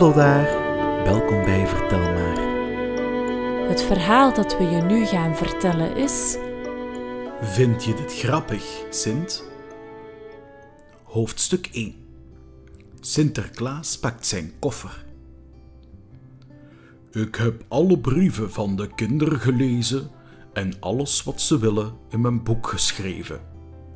Hallo 0.00 0.14
daar, 0.14 0.44
welkom 1.04 1.44
bij 1.44 1.66
Vertel 1.66 1.98
maar. 1.98 2.38
Het 3.68 3.82
verhaal 3.82 4.34
dat 4.34 4.58
we 4.58 4.64
je 4.64 4.82
nu 4.82 5.06
gaan 5.06 5.36
vertellen 5.36 5.96
is. 5.96 6.36
Vind 7.40 7.84
je 7.84 7.94
dit 7.94 8.18
grappig, 8.18 8.84
Sint? 8.90 9.44
Hoofdstuk 11.02 11.68
1 11.72 11.94
Sinterklaas 13.00 13.98
pakt 13.98 14.26
zijn 14.26 14.52
koffer. 14.58 15.04
Ik 17.10 17.34
heb 17.34 17.64
alle 17.68 17.98
brieven 17.98 18.50
van 18.50 18.76
de 18.76 18.94
kinderen 18.94 19.40
gelezen 19.40 20.10
en 20.52 20.72
alles 20.80 21.22
wat 21.22 21.40
ze 21.40 21.58
willen 21.58 21.92
in 22.08 22.20
mijn 22.20 22.42
boek 22.42 22.66
geschreven. 22.66 23.40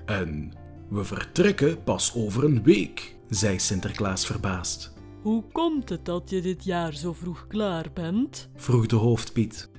En 0.07 0.53
we 0.89 1.05
vertrekken 1.05 1.83
pas 1.83 2.15
over 2.17 2.45
een 2.45 2.63
week, 2.63 3.17
zei 3.29 3.59
Sinterklaas 3.59 4.27
verbaasd. 4.27 4.94
Hoe 5.25 5.45
komt 5.53 5.89
het 5.89 6.05
dat 6.05 6.31
je 6.31 6.41
dit 6.41 6.65
jaar 6.65 6.95
zo 6.95 7.13
vroeg 7.13 7.47
klaar 7.47 7.91
bent? 7.95 8.49
vroeg 8.57 8.87
de 8.87 8.97
hoofdpiet. 8.97 9.71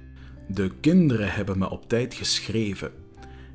De 0.47 0.71
kinderen 0.79 1.31
hebben 1.31 1.57
me 1.57 1.69
op 1.69 1.89
tijd 1.89 2.13
geschreven. 2.13 2.91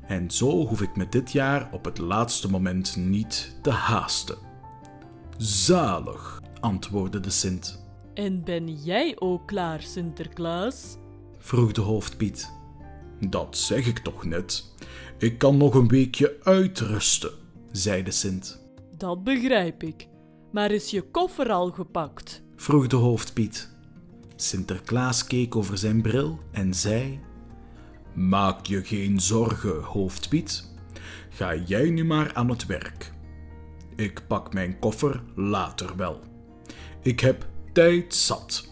En 0.07 0.31
zo 0.31 0.67
hoef 0.67 0.81
ik 0.81 0.95
me 0.95 1.09
dit 1.09 1.31
jaar 1.31 1.69
op 1.71 1.85
het 1.85 1.97
laatste 1.97 2.49
moment 2.49 2.95
niet 2.95 3.57
te 3.61 3.69
haasten. 3.69 4.37
Zalig, 5.37 6.41
antwoordde 6.59 7.19
de 7.19 7.29
Sint. 7.29 7.85
En 8.13 8.43
ben 8.43 8.73
jij 8.73 9.15
ook 9.19 9.47
klaar, 9.47 9.81
Sinterklaas? 9.81 10.97
vroeg 11.37 11.71
de 11.71 11.81
hoofdpiet. 11.81 12.51
Dat 13.19 13.57
zeg 13.57 13.87
ik 13.87 13.99
toch 13.99 14.25
net. 14.25 14.73
Ik 15.17 15.37
kan 15.37 15.57
nog 15.57 15.73
een 15.73 15.87
weekje 15.87 16.37
uitrusten, 16.43 17.31
zei 17.71 18.03
de 18.03 18.11
Sint. 18.11 18.61
Dat 18.97 19.23
begrijp 19.23 19.83
ik. 19.83 20.09
Maar 20.51 20.71
is 20.71 20.89
je 20.89 21.01
koffer 21.01 21.51
al 21.51 21.71
gepakt? 21.71 22.43
vroeg 22.55 22.87
de 22.87 22.95
hoofdpiet. 22.95 23.69
Sinterklaas 24.35 25.23
keek 25.27 25.55
over 25.55 25.77
zijn 25.77 26.01
bril 26.01 26.39
en 26.51 26.73
zei: 26.73 27.19
Maak 28.13 28.65
je 28.65 28.83
geen 28.83 29.19
zorgen, 29.19 29.81
hoofdpiet. 29.83 30.69
Ga 31.29 31.55
jij 31.55 31.89
nu 31.89 32.05
maar 32.05 32.33
aan 32.33 32.49
het 32.49 32.65
werk. 32.65 33.11
Ik 33.95 34.27
pak 34.27 34.53
mijn 34.53 34.79
koffer 34.79 35.23
later 35.35 35.95
wel. 35.95 36.19
Ik 37.01 37.19
heb 37.19 37.47
tijd 37.73 38.15
zat. 38.15 38.69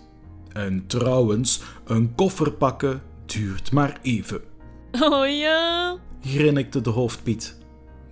En 0.52 0.88
trouwens, 0.88 1.62
een 1.86 2.16
koffer 2.16 2.52
pakken 2.52 3.02
duurt 3.26 3.72
maar 3.72 4.00
even, 4.02 4.42
Oh 5.00 5.28
ja? 5.28 5.98
grinnikte 6.22 6.82
de 6.82 6.90
hoofdpiet. 6.90 7.58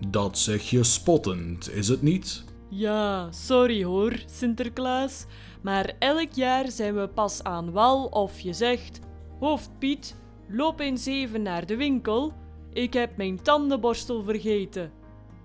Dat 0.07 0.37
zeg 0.37 0.69
je 0.69 0.83
spottend, 0.83 1.71
is 1.73 1.87
het 1.87 2.01
niet? 2.01 2.43
Ja, 2.69 3.31
sorry 3.31 3.83
hoor, 3.83 4.23
Sinterklaas. 4.25 5.25
Maar 5.61 5.93
elk 5.99 6.31
jaar 6.31 6.71
zijn 6.71 6.95
we 6.95 7.07
pas 7.07 7.43
aan 7.43 7.71
wal 7.71 8.05
of 8.05 8.39
je 8.39 8.53
zegt: 8.53 8.99
Hoofdpiet, 9.39 10.15
loop 10.47 10.79
eens 10.79 11.05
even 11.05 11.41
naar 11.41 11.65
de 11.65 11.75
winkel. 11.75 12.33
Ik 12.73 12.93
heb 12.93 13.17
mijn 13.17 13.41
tandenborstel 13.41 14.23
vergeten. 14.23 14.91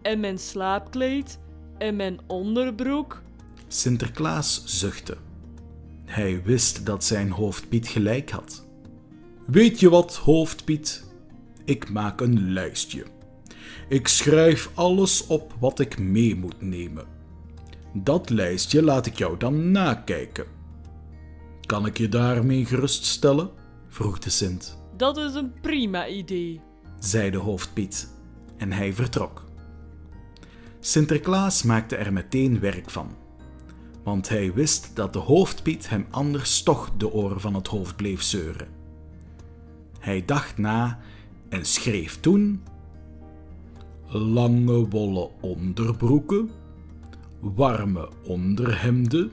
En 0.02 0.20
mijn 0.20 0.38
slaapkleed. 0.38 1.41
En 1.78 1.97
mijn 1.97 2.19
onderbroek. 2.26 3.22
Sinterklaas 3.68 4.62
zuchtte. 4.64 5.16
Hij 6.04 6.42
wist 6.42 6.86
dat 6.86 7.04
zijn 7.04 7.30
hoofdpiet 7.30 7.88
gelijk 7.88 8.30
had. 8.30 8.66
Weet 9.47 9.80
je 9.80 9.91
wat, 9.91 10.16
hoofdpiet? 10.16 11.04
Ik 11.64 11.91
maak 11.91 12.20
een 12.20 12.52
lijstje. 12.52 13.04
Ik 13.92 14.08
schrijf 14.08 14.70
alles 14.75 15.26
op 15.26 15.54
wat 15.58 15.78
ik 15.78 15.98
mee 15.98 16.36
moet 16.36 16.60
nemen. 16.60 17.04
Dat 17.92 18.30
lijstje 18.30 18.82
laat 18.82 19.06
ik 19.06 19.19
jou 19.19 19.36
dan 19.38 19.70
nakijken. 19.70 20.44
Kan 21.66 21.86
ik 21.86 21.98
je 21.98 22.08
daarmee 22.08 22.64
geruststellen? 22.64 23.50
vroeg 23.88 24.19
de 24.19 24.30
Sint, 24.30 24.78
Dat 24.97 25.16
is 25.16 25.34
een 25.34 25.53
prima 25.60 26.06
idee. 26.06 26.60
zei 26.98 27.30
de 27.30 27.36
hoofdpiet, 27.38 28.08
en 28.56 28.72
hij 28.72 28.92
vertrok. 28.92 29.44
Sinterklaas 30.80 31.62
maakte 31.62 31.97
er 31.97 32.12
meteen 32.12 32.60
werk 32.60 32.91
van, 32.91 33.16
want 34.03 34.28
hij 34.28 34.53
wist 34.53 34.91
dat 34.94 35.12
de 35.12 35.19
hoofdpiet 35.19 35.88
hem 35.88 36.06
anders 36.10 36.62
toch 36.62 36.91
de 36.97 37.12
oren 37.12 37.41
van 37.41 37.54
het 37.54 37.66
hoofd 37.66 37.97
bleef 37.97 38.22
zeuren. 38.22 38.69
Hij 39.98 40.24
dacht 40.24 40.59
na 40.59 40.98
en 41.48 41.64
schreef 41.64 42.20
toen: 42.20 42.62
Lange 44.14 44.88
wollen 44.88 45.28
onderbroeken, 45.40 46.50
warme 47.40 48.08
onderhemden, 48.26 49.32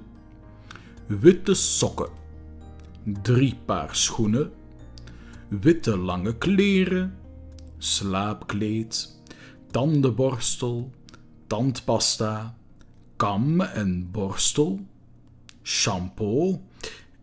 witte 1.07 1.53
sokken, 1.53 2.09
drie 3.21 3.55
paar 3.65 3.95
schoenen, 3.95 4.51
witte 5.47 5.97
lange 5.97 6.37
kleren, 6.37 7.17
slaapkleed, 7.77 9.19
tandenborstel, 9.71 10.91
tandpasta, 11.47 12.55
kam 13.15 13.61
en 13.61 14.11
borstel, 14.11 14.79
shampoo 15.61 16.61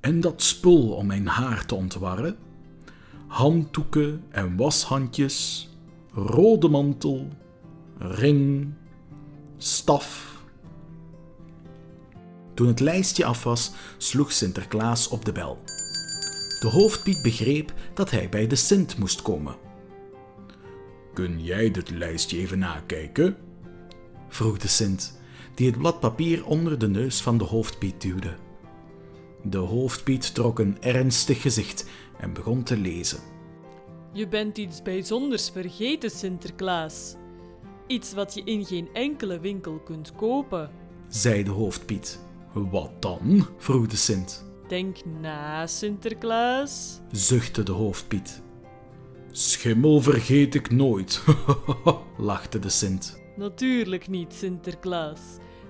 en 0.00 0.20
dat 0.20 0.42
spul 0.42 0.90
om 0.90 1.06
mijn 1.06 1.26
haar 1.26 1.66
te 1.66 1.74
ontwarren, 1.74 2.36
handdoeken 3.26 4.22
en 4.30 4.56
washandjes, 4.56 5.68
rode 6.12 6.68
mantel, 6.68 7.28
ring, 7.98 8.72
staf. 9.56 10.34
Toen 12.54 12.66
het 12.66 12.80
lijstje 12.80 13.24
af 13.24 13.44
was, 13.44 13.72
sloeg 13.96 14.32
Sinterklaas 14.32 15.08
op 15.08 15.24
de 15.24 15.32
bel. 15.32 15.58
De 16.60 16.68
hoofdpiet 16.68 17.22
begreep 17.22 17.72
dat 17.94 18.10
hij 18.10 18.28
bij 18.28 18.46
de 18.46 18.56
Sint 18.56 18.98
moest 18.98 19.22
komen. 19.22 19.56
Kun 21.14 21.42
jij 21.42 21.70
dit 21.70 21.90
lijstje 21.90 22.38
even 22.38 22.58
nakijken? 22.58 23.36
vroeg 24.28 24.58
de 24.58 24.68
Sint, 24.68 25.20
die 25.54 25.66
het 25.66 25.78
blad 25.78 26.00
papier 26.00 26.46
onder 26.46 26.78
de 26.78 26.88
neus 26.88 27.20
van 27.20 27.38
de 27.38 27.44
hoofdpiet 27.44 28.00
duwde. 28.00 28.34
De 29.42 29.58
hoofdpiet 29.58 30.34
trok 30.34 30.58
een 30.58 30.82
ernstig 30.82 31.42
gezicht 31.42 31.88
en 32.18 32.32
begon 32.32 32.62
te 32.62 32.76
lezen. 32.76 33.18
Je 34.12 34.28
bent 34.28 34.58
iets 34.58 34.82
bijzonders 34.82 35.50
vergeten, 35.50 36.10
Sinterklaas. 36.10 37.14
Iets 37.86 38.12
wat 38.14 38.34
je 38.34 38.42
in 38.44 38.64
geen 38.64 38.88
enkele 38.92 39.40
winkel 39.40 39.78
kunt 39.78 40.12
kopen. 40.14 40.70
zei 41.08 41.42
de 41.42 41.50
hoofdpiet. 41.50 42.20
Wat 42.52 43.02
dan? 43.02 43.46
vroeg 43.58 43.86
de 43.86 43.96
Sint. 43.96 44.44
Denk 44.68 44.96
na, 45.20 45.66
Sinterklaas. 45.66 47.00
zuchtte 47.12 47.62
de 47.62 47.72
hoofdpiet. 47.72 48.42
Schimmel 49.30 50.00
vergeet 50.00 50.54
ik 50.54 50.70
nooit, 50.70 51.22
lachte 52.18 52.58
de 52.58 52.68
Sint. 52.68 53.20
Natuurlijk 53.36 54.08
niet, 54.08 54.32
Sinterklaas. 54.34 55.20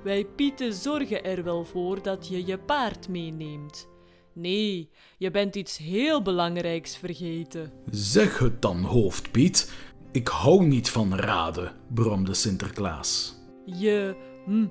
Wij 0.05 0.25
Pieten 0.25 0.73
zorgen 0.73 1.25
er 1.25 1.45
wel 1.45 1.65
voor 1.65 2.03
dat 2.03 2.29
je 2.29 2.47
je 2.47 2.59
paard 2.59 3.09
meeneemt. 3.09 3.89
Nee, 4.33 4.91
je 5.19 5.31
bent 5.31 5.57
iets 5.57 5.79
heel 5.79 6.23
belangrijks 6.23 6.97
vergeten. 6.97 7.73
Zeg 7.91 8.39
het 8.39 8.63
dan, 8.63 8.83
hoofdpiet. 8.83 9.73
Ik 10.17 10.29
hou 10.29 10.67
niet 10.67 10.91
van 10.91 11.15
raden, 11.15 11.73
bromde 11.95 12.35
Sinterklaas. 12.35 13.35
Je, 13.65 14.17
m, 14.47 14.67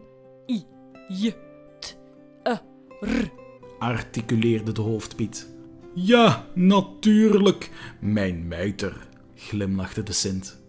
i, 0.48 0.64
je, 1.08 1.36
t, 1.80 1.98
e, 2.44 2.56
r. 3.00 3.32
articuleerde 3.80 4.72
de 4.72 4.82
hoofdpiet. 4.82 5.50
Ja, 5.94 6.48
natuurlijk, 6.54 7.72
mijn 8.00 8.48
mijter, 8.48 9.08
glimlachte 9.36 10.04
de 10.04 10.14
Sint. 10.14 10.62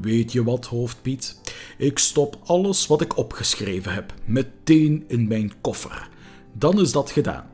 Weet 0.00 0.32
je 0.32 0.44
wat, 0.44 0.66
hoofdpiet? 0.66 1.40
Ik 1.78 1.98
stop 1.98 2.38
alles 2.44 2.86
wat 2.86 3.00
ik 3.00 3.16
opgeschreven 3.16 3.92
heb 3.92 4.14
meteen 4.24 5.04
in 5.06 5.28
mijn 5.28 5.52
koffer. 5.60 6.08
Dan 6.52 6.80
is 6.80 6.92
dat 6.92 7.10
gedaan. 7.10 7.50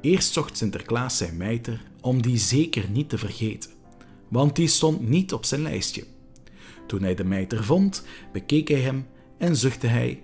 Eerst 0.00 0.32
zocht 0.32 0.56
Sinterklaas 0.56 1.16
zijn 1.16 1.36
mijter 1.36 1.82
om 2.00 2.22
die 2.22 2.38
zeker 2.38 2.90
niet 2.90 3.08
te 3.08 3.18
vergeten, 3.18 3.70
want 4.34 4.56
die 4.56 4.68
stond 4.68 5.08
niet 5.08 5.32
op 5.32 5.44
zijn 5.44 5.62
lijstje. 5.62 6.04
Toen 6.86 7.02
hij 7.02 7.14
de 7.14 7.24
mijter 7.24 7.64
vond, 7.64 8.06
bekeek 8.32 8.68
hij 8.68 8.80
hem 8.80 9.06
en 9.38 9.56
zuchtte 9.56 9.86
hij: 9.86 10.22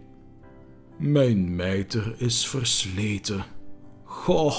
Mijn 0.99 1.57
mijter 1.57 2.15
is 2.19 2.49
versleten. 2.49 3.45
Goh, 4.05 4.57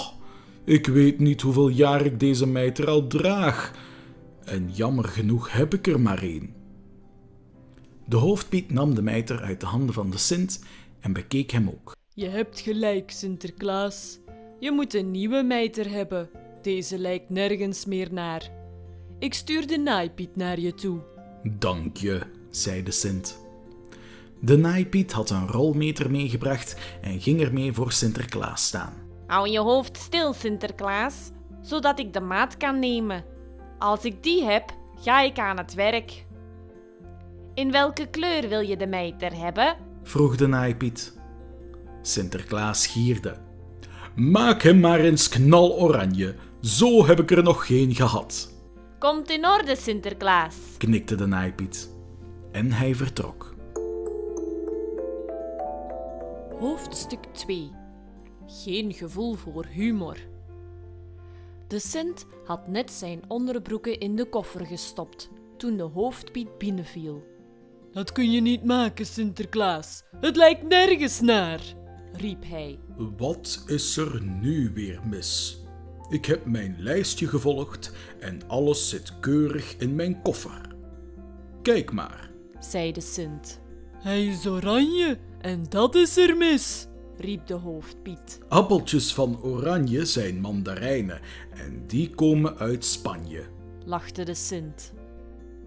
ik 0.64 0.88
weet 0.88 1.20
niet 1.20 1.42
hoeveel 1.42 1.68
jaar 1.68 2.06
ik 2.06 2.20
deze 2.20 2.48
mijter 2.48 2.88
al 2.88 3.08
draag. 3.08 3.72
En 4.46 4.70
jammer 4.74 5.06
genoeg 5.06 5.52
heb 5.52 5.74
ik 5.74 5.88
er 5.88 6.00
maar 6.00 6.24
één. 6.24 6.54
De 8.06 8.18
hoofdpiet 8.18 8.72
nam 8.72 8.96
de 8.96 9.02
mijter 9.02 9.42
uit 9.42 9.60
de 9.60 9.66
handen 9.66 9.94
van 9.94 10.10
de 10.10 10.18
Sint 10.18 10.64
en 11.00 11.14
bekeek 11.14 11.52
hem 11.52 11.68
ook. 11.68 11.96
Je 12.14 12.28
hebt 12.28 12.60
gelijk, 12.60 13.12
Sinterklaas. 13.12 14.20
Je 14.60 14.72
moet 14.72 14.94
een 14.94 15.12
nieuwe 15.12 15.44
mijter 15.44 15.90
hebben. 15.90 16.30
Deze 16.62 16.98
lijkt 16.98 17.30
nergens 17.30 17.86
meer 17.86 18.14
naar. 18.14 18.61
Ik 19.22 19.34
stuur 19.34 19.68
de 19.68 19.78
naaipiet 19.78 20.36
naar 20.36 20.60
je 20.60 20.74
toe. 20.74 21.00
Dank 21.44 21.98
je, 21.98 22.22
zei 22.50 22.84
de 22.84 22.92
Sint. 22.92 23.40
De 24.40 24.58
naaipiet 24.58 25.12
had 25.12 25.30
een 25.30 25.48
rolmeter 25.48 26.12
meegebracht 26.12 26.76
en 27.02 27.22
ging 27.22 27.42
ermee 27.42 27.74
voor 27.74 27.92
Sinterklaas 27.92 28.66
staan. 28.66 28.94
Hou 29.28 29.50
je 29.50 29.60
hoofd 29.60 29.98
stil, 29.98 30.34
Sinterklaas, 30.34 31.30
zodat 31.62 32.00
ik 32.00 32.14
de 32.14 32.20
maat 32.20 32.58
kan 32.58 32.80
nemen. 32.80 33.24
Als 33.80 34.04
ik 34.04 34.24
die 34.24 34.44
heb, 34.44 34.74
ga 35.02 35.22
ik 35.22 35.40
aan 35.40 35.58
het 35.58 35.74
werk. 35.74 36.26
In 37.54 37.72
welke 37.72 38.08
kleur 38.08 38.50
wil 38.50 38.62
je 38.62 38.78
de 38.78 38.88
mijter 38.88 39.38
hebben? 39.38 39.76
vroeg 40.04 40.36
de 40.36 40.48
naaipiet. 40.48 41.18
Sinterklaas 42.02 42.88
gierde. 42.88 43.38
Maak 44.16 44.62
hem 44.62 44.80
maar 44.80 45.00
eens 45.00 45.30
knaloranje, 45.30 46.36
zo 46.62 47.06
heb 47.06 47.20
ik 47.20 47.32
er 47.32 47.44
nog 47.44 47.66
geen 47.66 47.96
gehad, 47.96 48.51
Komt 49.02 49.30
in 49.30 49.46
orde, 49.46 49.76
Sinterklaas. 49.76 50.56
knikte 50.78 51.16
de 51.16 51.26
naaipiet. 51.26 51.90
En 52.52 52.72
hij 52.72 52.96
vertrok. 52.96 53.56
Hoofdstuk 56.60 57.24
2 57.32 57.72
Geen 58.46 58.94
gevoel 58.94 59.34
voor 59.34 59.66
humor. 59.66 60.18
De 61.68 61.80
Sint 61.80 62.26
had 62.46 62.68
net 62.68 62.92
zijn 62.92 63.22
onderbroeken 63.28 64.00
in 64.00 64.16
de 64.16 64.26
koffer 64.26 64.66
gestopt 64.66 65.30
toen 65.58 65.78
de 65.78 65.84
hoofdpiet 65.84 66.58
binnenviel. 66.58 67.24
Dat 67.92 68.12
kun 68.12 68.32
je 68.32 68.42
niet 68.42 68.64
maken, 68.64 69.06
Sinterklaas. 69.06 70.04
Het 70.20 70.36
lijkt 70.36 70.68
nergens 70.68 71.20
naar, 71.20 71.62
riep 72.14 72.44
hij. 72.46 72.80
Wat 73.18 73.64
is 73.66 73.98
er 73.98 74.22
nu 74.24 74.72
weer 74.74 75.00
mis? 75.08 75.61
Ik 76.12 76.26
heb 76.26 76.46
mijn 76.46 76.76
lijstje 76.80 77.28
gevolgd 77.28 77.92
en 78.20 78.40
alles 78.48 78.90
zit 78.90 79.20
keurig 79.20 79.76
in 79.78 79.96
mijn 79.96 80.22
koffer. 80.22 80.76
Kijk 81.62 81.92
maar. 81.92 82.30
zei 82.60 82.92
de 82.92 83.02
Sint. 83.02 83.60
Hij 83.98 84.26
is 84.26 84.48
oranje 84.48 85.18
en 85.42 85.66
dat 85.70 85.96
is 85.96 86.18
er 86.18 86.38
mis. 86.38 86.88
riep 87.18 87.48
de 87.48 87.54
hoofdpiet. 87.54 88.40
Appeltjes 88.48 89.14
van 89.14 89.42
oranje 89.42 90.06
zijn 90.06 90.40
mandarijnen 90.40 91.20
en 91.54 91.84
die 91.88 92.10
komen 92.10 92.58
uit 92.58 92.86
Spanje. 92.86 93.44
lachte 93.86 94.24
de 94.24 94.34
Sint. 94.34 94.94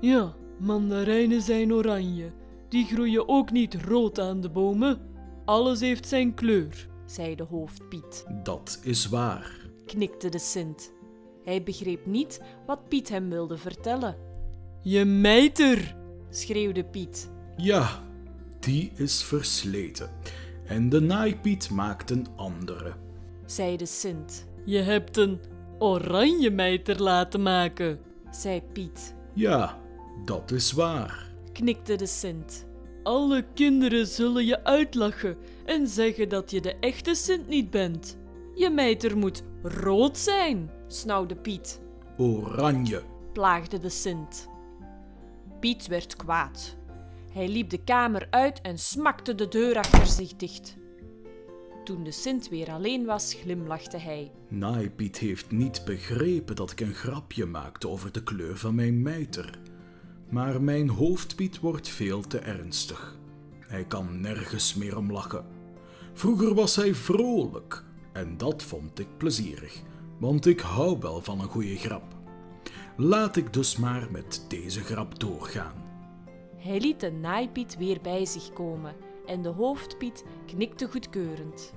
Ja, 0.00 0.34
mandarijnen 0.58 1.42
zijn 1.42 1.72
oranje. 1.72 2.32
Die 2.68 2.84
groeien 2.86 3.28
ook 3.28 3.50
niet 3.50 3.74
rood 3.74 4.18
aan 4.18 4.40
de 4.40 4.50
bomen. 4.50 4.98
Alles 5.44 5.80
heeft 5.80 6.08
zijn 6.08 6.34
kleur. 6.34 6.88
zei 7.06 7.34
de 7.34 7.42
hoofdpiet. 7.42 8.24
Dat 8.42 8.80
is 8.82 9.08
waar. 9.08 9.62
Knikte 9.86 10.28
de 10.28 10.38
Sint. 10.38 10.92
Hij 11.44 11.62
begreep 11.62 12.06
niet 12.06 12.40
wat 12.66 12.88
Piet 12.88 13.08
hem 13.08 13.30
wilde 13.30 13.56
vertellen. 13.58 14.16
Je 14.82 15.04
mijter! 15.04 15.96
Schreeuwde 16.30 16.84
Piet. 16.84 17.30
Ja, 17.56 18.02
die 18.60 18.92
is 18.94 19.22
versleten. 19.22 20.10
En 20.66 20.88
de 20.88 21.00
naaipiet 21.00 21.70
maakt 21.70 22.10
een 22.10 22.26
andere. 22.36 22.92
zei 23.46 23.76
de 23.76 23.86
Sint. 23.86 24.46
Je 24.64 24.78
hebt 24.78 25.16
een 25.16 25.40
oranje 25.78 26.50
mijter 26.50 27.02
laten 27.02 27.42
maken. 27.42 27.98
zei 28.30 28.62
Piet. 28.72 29.14
Ja, 29.34 29.78
dat 30.24 30.50
is 30.50 30.72
waar. 30.72 31.32
Knikte 31.52 31.96
de 31.96 32.06
Sint. 32.06 32.66
Alle 33.02 33.44
kinderen 33.54 34.06
zullen 34.06 34.44
je 34.44 34.64
uitlachen 34.64 35.36
en 35.64 35.86
zeggen 35.88 36.28
dat 36.28 36.50
je 36.50 36.60
de 36.60 36.74
echte 36.80 37.14
Sint 37.14 37.48
niet 37.48 37.70
bent. 37.70 38.16
Je 38.54 38.70
mijter 38.70 39.16
moet 39.18 39.42
rood 39.62 40.18
zijn. 40.18 40.70
snauwde 40.86 41.36
Piet. 41.36 41.80
Oranje. 42.16 43.02
plaagde 43.32 43.78
de 43.78 43.88
Sint. 43.88 44.48
Piet 45.60 45.86
werd 45.86 46.16
kwaad. 46.16 46.76
Hij 47.32 47.48
liep 47.48 47.70
de 47.70 47.84
kamer 47.84 48.26
uit 48.30 48.60
en 48.60 48.78
smakte 48.78 49.34
de 49.34 49.48
deur 49.48 49.76
achter 49.76 50.06
zich 50.06 50.36
dicht. 50.36 50.76
Toen 51.84 52.04
de 52.04 52.10
Sint 52.10 52.48
weer 52.48 52.70
alleen 52.70 53.04
was, 53.04 53.34
glimlachte 53.34 53.96
hij. 53.98 54.32
Naaipiet 54.48 55.18
heeft 55.18 55.50
niet 55.50 55.82
begrepen 55.84 56.56
dat 56.56 56.70
ik 56.70 56.80
een 56.80 56.94
grapje 56.94 57.46
maakte 57.46 57.88
over 57.88 58.12
de 58.12 58.22
kleur 58.22 58.56
van 58.56 58.74
mijn 58.74 59.02
mijter. 59.02 59.58
Maar 60.28 60.62
mijn 60.62 60.88
hoofdpiet 60.88 61.60
wordt 61.60 61.88
veel 61.88 62.20
te 62.20 62.38
ernstig. 62.38 63.18
Hij 63.58 63.84
kan 63.84 64.20
nergens 64.20 64.74
meer 64.74 64.96
om 64.96 65.12
lachen. 65.12 65.46
Vroeger 66.12 66.54
was 66.54 66.76
hij 66.76 66.94
vrolijk 66.94 67.83
en 68.14 68.36
dat 68.36 68.62
vond 68.62 68.98
ik 68.98 69.08
plezierig, 69.16 69.82
want 70.18 70.46
ik 70.46 70.60
hou 70.60 70.98
wel 71.00 71.20
van 71.22 71.40
een 71.40 71.48
goede 71.48 71.76
grap. 71.76 72.04
Laat 72.96 73.36
ik 73.36 73.52
dus 73.52 73.76
maar 73.76 74.08
met 74.10 74.44
deze 74.48 74.80
grap 74.80 75.20
doorgaan. 75.20 75.82
Hij 76.56 76.80
liet 76.80 77.00
de 77.00 77.12
naaipiet 77.12 77.76
weer 77.76 78.00
bij 78.02 78.24
zich 78.24 78.52
komen 78.52 78.94
en 79.26 79.42
de 79.42 79.48
hoofdpiet 79.48 80.24
knikte 80.46 80.88
goedkeurend. 80.88 81.72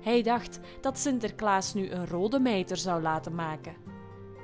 Hij 0.00 0.22
dacht 0.22 0.60
dat 0.80 0.98
Sinterklaas 0.98 1.74
nu 1.74 1.90
een 1.90 2.06
rode 2.06 2.38
mijter 2.40 2.76
zou 2.76 3.02
laten 3.02 3.34
maken. 3.34 3.74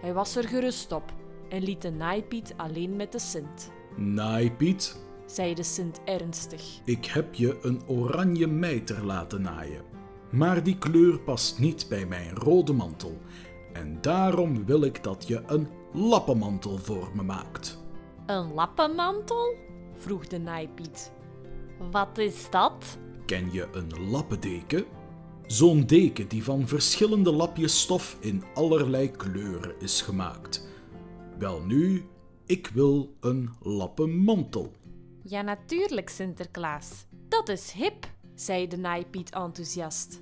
Hij 0.01 0.13
was 0.13 0.37
er 0.37 0.49
gerust 0.49 0.93
op 0.93 1.13
en 1.49 1.63
liet 1.63 1.83
de 1.83 1.91
naaipiet 1.91 2.55
alleen 2.57 2.97
met 2.97 3.13
de 3.13 3.19
Sint. 3.19 3.71
Naaipiet, 3.97 5.01
Zei 5.27 5.55
de 5.55 5.63
Sint 5.63 6.01
ernstig. 6.05 6.81
ik 6.85 7.05
heb 7.05 7.35
je 7.35 7.59
een 7.63 7.83
oranje 7.87 8.47
mijter 8.47 9.05
laten 9.05 9.43
naaien. 9.43 9.92
Maar 10.33 10.63
die 10.63 10.79
kleur 10.79 11.21
past 11.21 11.59
niet 11.59 11.87
bij 11.89 12.07
mijn 12.07 12.35
rode 12.35 12.73
mantel. 12.73 13.19
En 13.73 13.99
daarom 14.01 14.65
wil 14.65 14.83
ik 14.83 15.03
dat 15.03 15.27
je 15.27 15.43
een 15.47 15.69
lappenmantel 15.93 16.79
voor 16.79 17.11
me 17.15 17.23
maakt. 17.23 17.79
Een 18.27 18.53
lappenmantel? 18.53 19.57
Vroeg 19.95 20.27
de 20.27 20.39
naaipiet. 20.39 21.13
Wat 21.91 22.19
is 22.19 22.51
dat? 22.51 22.99
Ken 23.27 23.53
je 23.53 23.69
een 23.73 24.11
lappendeken? 24.11 24.85
Zo'n 25.47 25.87
deken 25.87 26.29
die 26.29 26.45
van 26.45 26.69
verschillende 26.69 27.33
lapjes 27.33 27.81
stof 27.81 28.17
in 28.21 28.43
allerlei 28.55 29.11
kleuren 29.11 29.75
is 29.81 30.01
gemaakt. 30.01 30.69
Welnu, 31.39 32.05
ik 32.47 32.71
wil 32.75 33.15
een 33.21 33.51
lappenmantel. 33.61 34.73
Ja, 35.23 35.43
natuurlijk, 35.43 36.09
Sinterklaas. 36.09 37.07
Dat 37.29 37.49
is 37.49 37.73
hip. 37.73 38.07
Zei 38.43 38.69
de 38.69 38.77
naaipiet 38.77 39.31
enthousiast. 39.31 40.21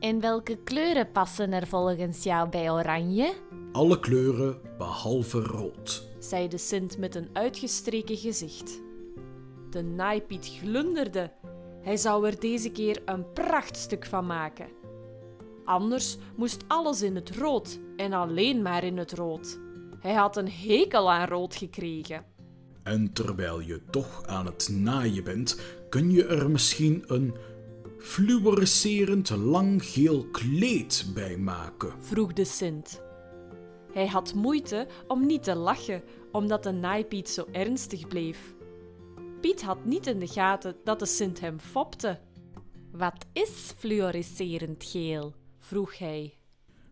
En 0.00 0.20
welke 0.20 0.58
kleuren 0.64 1.12
passen 1.12 1.52
er 1.52 1.66
volgens 1.66 2.22
jou 2.22 2.48
bij 2.48 2.70
oranje? 2.70 3.34
Alle 3.72 4.00
kleuren 4.00 4.60
behalve 4.78 5.40
rood. 5.40 6.08
Zei 6.18 6.48
de 6.48 6.58
Sint 6.58 6.98
met 6.98 7.14
een 7.14 7.28
uitgestreken 7.32 8.16
gezicht. 8.16 8.80
De 9.70 9.82
naaipiet 9.82 10.46
glunderde. 10.60 11.32
Hij 11.80 11.96
zou 11.96 12.26
er 12.26 12.40
deze 12.40 12.70
keer 12.70 13.02
een 13.04 13.32
prachtstuk 13.32 14.06
van 14.06 14.26
maken. 14.26 14.68
Anders 15.64 16.18
moest 16.36 16.64
alles 16.66 17.02
in 17.02 17.14
het 17.14 17.36
rood 17.36 17.78
en 17.96 18.12
alleen 18.12 18.62
maar 18.62 18.84
in 18.84 18.98
het 18.98 19.12
rood. 19.12 19.58
Hij 20.00 20.14
had 20.14 20.36
een 20.36 20.50
hekel 20.50 21.12
aan 21.12 21.28
rood 21.28 21.56
gekregen. 21.56 22.24
En 22.82 23.12
terwijl 23.12 23.60
je 23.60 23.80
toch 23.90 24.22
aan 24.26 24.46
het 24.46 24.68
naaien 24.72 25.24
bent, 25.24 25.60
kun 25.88 26.10
je 26.10 26.26
er 26.26 26.50
misschien 26.50 27.04
een 27.06 27.34
fluorescerend 28.06 29.30
lang 29.30 29.84
geel 29.84 30.26
kleed 30.30 31.06
bij 31.14 31.36
maken. 31.36 31.92
vroeg 32.00 32.32
de 32.32 32.44
Sint. 32.44 33.02
Hij 33.92 34.06
had 34.06 34.34
moeite 34.34 34.86
om 35.08 35.26
niet 35.26 35.42
te 35.42 35.54
lachen, 35.54 36.02
omdat 36.32 36.62
de 36.62 36.70
naaipiet 36.70 37.28
zo 37.28 37.46
ernstig 37.52 38.08
bleef. 38.08 38.54
Piet 39.40 39.62
had 39.62 39.84
niet 39.84 40.06
in 40.06 40.18
de 40.18 40.26
gaten 40.26 40.76
dat 40.84 40.98
de 40.98 41.06
Sint 41.06 41.40
hem 41.40 41.60
fopte. 41.60 42.20
Wat 42.92 43.26
is 43.32 43.72
fluorescerend 43.76 44.84
geel? 44.84 45.34
Vroeg 45.58 45.98
hij. 45.98 46.34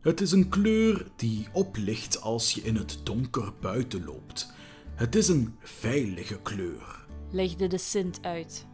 Het 0.01 0.21
is 0.21 0.33
een 0.33 0.49
kleur 0.49 1.07
die 1.17 1.47
oplicht 1.53 2.21
als 2.21 2.53
je 2.53 2.61
in 2.61 2.77
het 2.77 3.01
donker 3.03 3.53
buiten 3.61 4.05
loopt. 4.05 4.53
Het 4.95 5.15
is 5.15 5.29
een 5.29 5.57
veilige 5.61 6.39
kleur. 6.43 7.07
legde 7.31 7.67
de 7.67 7.79
Sint 7.79 8.19
uit, 8.23 8.67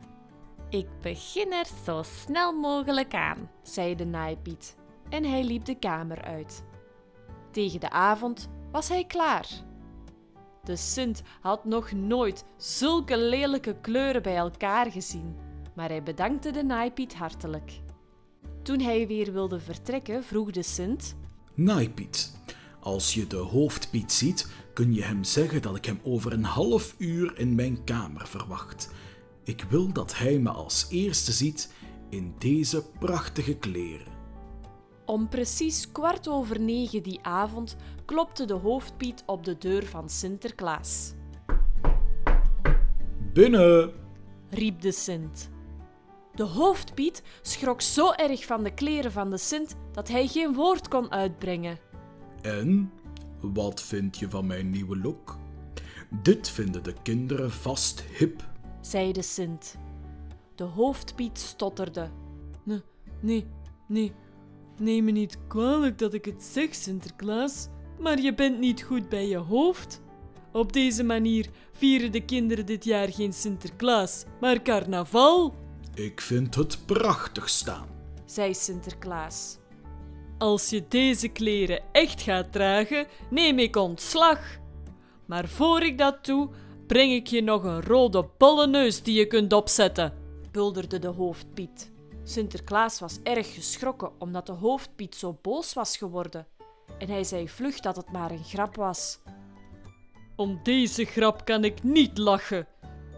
Ik 0.70 0.86
begin 1.00 1.52
er 1.52 1.66
zo 1.84 2.02
snel 2.02 2.52
mogelijk 2.52 3.14
aan. 3.14 3.50
zei 3.62 3.94
de 3.94 4.04
naaipiet, 4.04 4.76
en 5.08 5.24
hij 5.24 5.44
liep 5.44 5.64
de 5.64 5.78
kamer 5.78 6.22
uit. 6.22 6.64
Tegen 7.50 7.80
de 7.80 7.90
avond 7.90 8.48
was 8.72 8.88
hij 8.88 9.04
klaar. 9.04 9.48
De 10.64 10.76
Sint 10.76 11.22
had 11.40 11.64
nog 11.64 11.92
nooit 11.92 12.44
zulke 12.56 13.18
lelijke 13.18 13.76
kleuren 13.80 14.22
bij 14.22 14.36
elkaar 14.36 14.90
gezien, 14.90 15.36
maar 15.74 15.88
hij 15.88 16.02
bedankte 16.02 16.50
de 16.50 16.62
naaipiet 16.62 17.14
hartelijk. 17.14 17.80
Toen 18.62 18.80
hij 18.80 19.06
weer 19.06 19.32
wilde 19.32 19.60
vertrekken, 19.60 20.24
vroeg 20.24 20.50
de 20.50 20.62
Sint: 20.62 21.16
Naaipiet, 21.54 22.32
als 22.80 23.14
je 23.14 23.26
de 23.26 23.36
hoofdpiet 23.36 24.12
ziet, 24.12 24.52
kun 24.74 24.94
je 24.94 25.02
hem 25.02 25.24
zeggen 25.24 25.62
dat 25.62 25.76
ik 25.76 25.84
hem 25.84 26.00
over 26.02 26.32
een 26.32 26.44
half 26.44 26.94
uur 26.98 27.38
in 27.38 27.54
mijn 27.54 27.84
kamer 27.84 28.26
verwacht. 28.26 28.90
Ik 29.44 29.62
wil 29.68 29.92
dat 29.92 30.16
hij 30.16 30.38
me 30.38 30.50
als 30.50 30.87
eerste 30.90 31.32
ziet 31.32 31.73
in 32.09 32.35
deze 32.38 32.85
prachtige 32.99 33.54
kleren. 33.56 34.12
Om 35.04 35.28
precies 35.28 35.92
kwart 35.92 36.28
over 36.28 36.61
negen 36.61 37.02
die 37.02 37.18
avond 37.23 37.76
klopte 38.04 38.44
de 38.44 38.54
hoofdpiet 38.54 39.23
op 39.26 39.44
de 39.44 39.59
deur 39.59 39.87
van 39.87 40.09
Sinterklaas. 40.09 41.12
Binnen! 43.32 43.92
riep 44.50 44.80
de 44.80 44.92
Sint. 44.92 45.50
De 46.35 46.42
hoofdpiet 46.42 47.23
schrok 47.42 47.80
zo 47.80 48.12
erg 48.12 48.44
van 48.44 48.62
de 48.62 48.75
kleren 48.75 49.12
van 49.12 49.30
de 49.30 49.38
Sint 49.38 49.76
dat 49.92 50.09
hij 50.09 50.26
geen 50.26 50.54
woord 50.54 50.88
kon 50.88 51.12
uitbrengen. 51.12 51.78
En? 52.42 52.92
Wat 53.40 53.82
vind 53.82 54.18
je 54.18 54.30
van 54.30 54.47
mijn 54.47 54.70
nieuwe 54.70 54.97
look? 54.97 55.38
Dit 56.23 56.50
vinden 56.50 56.82
de 56.82 56.94
kinderen 57.02 57.50
vast 57.50 58.00
hip. 58.00 58.50
Zei 58.80 59.12
de 59.12 59.22
Sint. 59.22 59.76
De 60.54 60.64
hoofdpiet 60.64 61.38
stotterde. 61.38 62.10
Nee, 62.62 62.82
nee, 63.20 63.46
nee. 63.88 64.12
Neem 64.78 65.04
me 65.04 65.10
niet 65.10 65.38
kwalijk 65.49 65.99
dat 65.99 66.14
ik 66.14 66.25
het 66.25 66.42
zeg, 66.42 66.75
Sinterklaas, 66.75 67.68
maar 67.99 68.20
je 68.20 68.34
bent 68.34 68.58
niet 68.58 68.82
goed 68.82 69.08
bij 69.08 69.28
je 69.28 69.37
hoofd. 69.37 70.02
Op 70.52 70.72
deze 70.72 71.04
manier 71.04 71.46
vieren 71.72 72.12
de 72.12 72.25
kinderen 72.25 72.66
dit 72.66 72.84
jaar 72.84 73.08
geen 73.12 73.32
Sinterklaas, 73.32 74.25
maar 74.40 74.62
carnaval. 74.62 75.54
Ik 75.94 76.20
vind 76.20 76.54
het 76.54 76.87
prachtig 76.87 77.49
staan. 77.49 77.87
zei 78.25 78.54
Sinterklaas. 78.54 79.58
Als 80.38 80.70
je 80.70 80.84
deze 80.88 81.28
kleren 81.28 81.82
echt 81.92 82.22
gaat 82.22 82.52
dragen, 82.52 83.06
neem 83.30 83.58
ik 83.58 83.76
ontslag. 83.76 84.58
Maar 85.26 85.49
voor 85.49 85.82
ik 85.82 85.99
dat 85.99 86.25
doe, 86.25 86.49
breng 86.90 87.12
ik 87.12 87.26
je 87.26 87.42
nog 87.42 87.64
een 87.64 87.82
rode 87.82 88.28
bolle 88.38 88.66
neus 88.66 89.02
die 89.02 89.14
je 89.18 89.26
kunt 89.26 89.52
opzetten. 89.52 90.12
bulderde 90.52 90.99
de 90.99 91.09
hoofdpiet. 91.09 91.92
Sinterklaas 92.25 93.00
was 93.00 93.18
erg 93.23 93.54
geschrokken 93.54 94.11
omdat 94.18 94.47
de 94.47 94.52
hoofdpiet 94.52 95.14
zo 95.14 95.38
boos 95.42 95.73
was 95.73 95.97
geworden. 95.97 96.47
En 96.99 97.09
hij 97.09 97.25
zei 97.25 97.49
vlug 97.49 97.80
dat 97.80 97.97
het 97.97 98.12
maar 98.12 98.30
een 98.30 98.44
grap 98.44 98.76
was. 98.76 99.18
Om 100.37 100.61
deze 100.62 101.04
grap 101.04 101.44
kan 101.44 101.64
ik 101.64 101.82
niet 101.82 102.18
lachen. 102.18 102.66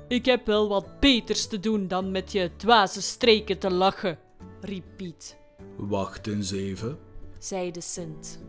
Ik 0.09 0.25
heb 0.25 0.47
wel 0.47 0.69
wat 0.69 1.01
beters 1.01 1.47
te 1.47 1.61
doen 1.61 1.89
dan 1.89 2.11
met 2.11 2.33
je 2.33 2.51
dwaze 2.57 3.03
streken 3.03 3.59
te 3.59 3.71
lachen, 3.71 4.19
riep 4.61 4.85
Piet. 4.97 5.37
Wacht 5.77 6.27
eens 6.27 6.51
even. 6.51 6.99
zei 7.39 7.71
de 7.71 7.81
Sint. 7.81 8.41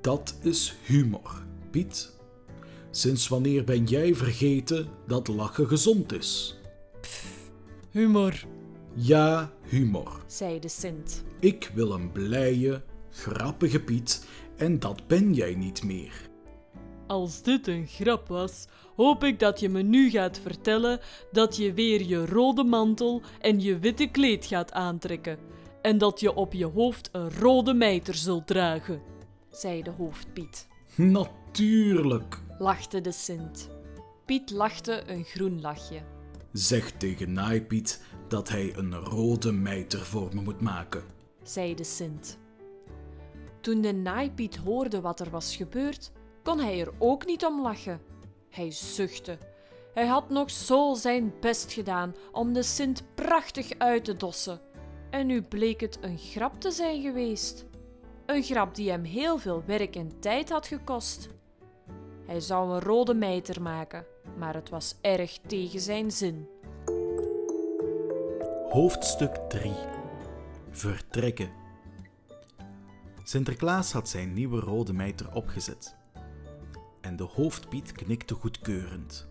Dat 0.00 0.38
is 0.42 0.74
humor, 0.84 1.42
Piet. 1.70 2.17
Sinds 2.90 3.28
wanneer 3.28 3.64
ben 3.64 3.84
jij 3.84 4.14
vergeten 4.14 4.88
dat 5.06 5.28
lachen 5.28 5.66
gezond 5.68 6.12
is? 6.12 6.58
Humor. 7.90 8.44
Ja, 8.94 9.52
humor. 9.62 10.22
zei 10.26 10.58
de 10.58 10.68
Sint. 10.68 11.24
Ik 11.40 11.70
wil 11.74 11.92
een 11.92 12.12
blije, 12.12 12.82
grappige 13.10 13.80
Piet 13.80 14.26
en 14.56 14.78
dat 14.78 15.06
ben 15.06 15.34
jij 15.34 15.54
niet 15.54 15.84
meer. 15.84 16.12
Als 17.06 17.42
dit 17.42 17.66
een 17.66 17.86
grap 17.86 18.28
was, 18.28 18.66
hoop 18.96 19.24
ik 19.24 19.38
dat 19.38 19.60
je 19.60 19.68
me 19.68 19.82
nu 19.82 20.10
gaat 20.10 20.38
vertellen 20.38 21.00
dat 21.32 21.56
je 21.56 21.72
weer 21.72 22.02
je 22.02 22.26
rode 22.26 22.64
mantel 22.64 23.22
en 23.40 23.60
je 23.60 23.78
witte 23.78 24.06
kleed 24.06 24.46
gaat 24.46 24.72
aantrekken. 24.72 25.38
En 25.82 25.98
dat 25.98 26.20
je 26.20 26.34
op 26.34 26.52
je 26.52 26.66
hoofd 26.66 27.08
een 27.12 27.30
rode 27.30 27.74
mijter 27.74 28.14
zult 28.14 28.46
dragen. 28.46 29.00
zei 29.50 29.82
de 29.82 29.90
hoofdpiet. 29.90 30.66
Natuurlijk. 30.94 32.38
Lachte 32.60 33.00
de 33.00 33.12
Sint. 33.12 33.68
Piet 34.24 34.50
lachte 34.50 35.10
een 35.10 35.24
groen 35.24 35.60
lachje. 35.60 36.00
Zeg 36.52 36.90
tegen 36.90 37.32
Naaipiet 37.32 38.02
dat 38.28 38.48
hij 38.48 38.76
een 38.76 38.94
rode 38.94 39.52
mijter 39.52 40.00
voor 40.00 40.34
me 40.34 40.40
moet 40.40 40.60
maken. 40.60 41.02
zei 41.42 41.74
de 41.74 41.84
Sint. 41.84 42.38
Toen 43.60 43.80
de 43.80 43.92
naaipiet 43.92 44.56
hoorde 44.56 45.00
wat 45.00 45.20
er 45.20 45.30
was 45.30 45.56
gebeurd, 45.56 46.12
kon 46.42 46.58
hij 46.58 46.80
er 46.80 46.92
ook 46.98 47.26
niet 47.26 47.44
om 47.44 47.62
lachen. 47.62 48.00
Hij 48.50 48.70
zuchtte. 48.70 49.38
Hij 49.94 50.06
had 50.06 50.30
nog 50.30 50.50
zo 50.50 50.94
zijn 50.94 51.32
best 51.40 51.72
gedaan 51.72 52.14
om 52.32 52.52
de 52.52 52.62
Sint 52.62 53.02
prachtig 53.14 53.78
uit 53.78 54.04
te 54.04 54.16
dossen. 54.16 54.60
En 55.10 55.26
nu 55.26 55.42
bleek 55.42 55.80
het 55.80 55.98
een 56.00 56.18
grap 56.18 56.60
te 56.60 56.70
zijn 56.70 57.02
geweest. 57.02 57.66
Een 58.26 58.42
grap 58.42 58.74
die 58.74 58.90
hem 58.90 59.04
heel 59.04 59.38
veel 59.38 59.62
werk 59.66 59.96
en 59.96 60.20
tijd 60.20 60.50
had 60.50 60.66
gekost. 60.66 61.36
Hij 62.28 62.40
zou 62.40 62.72
een 62.72 62.80
rode 62.80 63.14
mijter 63.14 63.62
maken, 63.62 64.06
maar 64.36 64.54
het 64.54 64.68
was 64.68 64.94
erg 65.00 65.38
tegen 65.46 65.80
zijn 65.80 66.10
zin. 66.10 66.48
Hoofdstuk 68.68 69.34
3 69.34 69.72
Vertrekken 70.70 71.50
Sinterklaas 73.22 73.92
had 73.92 74.08
zijn 74.08 74.32
nieuwe 74.32 74.60
rode 74.60 74.92
mijter 74.92 75.32
opgezet. 75.32 75.96
En 77.00 77.16
de 77.16 77.22
hoofdpiet 77.24 77.92
knikte 77.92 78.34
goedkeurend. 78.34 79.28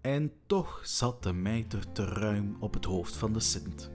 En 0.00 0.32
toch 0.46 0.80
zat 0.84 1.22
de 1.22 1.32
mijter 1.32 1.92
te 1.92 2.04
ruim 2.04 2.56
op 2.60 2.74
het 2.74 2.84
hoofd 2.84 3.16
van 3.16 3.32
de 3.32 3.40
Sint. 3.40 3.90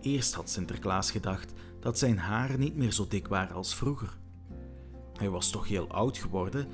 Eerst 0.00 0.34
had 0.34 0.50
Sinterklaas 0.50 1.10
gedacht 1.10 1.52
dat 1.80 1.98
zijn 1.98 2.18
haren 2.18 2.60
niet 2.60 2.76
meer 2.76 2.92
zo 2.92 3.06
dik 3.08 3.28
waren 3.28 3.56
als 3.56 3.74
vroeger. 3.74 4.22
Hij 5.18 5.30
was 5.30 5.50
toch 5.50 5.68
heel 5.68 5.88
oud 5.88 6.18
geworden 6.18 6.68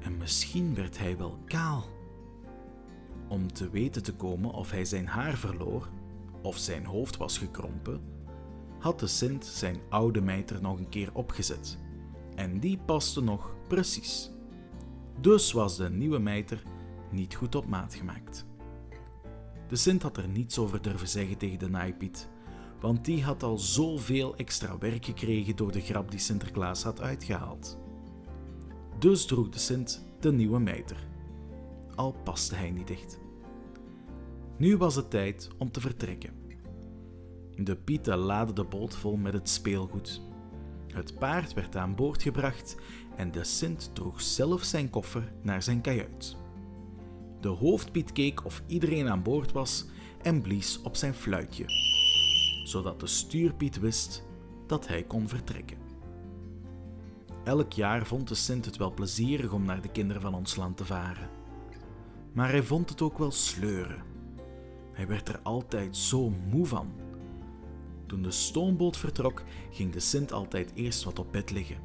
en 0.00 0.16
misschien 0.16 0.74
werd 0.74 0.98
hij 0.98 1.16
wel 1.16 1.38
kaal. 1.44 1.84
Om 3.28 3.52
te 3.52 3.70
weten 3.70 4.02
te 4.02 4.14
komen 4.14 4.50
of 4.50 4.70
hij 4.70 4.84
zijn 4.84 5.06
haar 5.06 5.34
verloor 5.36 5.88
of 6.42 6.56
zijn 6.56 6.84
hoofd 6.84 7.16
was 7.16 7.38
gekrompen, 7.38 8.00
had 8.78 9.00
de 9.00 9.06
Sint 9.06 9.44
zijn 9.44 9.76
oude 9.88 10.20
mijter 10.20 10.60
nog 10.60 10.78
een 10.78 10.88
keer 10.88 11.10
opgezet. 11.12 11.78
En 12.34 12.60
die 12.60 12.78
paste 12.78 13.22
nog 13.22 13.54
precies. 13.68 14.30
Dus 15.20 15.52
was 15.52 15.76
de 15.76 15.90
nieuwe 15.90 16.18
mijter 16.18 16.62
niet 17.10 17.34
goed 17.34 17.54
op 17.54 17.66
maat 17.66 17.94
gemaakt. 17.94 18.46
De 19.68 19.76
Sint 19.76 20.02
had 20.02 20.16
er 20.16 20.28
niets 20.28 20.58
over 20.58 20.82
durven 20.82 21.08
zeggen 21.08 21.36
tegen 21.36 21.58
de 21.58 21.68
naaipiet, 21.68 22.28
want 22.80 23.04
die 23.04 23.24
had 23.24 23.42
al 23.42 23.58
zoveel 23.58 24.36
extra 24.36 24.78
werk 24.78 25.04
gekregen 25.04 25.56
door 25.56 25.72
de 25.72 25.80
grap 25.80 26.10
die 26.10 26.20
Sinterklaas 26.20 26.82
had 26.82 27.00
uitgehaald. 27.00 27.78
Dus 28.98 29.26
droeg 29.26 29.48
de 29.48 29.58
Sint 29.58 30.04
de 30.20 30.32
nieuwe 30.32 30.58
mijter, 30.58 31.06
al 31.94 32.12
paste 32.24 32.54
hij 32.54 32.70
niet 32.70 32.90
echt. 32.90 33.18
Nu 34.56 34.76
was 34.76 34.94
het 34.94 35.10
tijd 35.10 35.48
om 35.58 35.70
te 35.70 35.80
vertrekken. 35.80 36.32
De 37.56 37.76
pieten 37.76 38.18
laadden 38.18 38.54
de 38.54 38.64
boot 38.64 38.96
vol 38.96 39.16
met 39.16 39.32
het 39.32 39.48
speelgoed. 39.48 40.20
Het 40.86 41.18
paard 41.18 41.52
werd 41.54 41.76
aan 41.76 41.94
boord 41.94 42.22
gebracht 42.22 42.76
en 43.16 43.30
de 43.30 43.44
Sint 43.44 43.90
droeg 43.94 44.20
zelf 44.20 44.62
zijn 44.62 44.90
koffer 44.90 45.32
naar 45.42 45.62
zijn 45.62 45.80
kajuit. 45.80 46.36
De 47.40 47.48
hoofdpiet 47.48 48.12
keek 48.12 48.44
of 48.44 48.62
iedereen 48.66 49.08
aan 49.08 49.22
boord 49.22 49.52
was 49.52 49.86
en 50.22 50.42
blies 50.42 50.82
op 50.82 50.96
zijn 50.96 51.14
fluitje, 51.14 51.64
zodat 52.64 53.00
de 53.00 53.06
stuurpiet 53.06 53.80
wist 53.80 54.24
dat 54.66 54.88
hij 54.88 55.02
kon 55.02 55.28
vertrekken. 55.28 55.83
Elk 57.44 57.72
jaar 57.72 58.06
vond 58.06 58.28
de 58.28 58.34
Sint 58.34 58.64
het 58.64 58.76
wel 58.76 58.92
plezierig 58.94 59.52
om 59.52 59.64
naar 59.64 59.82
de 59.82 59.90
kinderen 59.90 60.22
van 60.22 60.34
ons 60.34 60.56
land 60.56 60.76
te 60.76 60.84
varen. 60.84 61.28
Maar 62.32 62.50
hij 62.50 62.62
vond 62.62 62.88
het 62.88 63.02
ook 63.02 63.18
wel 63.18 63.30
sleuren. 63.30 64.02
Hij 64.92 65.06
werd 65.06 65.28
er 65.28 65.40
altijd 65.42 65.96
zo 65.96 66.32
moe 66.50 66.66
van. 66.66 66.92
Toen 68.06 68.22
de 68.22 68.30
stoomboot 68.30 68.96
vertrok, 68.96 69.42
ging 69.70 69.92
de 69.92 70.00
Sint 70.00 70.32
altijd 70.32 70.72
eerst 70.74 71.04
wat 71.04 71.18
op 71.18 71.32
bed 71.32 71.50
liggen. 71.50 71.78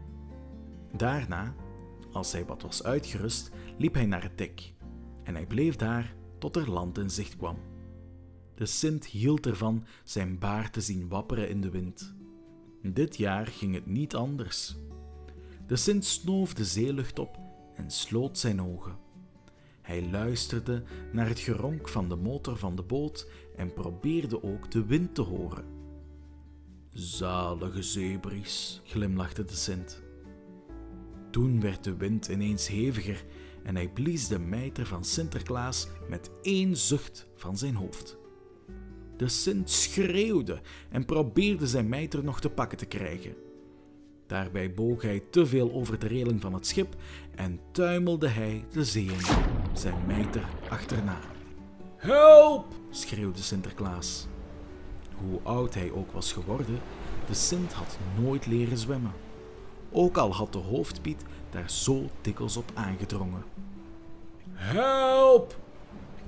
Daarna, 0.91 1.55
als 2.11 2.31
hij 2.31 2.45
wat 2.45 2.61
was 2.61 2.83
uitgerust, 2.83 3.51
liep 3.77 3.93
hij 3.93 4.05
naar 4.05 4.23
het 4.23 4.37
dek 4.37 4.73
en 5.23 5.35
hij 5.35 5.45
bleef 5.45 5.75
daar 5.75 6.15
tot 6.37 6.55
er 6.55 6.71
land 6.71 6.97
in 6.97 7.09
zicht 7.09 7.37
kwam. 7.37 7.57
De 8.55 8.65
Sint 8.65 9.05
hield 9.05 9.45
ervan 9.45 9.85
zijn 10.03 10.39
baard 10.39 10.73
te 10.73 10.81
zien 10.81 11.07
wapperen 11.07 11.49
in 11.49 11.61
de 11.61 11.69
wind. 11.69 12.15
Dit 12.81 13.17
jaar 13.17 13.47
ging 13.47 13.73
het 13.73 13.85
niet 13.85 14.15
anders. 14.15 14.77
De 15.69 15.75
Sint 15.75 16.05
snoof 16.05 16.53
de 16.53 16.65
zeelucht 16.65 17.19
op 17.19 17.39
en 17.75 17.91
sloot 17.91 18.37
zijn 18.37 18.61
ogen. 18.61 18.97
Hij 19.81 20.09
luisterde 20.09 20.83
naar 21.11 21.27
het 21.27 21.39
geronk 21.39 21.89
van 21.89 22.09
de 22.09 22.15
motor 22.15 22.57
van 22.57 22.75
de 22.75 22.81
boot 22.81 23.27
en 23.55 23.73
probeerde 23.73 24.43
ook 24.43 24.71
de 24.71 24.85
wind 24.85 25.15
te 25.15 25.21
horen. 25.21 25.65
Zalige 26.91 27.83
zeebries, 27.83 28.81
glimlachte 28.83 29.45
de 29.45 29.53
Sint. 29.53 30.03
Toen 31.31 31.61
werd 31.61 31.83
de 31.83 31.95
wind 31.95 32.27
ineens 32.27 32.67
heviger 32.67 33.25
en 33.63 33.75
hij 33.75 33.89
blies 33.89 34.27
de 34.27 34.39
mijter 34.39 34.85
van 34.85 35.03
Sinterklaas 35.03 35.87
met 36.07 36.31
één 36.41 36.77
zucht 36.77 37.27
van 37.35 37.57
zijn 37.57 37.75
hoofd. 37.75 38.17
De 39.17 39.27
Sint 39.27 39.69
schreeuwde 39.69 40.61
en 40.89 41.05
probeerde 41.05 41.67
zijn 41.67 41.89
mijter 41.89 42.23
nog 42.23 42.41
te 42.41 42.49
pakken 42.49 42.77
te 42.77 42.85
krijgen. 42.85 43.47
Daarbij 44.29 44.73
boog 44.73 45.01
hij 45.01 45.23
te 45.29 45.45
veel 45.45 45.71
over 45.71 45.99
de 45.99 46.07
reling 46.07 46.41
van 46.41 46.53
het 46.53 46.67
schip 46.67 46.95
en 47.35 47.59
tuimelde 47.71 48.27
hij 48.27 48.65
de 48.71 48.85
zee 48.85 49.05
in, 49.05 49.45
zijn 49.73 50.05
mijter 50.07 50.43
achterna. 50.69 51.17
Help! 51.95 52.65
schreeuwde 52.89 53.41
Sinterklaas. 53.41 54.27
Hoe 55.15 55.39
oud 55.43 55.73
hij 55.73 55.91
ook 55.91 56.11
was 56.11 56.33
geworden, 56.33 56.79
de 57.27 57.33
Sint 57.33 57.73
had 57.73 57.97
nooit 58.19 58.45
leren 58.45 58.77
zwemmen. 58.77 59.11
Ook 59.91 60.17
al 60.17 60.33
had 60.33 60.53
de 60.53 60.59
hoofdpiet 60.59 61.23
daar 61.49 61.69
zo 61.69 62.09
dikwijls 62.21 62.57
op 62.57 62.71
aangedrongen. 62.73 63.43
Help! 64.53 65.55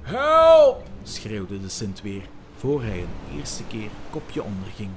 Help! 0.02 0.84
schreeuwde 1.04 1.62
de 1.62 1.70
Sint 1.70 2.02
weer, 2.02 2.24
voor 2.56 2.82
hij 2.82 3.02
een 3.02 3.38
eerste 3.38 3.64
keer 3.64 3.90
kopje 4.10 4.44
onderging. 4.44 4.90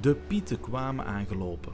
De 0.00 0.14
pieten 0.14 0.60
kwamen 0.60 1.04
aangelopen, 1.06 1.72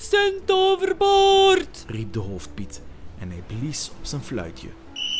Sint 0.00 0.50
overboord! 0.50 1.84
riep 1.86 2.12
de 2.12 2.18
hoofdpiet 2.18 2.82
en 3.18 3.30
hij 3.30 3.42
blies 3.46 3.90
op 3.98 4.06
zijn 4.06 4.20
fluitje, 4.20 4.68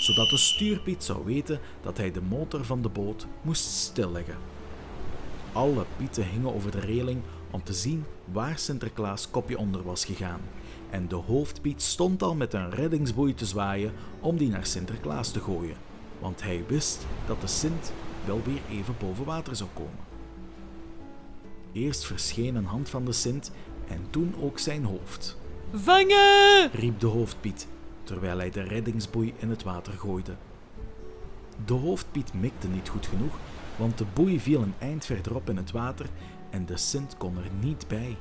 zodat 0.00 0.30
de 0.30 0.36
stuurpiet 0.36 1.04
zou 1.04 1.24
weten 1.24 1.60
dat 1.82 1.96
hij 1.96 2.10
de 2.12 2.20
motor 2.22 2.64
van 2.64 2.82
de 2.82 2.88
boot 2.88 3.26
moest 3.42 3.64
stilleggen. 3.64 4.36
Alle 5.52 5.84
pieten 5.96 6.28
hingen 6.28 6.54
over 6.54 6.70
de 6.70 6.80
reling 6.80 7.20
om 7.50 7.62
te 7.62 7.72
zien 7.72 8.04
waar 8.32 8.58
Sinterklaas 8.58 9.30
kopje 9.30 9.58
onder 9.58 9.82
was 9.82 10.04
gegaan. 10.04 10.40
En 10.90 11.08
de 11.08 11.14
hoofdpiet 11.14 11.82
stond 11.82 12.22
al 12.22 12.34
met 12.34 12.52
een 12.52 12.70
reddingsboei 12.70 13.34
te 13.34 13.46
zwaaien 13.46 13.92
om 14.20 14.36
die 14.36 14.48
naar 14.48 14.66
Sinterklaas 14.66 15.30
te 15.30 15.40
gooien, 15.40 15.76
want 16.18 16.42
hij 16.42 16.64
wist 16.66 17.06
dat 17.26 17.40
de 17.40 17.46
Sint 17.46 17.92
wel 18.24 18.40
weer 18.44 18.78
even 18.78 18.94
boven 18.98 19.24
water 19.24 19.56
zou 19.56 19.70
komen. 19.74 20.06
Eerst 21.72 22.04
verscheen 22.06 22.54
een 22.54 22.64
hand 22.64 22.88
van 22.88 23.04
de 23.04 23.12
Sint 23.12 23.50
en 23.90 24.06
toen 24.10 24.34
ook 24.40 24.58
zijn 24.58 24.84
hoofd, 24.84 25.36
Vangen! 25.72 26.70
riep 26.72 27.00
de 27.00 27.06
hoofdpiet, 27.06 27.66
terwijl 28.02 28.38
hij 28.38 28.50
de 28.50 28.62
reddingsboei 28.62 29.34
in 29.36 29.50
het 29.50 29.62
water 29.62 29.92
gooide. 29.92 30.34
De 31.64 31.74
hoofdpiet 31.74 32.34
mikte 32.34 32.68
niet 32.68 32.88
goed 32.88 33.06
genoeg, 33.06 33.38
want 33.76 33.98
de 33.98 34.04
boei 34.14 34.40
viel 34.40 34.62
een 34.62 34.74
eind 34.78 35.04
verderop 35.04 35.48
in 35.48 35.56
het 35.56 35.70
water 35.70 36.06
en 36.50 36.66
de 36.66 36.76
Sint 36.76 37.16
kon 37.16 37.36
er 37.36 37.50
niet 37.60 37.88
bij. 37.88 38.16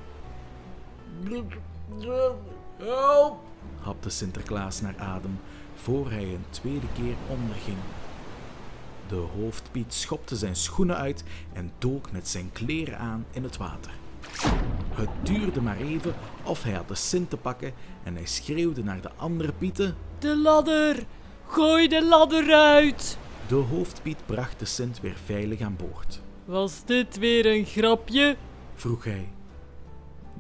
Help! 2.78 3.40
hapte 3.80 4.10
Sinterklaas 4.10 4.82
naar 4.82 4.98
adem, 4.98 5.40
voor 5.76 6.10
hij 6.12 6.24
een 6.24 6.46
tweede 6.50 6.88
keer 6.94 7.16
onderging. 7.28 7.78
De 9.08 9.16
hoofdpiet 9.16 9.94
schopte 9.94 10.36
zijn 10.36 10.56
schoenen 10.56 10.98
uit 10.98 11.24
en 11.54 11.72
dook 11.78 12.12
met 12.12 12.28
zijn 12.28 12.50
kleren 12.52 12.98
aan 12.98 13.26
in 13.32 13.44
het 13.44 13.58
water. 13.58 13.92
Het 14.98 15.10
duurde 15.24 15.62
maar 15.62 15.78
even 15.78 16.14
of 16.44 16.64
hij 16.64 16.74
had 16.74 16.88
de 16.88 16.96
Sint 16.96 17.30
te 17.30 17.38
pakken 17.38 17.74
en 18.04 18.16
hij 18.16 18.26
schreeuwde 18.26 18.84
naar 18.84 19.02
de 19.02 19.10
andere 19.16 19.54
pieten. 19.54 19.96
De 20.20 20.38
ladder! 20.38 20.96
Gooi 21.48 21.88
de 21.88 22.06
ladder 22.06 22.54
uit! 22.54 23.18
De 23.48 23.56
hoofdpiet 23.56 24.18
bracht 24.26 24.60
de 24.60 24.66
Sint 24.66 25.02
weer 25.02 25.16
veilig 25.26 25.62
aan 25.62 25.76
boord. 25.76 26.22
Was 26.46 26.86
dit 26.86 27.18
weer 27.20 27.46
een 27.46 27.66
grapje? 27.66 28.36
vroeg 28.76 29.04
hij. 29.04 29.30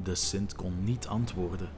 De 0.04 0.16
Sint 0.16 0.56
kon 0.56 0.74
niet 0.84 1.08
antwoorden. 1.08 1.70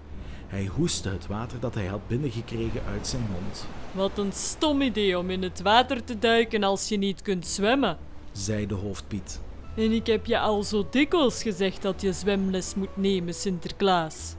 Hij 0.48 0.66
hoestte 0.66 1.10
het 1.10 1.28
water 1.28 1.60
dat 1.60 1.74
hij 1.74 1.86
had 1.86 2.08
binnengekregen 2.08 2.82
uit 2.92 3.08
zijn 3.08 3.28
mond, 3.32 3.68
Wat 3.92 4.18
een 4.18 4.34
stom 4.34 4.82
idee 4.82 5.18
om 5.18 5.30
in 5.30 5.44
het 5.44 5.62
water 5.62 6.04
te 6.04 6.20
duiken 6.20 6.64
als 6.64 6.90
je 6.90 6.98
niet 6.98 7.22
kunt 7.22 7.48
zwemmen. 7.48 7.98
zei 8.32 8.66
de 8.68 8.74
hoofdpiet. 8.74 9.40
En 9.80 9.92
ik 9.92 10.08
heb 10.08 10.26
je 10.26 10.40
al 10.40 10.64
zo 10.64 10.88
dikwijls 10.90 11.42
gezegd 11.42 11.82
dat 11.82 12.02
je 12.02 12.14
zwemles 12.14 12.76
moet 12.76 12.98
nemen, 12.98 13.34
Sinterklaas. 13.34 14.36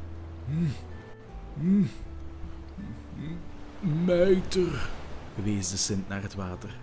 Mijter, 4.04 4.88
wees 5.34 5.70
de 5.70 5.76
Sint 5.76 6.08
naar 6.08 6.22
het 6.22 6.34
water. 6.34 6.76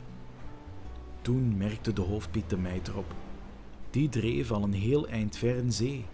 Toen 1.21 1.57
merkte 1.57 1.93
de 1.93 2.01
hoofdpiet 2.01 2.49
de 2.49 2.57
mijter 2.57 2.97
op. 2.97 3.13
Die 3.89 4.09
dreef 4.09 4.51
al 4.51 4.63
een 4.63 4.73
heel 4.73 5.07
eind 5.07 5.37
ver 5.37 5.55
in 5.55 5.71
zee, 5.71 6.05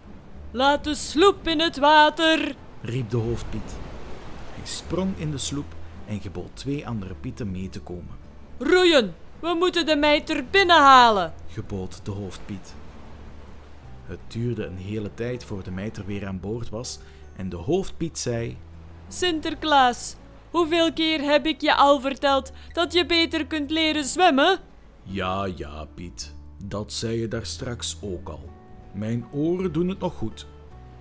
Laat 0.50 0.84
de 0.84 0.94
sloep 0.94 1.48
in 1.48 1.60
het 1.60 1.78
water! 1.78 2.54
riep 2.80 3.10
de 3.10 3.16
hoofdpiet. 3.16 3.76
Hij 4.54 4.66
sprong 4.66 5.16
in 5.16 5.30
de 5.30 5.38
sloep 5.38 5.74
en 6.06 6.20
gebood 6.20 6.50
twee 6.52 6.86
andere 6.86 7.14
pieten 7.14 7.50
mee 7.50 7.68
te 7.68 7.80
komen. 7.80 8.14
Roeien! 8.58 9.14
We 9.44 9.54
moeten 9.58 9.86
de 9.86 9.96
mijter 9.96 10.44
binnenhalen! 10.50 11.32
gebood 11.48 12.04
de 12.04 12.10
hoofdpiet. 12.10 12.74
Het 14.06 14.18
duurde 14.26 14.64
een 14.66 14.76
hele 14.76 15.14
tijd 15.14 15.44
voor 15.44 15.62
de 15.62 15.70
mijter 15.70 16.06
weer 16.06 16.26
aan 16.26 16.40
boord 16.40 16.68
was 16.68 16.98
en 17.36 17.48
de 17.48 17.56
hoofdpiet 17.56 18.18
zei: 18.18 18.56
Sinterklaas, 19.08 20.16
hoeveel 20.50 20.92
keer 20.92 21.20
heb 21.20 21.46
ik 21.46 21.60
je 21.60 21.74
al 21.74 22.00
verteld 22.00 22.52
dat 22.72 22.92
je 22.92 23.06
beter 23.06 23.46
kunt 23.46 23.70
leren 23.70 24.04
zwemmen? 24.04 24.58
Ja, 25.02 25.44
ja, 25.44 25.84
Piet, 25.94 26.34
dat 26.64 26.92
zei 26.92 27.20
je 27.20 27.28
daar 27.28 27.46
straks 27.46 27.98
ook 28.02 28.28
al. 28.28 28.50
Mijn 28.92 29.26
oren 29.32 29.72
doen 29.72 29.88
het 29.88 29.98
nog 29.98 30.14
goed. 30.14 30.46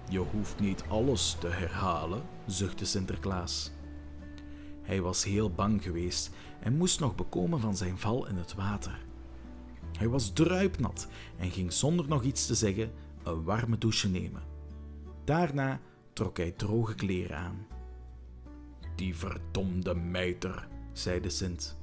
Je 0.10 0.20
hoeft 0.20 0.60
niet 0.60 0.84
alles 0.88 1.36
te 1.40 1.48
herhalen, 1.48 2.22
zuchtte 2.46 2.86
Sinterklaas. 2.86 3.72
Hij 4.84 5.02
was 5.02 5.24
heel 5.24 5.52
bang 5.52 5.84
geweest 5.84 6.32
en 6.60 6.78
moest 6.78 7.00
nog 7.00 7.16
bekomen 7.16 7.60
van 7.60 7.78
zijn 7.78 7.98
val 7.98 8.28
in 8.28 8.36
het 8.36 8.56
water. 8.56 9.06
Hij 9.98 10.08
was 10.08 10.34
druipnat 10.34 11.08
en 11.38 11.52
ging 11.52 11.74
zonder 11.74 12.08
nog 12.08 12.24
iets 12.24 12.46
te 12.46 12.56
zeggen 12.56 12.92
een 13.24 13.44
warme 13.44 13.78
douche 13.78 14.10
nemen. 14.10 14.44
Daarna 15.24 15.80
trok 16.14 16.38
hij 16.38 16.52
droge 16.52 16.96
kleren 16.96 17.38
aan. 17.38 17.68
Die 18.96 19.16
verdomde 19.16 19.96
mijter, 19.96 20.68
zei 20.94 21.20
de 21.20 21.30
Sint. 21.30 21.78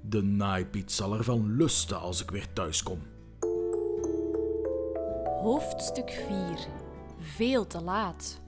De 0.00 0.22
naaipiet 0.22 0.92
zal 0.92 1.14
ervan 1.14 1.56
lusten 1.56 2.00
als 2.00 2.22
ik 2.22 2.30
weer 2.30 2.52
thuis 2.52 2.82
kom. 2.82 3.00
Hoofdstuk 5.24 6.10
4 6.10 6.66
Veel 7.18 7.66
te 7.66 7.80
laat. 7.80 8.40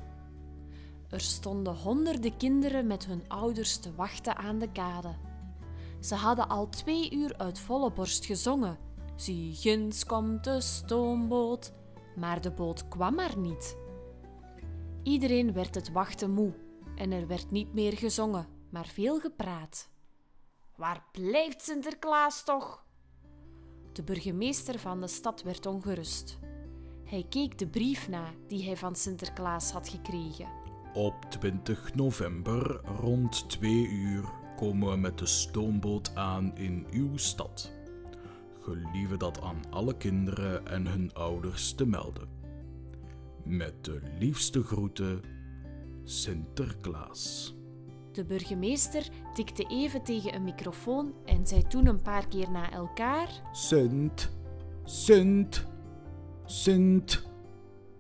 Er 1.13 1.21
stonden 1.21 1.77
honderden 1.77 2.37
kinderen 2.37 2.87
met 2.87 3.07
hun 3.07 3.23
ouders 3.29 3.77
te 3.77 3.95
wachten 3.95 4.37
aan 4.37 4.59
de 4.59 4.73
kade. 4.73 5.15
Ze 6.01 6.15
hadden 6.15 6.49
al 6.49 6.69
twee 6.69 7.11
uur 7.11 7.39
uit 7.39 7.59
volle 7.59 7.93
borst 7.93 8.25
gezongen. 8.25 8.79
Zie, 9.17 9.55
ginds 9.55 10.07
komt 10.07 10.45
de 10.45 10.61
stoomboot. 10.61 11.73
Maar 12.17 12.41
de 12.41 12.51
boot 12.51 12.89
kwam 12.89 13.15
maar 13.15 13.39
niet. 13.39 13.77
Iedereen 15.03 15.53
werd 15.53 15.75
het 15.75 15.93
wachten 15.93 16.31
moe 16.31 16.55
en 16.97 17.13
er 17.13 17.27
werd 17.27 17.51
niet 17.51 17.75
meer 17.75 17.97
gezongen, 17.97 18.47
maar 18.71 18.87
veel 18.87 19.21
gepraat. 19.21 19.91
Waar 20.77 21.05
blijft 21.13 21.63
Sinterklaas 21.63 22.45
toch? 22.45 22.85
De 23.93 24.03
burgemeester 24.03 24.79
van 24.79 25.01
de 25.01 25.09
stad 25.09 25.43
werd 25.43 25.67
ongerust. 25.67 26.39
Hij 27.05 27.27
keek 27.29 27.59
de 27.59 27.67
brief 27.69 28.09
na 28.09 28.35
die 28.47 28.65
hij 28.65 28.77
van 28.77 28.95
Sinterklaas 28.97 29.71
had 29.71 29.89
gekregen. 29.89 30.62
Op 30.95 31.15
20 31.29 31.95
november 31.95 32.81
rond 33.01 33.51
2 33.51 33.89
uur 33.89 34.25
komen 34.57 34.91
we 34.91 34.97
met 34.97 35.19
de 35.19 35.27
stoomboot 35.27 36.15
aan 36.15 36.57
in 36.57 36.87
uw 36.91 37.17
stad. 37.17 37.73
Gelieve 38.61 39.17
dat 39.17 39.41
aan 39.41 39.61
alle 39.71 39.97
kinderen 39.97 40.67
en 40.67 40.87
hun 40.87 41.15
ouders 41.15 41.75
te 41.75 41.87
melden. 41.87 42.29
Met 43.45 43.85
de 43.85 44.01
liefste 44.19 44.63
groeten, 44.63 45.21
Sinterklaas. 46.05 47.55
De 48.13 48.25
burgemeester 48.25 49.09
tikte 49.35 49.65
even 49.65 50.03
tegen 50.03 50.35
een 50.35 50.45
microfoon 50.45 51.15
en 51.25 51.47
zei 51.47 51.63
toen 51.63 51.87
een 51.87 52.03
paar 52.03 52.29
keer 52.29 52.51
na 52.51 52.73
elkaar. 52.73 53.29
Sint, 53.53 54.33
Sint, 54.85 55.67
Sint. 56.45 57.32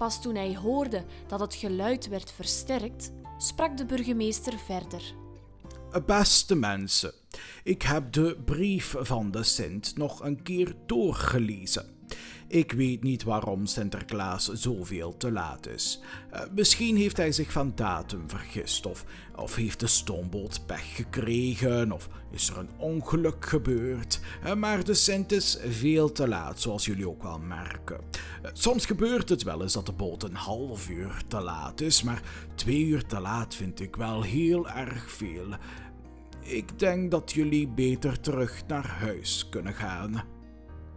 Pas 0.02 0.20
toen 0.20 0.34
hij 0.34 0.56
hoorde 0.56 1.04
dat 1.26 1.40
het 1.40 1.54
geluid 1.54 2.08
werd 2.08 2.32
versterkt, 2.32 3.12
sprak 3.38 3.76
de 3.76 3.86
burgemeester 3.86 4.58
verder. 4.58 5.14
Beste 6.06 6.54
mensen, 6.54 7.12
ik 7.64 7.82
heb 7.82 8.12
de 8.12 8.40
brief 8.44 8.94
van 8.98 9.30
de 9.30 9.42
Sint 9.42 9.96
nog 9.96 10.24
een 10.24 10.42
keer 10.42 10.74
doorgelezen. 10.86 12.01
Ik 12.52 12.72
weet 12.72 13.02
niet 13.02 13.22
waarom 13.22 13.66
Sinterklaas 13.66 14.48
zoveel 14.52 15.16
te 15.16 15.32
laat 15.32 15.68
is. 15.68 16.00
Eh, 16.30 16.40
misschien 16.54 16.96
heeft 16.96 17.16
hij 17.16 17.32
zich 17.32 17.52
van 17.52 17.72
datum 17.74 18.30
vergist, 18.30 18.86
of, 18.86 19.04
of 19.36 19.54
heeft 19.54 19.80
de 19.80 19.86
stoomboot 19.86 20.66
pech 20.66 20.94
gekregen, 20.96 21.92
of 21.92 22.08
is 22.30 22.48
er 22.48 22.58
een 22.58 22.70
ongeluk 22.76 23.46
gebeurd. 23.46 24.20
Eh, 24.42 24.54
maar 24.54 24.84
de 24.84 24.94
Sint 24.94 25.32
is 25.32 25.58
veel 25.68 26.12
te 26.12 26.28
laat, 26.28 26.60
zoals 26.60 26.84
jullie 26.84 27.08
ook 27.08 27.22
wel 27.22 27.38
merken. 27.38 28.00
Eh, 28.42 28.50
soms 28.52 28.86
gebeurt 28.86 29.28
het 29.28 29.42
wel 29.42 29.62
eens 29.62 29.72
dat 29.72 29.86
de 29.86 29.92
boot 29.92 30.22
een 30.22 30.34
half 30.34 30.88
uur 30.88 31.22
te 31.28 31.40
laat 31.40 31.80
is, 31.80 32.02
maar 32.02 32.22
twee 32.54 32.84
uur 32.84 33.06
te 33.06 33.20
laat 33.20 33.54
vind 33.54 33.80
ik 33.80 33.96
wel 33.96 34.22
heel 34.22 34.68
erg 34.68 35.10
veel. 35.10 35.46
Ik 36.40 36.78
denk 36.78 37.10
dat 37.10 37.32
jullie 37.32 37.68
beter 37.68 38.20
terug 38.20 38.66
naar 38.66 38.86
huis 38.86 39.46
kunnen 39.50 39.74
gaan. 39.74 40.40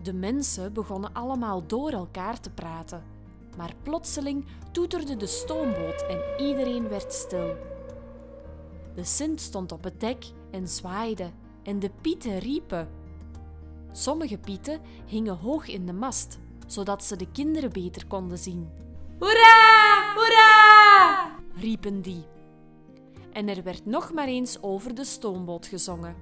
De 0.06 0.14
mensen 0.14 0.74
begonnen 0.74 1.14
allemaal 1.14 1.68
door 1.68 1.92
elkaar 1.92 2.40
te 2.40 2.50
praten. 2.50 3.04
Maar 3.58 3.74
plotseling 3.82 4.46
toeterde 4.72 5.18
de 5.18 5.28
stoomboot 5.28 6.06
en 6.08 6.46
iedereen 6.46 6.88
werd 6.88 7.14
stil. 7.14 7.56
De 8.96 9.04
Sint 9.04 9.42
stond 9.42 9.72
op 9.72 9.84
het 9.84 10.00
dek 10.00 10.26
en 10.52 10.68
zwaaide 10.68 11.32
en 11.64 11.80
de 11.80 11.92
pieten 12.02 12.40
riepen. 12.40 12.90
Sommige 13.92 14.38
pieten 14.38 14.82
hingen 15.06 15.38
hoog 15.38 15.68
in 15.68 15.86
de 15.86 15.94
mast, 15.94 16.40
zodat 16.68 17.04
ze 17.04 17.16
de 17.16 17.32
kinderen 17.32 17.72
beter 17.72 18.08
konden 18.08 18.38
zien. 18.38 18.70
Hoera! 19.20 20.14
Hoera! 20.16 21.32
riepen 21.56 22.02
die. 22.02 22.26
En 23.32 23.50
er 23.50 23.64
werd 23.64 23.86
nog 23.86 24.14
maar 24.14 24.28
eens 24.28 24.62
over 24.62 24.96
de 24.96 25.06
stoomboot 25.06 25.66
gezongen. 25.66 26.16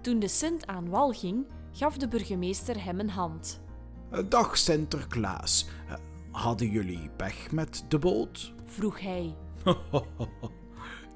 Toen 0.00 0.18
de 0.18 0.28
Sint 0.28 0.66
aan 0.66 0.88
wal 0.88 1.12
ging, 1.12 1.46
gaf 1.72 1.96
de 1.96 2.08
burgemeester 2.08 2.84
hem 2.84 3.00
een 3.00 3.10
hand. 3.10 3.60
Dag 4.28 4.56
Sinterklaas. 4.58 5.66
Eh, 5.88 5.94
Hadden 6.30 6.70
jullie 6.70 7.10
pech 7.16 7.50
met 7.52 7.84
de 7.88 7.98
boot? 7.98 8.52
Vroeg 8.64 9.00
hij. 9.00 9.34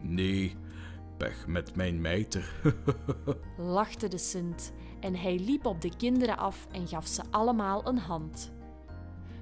nee, 0.01 0.57
pech 1.17 1.47
met 1.47 1.75
mijn 1.77 2.01
mijter. 2.01 2.55
lachte 3.57 4.09
de 4.09 4.19
Sint 4.19 4.73
en 5.01 5.17
hij 5.17 5.39
liep 5.39 5.67
op 5.67 5.81
de 5.81 5.97
kinderen 5.97 6.37
af 6.39 6.67
en 6.73 6.89
gaf 6.89 7.07
ze 7.07 7.23
allemaal 7.31 7.87
een 7.89 7.99
hand. 7.99 8.53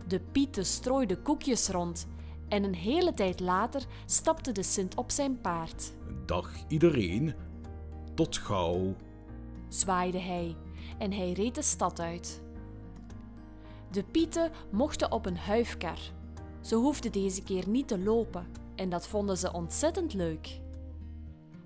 De 0.06 0.20
pieten 0.20 0.66
strooide 0.66 1.16
koekjes 1.22 1.68
rond 1.68 2.06
en 2.48 2.64
een 2.64 2.74
hele 2.74 3.14
tijd 3.14 3.40
later 3.40 3.82
stapte 4.06 4.52
de 4.52 4.62
Sint 4.62 4.94
op 4.94 5.10
zijn 5.10 5.40
paard. 5.40 5.92
Dag 6.26 6.50
iedereen. 6.68 7.34
Tot 8.14 8.36
gauw. 8.38 8.94
Zwaaide 9.68 10.18
hij 10.18 10.56
en 10.98 11.12
hij 11.12 11.32
reed 11.32 11.54
de 11.54 11.62
stad 11.62 12.00
uit. 12.00 12.42
De 13.90 14.04
pieten 14.04 14.50
mochten 14.70 15.12
op 15.12 15.26
een 15.26 15.36
huifkar. 15.36 15.98
Ze 16.60 16.74
hoefden 16.74 17.12
deze 17.12 17.42
keer 17.42 17.68
niet 17.68 17.88
te 17.88 17.98
lopen 17.98 18.46
en 18.74 18.88
dat 18.88 19.06
vonden 19.06 19.38
ze 19.38 19.52
ontzettend 19.52 20.14
leuk. 20.14 20.60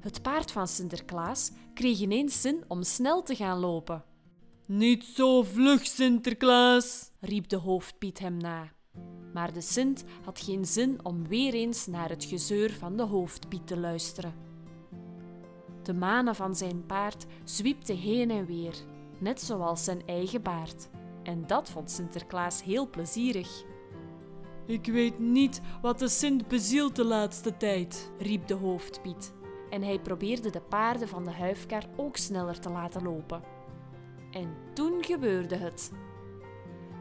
Het 0.01 0.23
paard 0.23 0.53
van 0.53 0.69
Sinterklaas 0.69 1.51
kreeg 1.75 2.01
ineens 2.01 2.41
zin 2.41 2.65
om 2.69 2.83
snel 2.83 3.23
te 3.23 3.35
gaan 3.35 3.59
lopen. 3.59 4.05
Niet 4.67 5.05
zo 5.05 5.43
vlug, 5.43 5.87
Sinterklaas, 5.87 7.11
riep 7.21 7.49
de 7.49 7.57
hoofdpiet 7.57 8.19
hem 8.19 8.37
na. 8.37 8.73
Maar 9.33 9.53
de 9.53 9.61
Sint 9.61 10.05
had 10.25 10.41
geen 10.41 10.65
zin 10.65 11.05
om 11.05 11.29
weer 11.29 11.55
eens 11.55 11.87
naar 11.87 12.09
het 12.09 12.25
gezeur 12.25 12.73
van 12.73 12.97
de 12.97 13.03
hoofdpiet 13.03 13.67
te 13.67 13.79
luisteren. 13.79 14.35
De 15.83 15.95
manen 15.95 16.35
van 16.35 16.57
zijn 16.57 16.87
paard 16.87 17.27
zwiepte 17.45 17.93
heen 17.93 18.31
en 18.31 18.47
weer, 18.47 18.75
net 19.25 19.41
zoals 19.41 19.85
zijn 19.85 20.07
eigen 20.07 20.43
baard. 20.43 20.89
En 21.23 21.47
dat 21.47 21.71
vond 21.71 21.91
Sinterklaas 21.91 22.63
heel 22.63 22.91
plezierig. 22.91 23.65
Ik 24.67 24.87
weet 24.87 25.19
niet 25.19 25.61
wat 25.83 25.99
de 25.99 26.09
Sint 26.09 26.49
bezielt 26.49 26.97
de 26.97 27.05
laatste 27.05 27.57
tijd, 27.57 28.13
riep 28.19 28.47
de 28.47 28.55
hoofdpiet. 28.55 29.35
En 29.71 29.83
hij 29.83 29.99
probeerde 29.99 30.51
de 30.51 30.61
paarden 30.61 31.09
van 31.09 31.25
de 31.25 31.31
huifkar 31.31 31.85
ook 31.97 32.17
sneller 32.17 32.61
te 32.61 32.71
laten 32.71 33.03
lopen. 33.03 33.43
En 34.31 34.57
toen 34.75 35.05
gebeurde 35.05 35.57
het. 35.57 35.93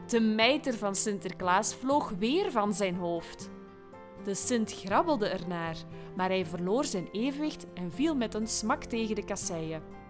De 0.06 0.20
mijter 0.20 0.74
van 0.74 0.94
Sinterklaas 0.94 1.74
vloog 1.74 2.12
weer 2.18 2.50
van 2.50 2.74
zijn 2.74 2.94
hoofd. 2.94 3.50
De 4.24 4.34
Sint 4.34 4.72
grabbelde 4.72 5.28
ernaar, 5.28 5.76
maar 6.16 6.28
hij 6.28 6.46
verloor 6.46 6.84
zijn 6.84 7.08
evenwicht 7.12 7.66
en 7.74 7.92
viel 7.92 8.16
met 8.16 8.34
een 8.34 8.46
smak 8.46 8.84
tegen 8.84 9.14
de 9.14 9.24
kasseien. 9.24 10.03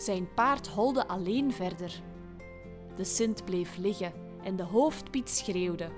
Zijn 0.00 0.34
paard 0.34 0.68
holde 0.68 1.06
alleen 1.08 1.52
verder. 1.52 2.02
De 2.96 3.04
Sint 3.04 3.44
bleef 3.44 3.76
liggen 3.76 4.12
en 4.42 4.56
de 4.56 4.62
hoofdpiet 4.62 5.30
schreeuwde. 5.30 5.88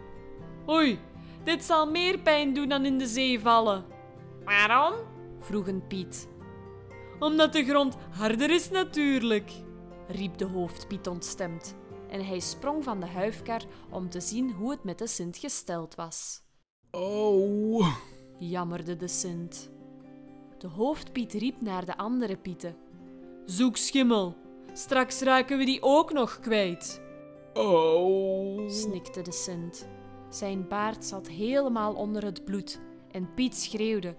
Oei, 0.69 0.99
dit 1.45 1.65
zal 1.65 1.91
meer 1.91 2.19
pijn 2.19 2.55
doen 2.55 2.69
dan 2.69 2.85
in 2.85 2.99
de 2.99 3.07
zee 3.07 3.41
vallen. 3.41 3.85
Waarom? 4.45 4.95
vroeg 5.41 5.67
een 5.67 5.87
Piet. 5.87 6.29
Omdat 7.19 7.53
de 7.53 7.65
grond 7.65 7.97
harder 8.11 8.51
is 8.51 8.71
natuurlijk, 8.71 9.53
riep 10.09 10.39
de 10.39 10.47
hoofdpiet 10.47 11.07
ontstemd. 11.07 11.75
En 12.09 12.27
hij 12.27 12.41
sprong 12.41 12.85
van 12.85 13.01
de 13.01 13.07
huifkar 13.07 13.63
om 13.91 14.11
te 14.11 14.21
zien 14.21 14.53
hoe 14.53 14.71
het 14.71 14.85
met 14.85 14.99
de 14.99 15.07
Sint 15.07 15.37
gesteld 15.37 15.95
was. 15.95 16.43
Oh, 16.91 17.87
jammerde 18.39 18.97
de 18.97 19.09
Sint. 19.09 19.71
De 20.59 20.69
hoofdpiet 20.69 21.33
riep 21.33 21.61
naar 21.61 21.85
de 21.85 21.97
andere 21.97 22.37
pieten. 22.37 22.77
Zoek 23.45 23.77
schimmel, 23.77 24.37
straks 24.73 25.21
raken 25.21 25.59
we 25.59 25.65
die 25.65 25.83
ook 25.83 26.13
nog 26.13 26.41
kwijt. 26.41 27.01
Oh, 27.55 28.71
snikte 28.71 29.23
de 29.23 29.33
Sint. 29.33 29.89
Zijn 30.29 30.69
baard 30.69 31.05
zat 31.05 31.29
helemaal 31.29 31.95
onder 31.95 32.25
het 32.25 32.45
bloed 32.45 32.81
en 33.11 33.35
Piet 33.35 33.57
schreeuwde. 33.57 34.17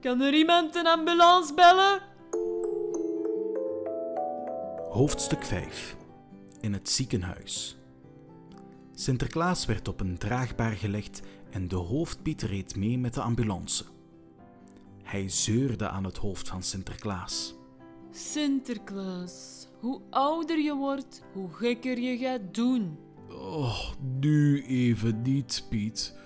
Kan 0.00 0.20
er 0.20 0.34
iemand 0.34 0.74
een 0.74 0.86
ambulance 0.86 1.54
bellen? 1.54 2.02
Hoofdstuk 4.90 5.44
5 5.44 5.96
In 6.60 6.72
het 6.72 6.88
ziekenhuis. 6.88 7.78
Sinterklaas 8.94 9.66
werd 9.66 9.88
op 9.88 10.00
een 10.00 10.18
draagbaar 10.18 10.72
gelegd 10.72 11.20
en 11.50 11.68
de 11.68 11.76
hoofdpiet 11.76 12.42
reed 12.42 12.76
mee 12.76 12.98
met 12.98 13.14
de 13.14 13.20
ambulance. 13.20 13.84
Hij 15.02 15.28
zeurde 15.28 15.88
aan 15.88 16.04
het 16.04 16.16
hoofd 16.16 16.48
van 16.48 16.62
Sinterklaas. 16.62 17.57
Sinterklaas, 18.10 19.68
hoe 19.80 20.00
ouder 20.10 20.58
je 20.58 20.74
wordt, 20.74 21.22
hoe 21.32 21.48
gekker 21.52 21.98
je 21.98 22.18
gaat 22.18 22.54
doen. 22.54 22.98
Oh, 23.28 23.92
nu 24.20 24.62
even 24.62 25.22
niet, 25.22 25.66
Piet. 25.70 26.16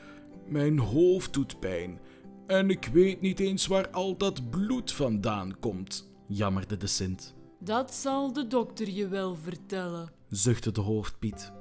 Mijn 0.46 0.78
hoofd 0.78 1.32
doet 1.32 1.60
pijn 1.60 2.00
en 2.46 2.70
ik 2.70 2.88
weet 2.92 3.20
niet 3.20 3.40
eens 3.40 3.66
waar 3.66 3.90
al 3.90 4.16
dat 4.16 4.50
bloed 4.50 4.92
vandaan 4.92 5.58
komt, 5.60 6.12
jammerde 6.26 6.76
de 6.76 6.86
Sint. 6.86 7.34
Dat 7.58 7.94
zal 7.94 8.32
de 8.32 8.46
dokter 8.46 8.88
je 8.88 9.08
wel 9.08 9.36
vertellen, 9.36 10.12
zuchtte 10.28 10.72
de 10.72 10.80
hoofdpiet. 10.80 11.52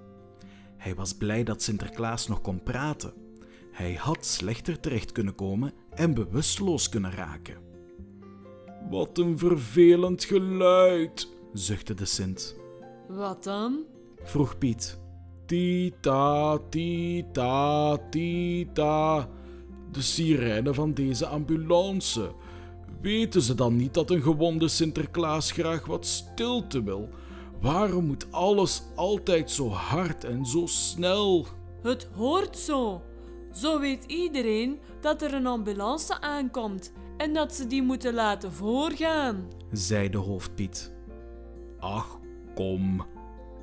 Hij 0.78 0.96
was 0.96 1.14
blij 1.14 1.44
dat 1.44 1.62
Sinterklaas 1.62 2.28
nog 2.28 2.42
kon 2.42 2.64
praten. 2.64 3.14
Hij 3.72 3.94
had 3.94 4.26
slechter 4.26 4.80
terecht 4.80 5.12
kunnen 5.12 5.36
komen 5.36 5.74
en 5.90 6.14
bewusteloos 6.14 6.90
kunnen 6.90 7.12
raken. 7.12 7.71
Wat 8.90 9.18
een 9.18 9.38
vervelend 9.38 10.24
geluid, 10.24 11.28
zuchtte 11.54 11.94
de 11.94 12.06
Sint. 12.06 12.56
Wat 13.08 13.44
dan? 13.44 13.86
vroeg 14.24 14.58
Piet. 14.58 15.00
Tita, 15.46 16.58
tita, 16.70 17.98
tita. 18.10 19.30
De 19.92 20.02
sirene 20.02 20.74
van 20.74 20.94
deze 20.94 21.26
ambulance. 21.26 22.32
Weten 23.02 23.42
ze 23.42 23.56
dan 23.56 23.76
niet 23.76 23.94
dat 23.94 24.10
een 24.10 24.22
gewonde 24.22 24.68
Sinterklaas 24.68 25.52
graag 25.52 25.86
wat 25.86 26.06
stilte 26.06 26.84
wil? 26.84 27.10
Waarom 27.62 28.06
moet 28.06 28.32
alles 28.32 28.84
altijd 28.96 29.52
zo 29.52 29.70
hard 29.70 30.24
en 30.24 30.46
zo 30.46 30.66
snel? 30.66 31.46
Het 31.82 32.08
hoort 32.16 32.58
zo. 32.58 33.02
Zo 33.54 33.80
weet 33.80 34.04
iedereen 34.04 34.80
dat 35.02 35.22
er 35.22 35.34
een 35.34 35.48
ambulance 35.48 36.22
aankomt 36.22 36.92
en 37.22 37.34
dat 37.34 37.56
ze 37.56 37.68
die 37.68 37.84
moeten 37.84 38.14
laten 38.14 38.52
voorgaan, 38.52 39.48
zei 39.72 40.10
de 40.10 40.18
hoofdpiet. 40.18 40.94
Ach, 41.80 42.20
kom, 42.56 43.06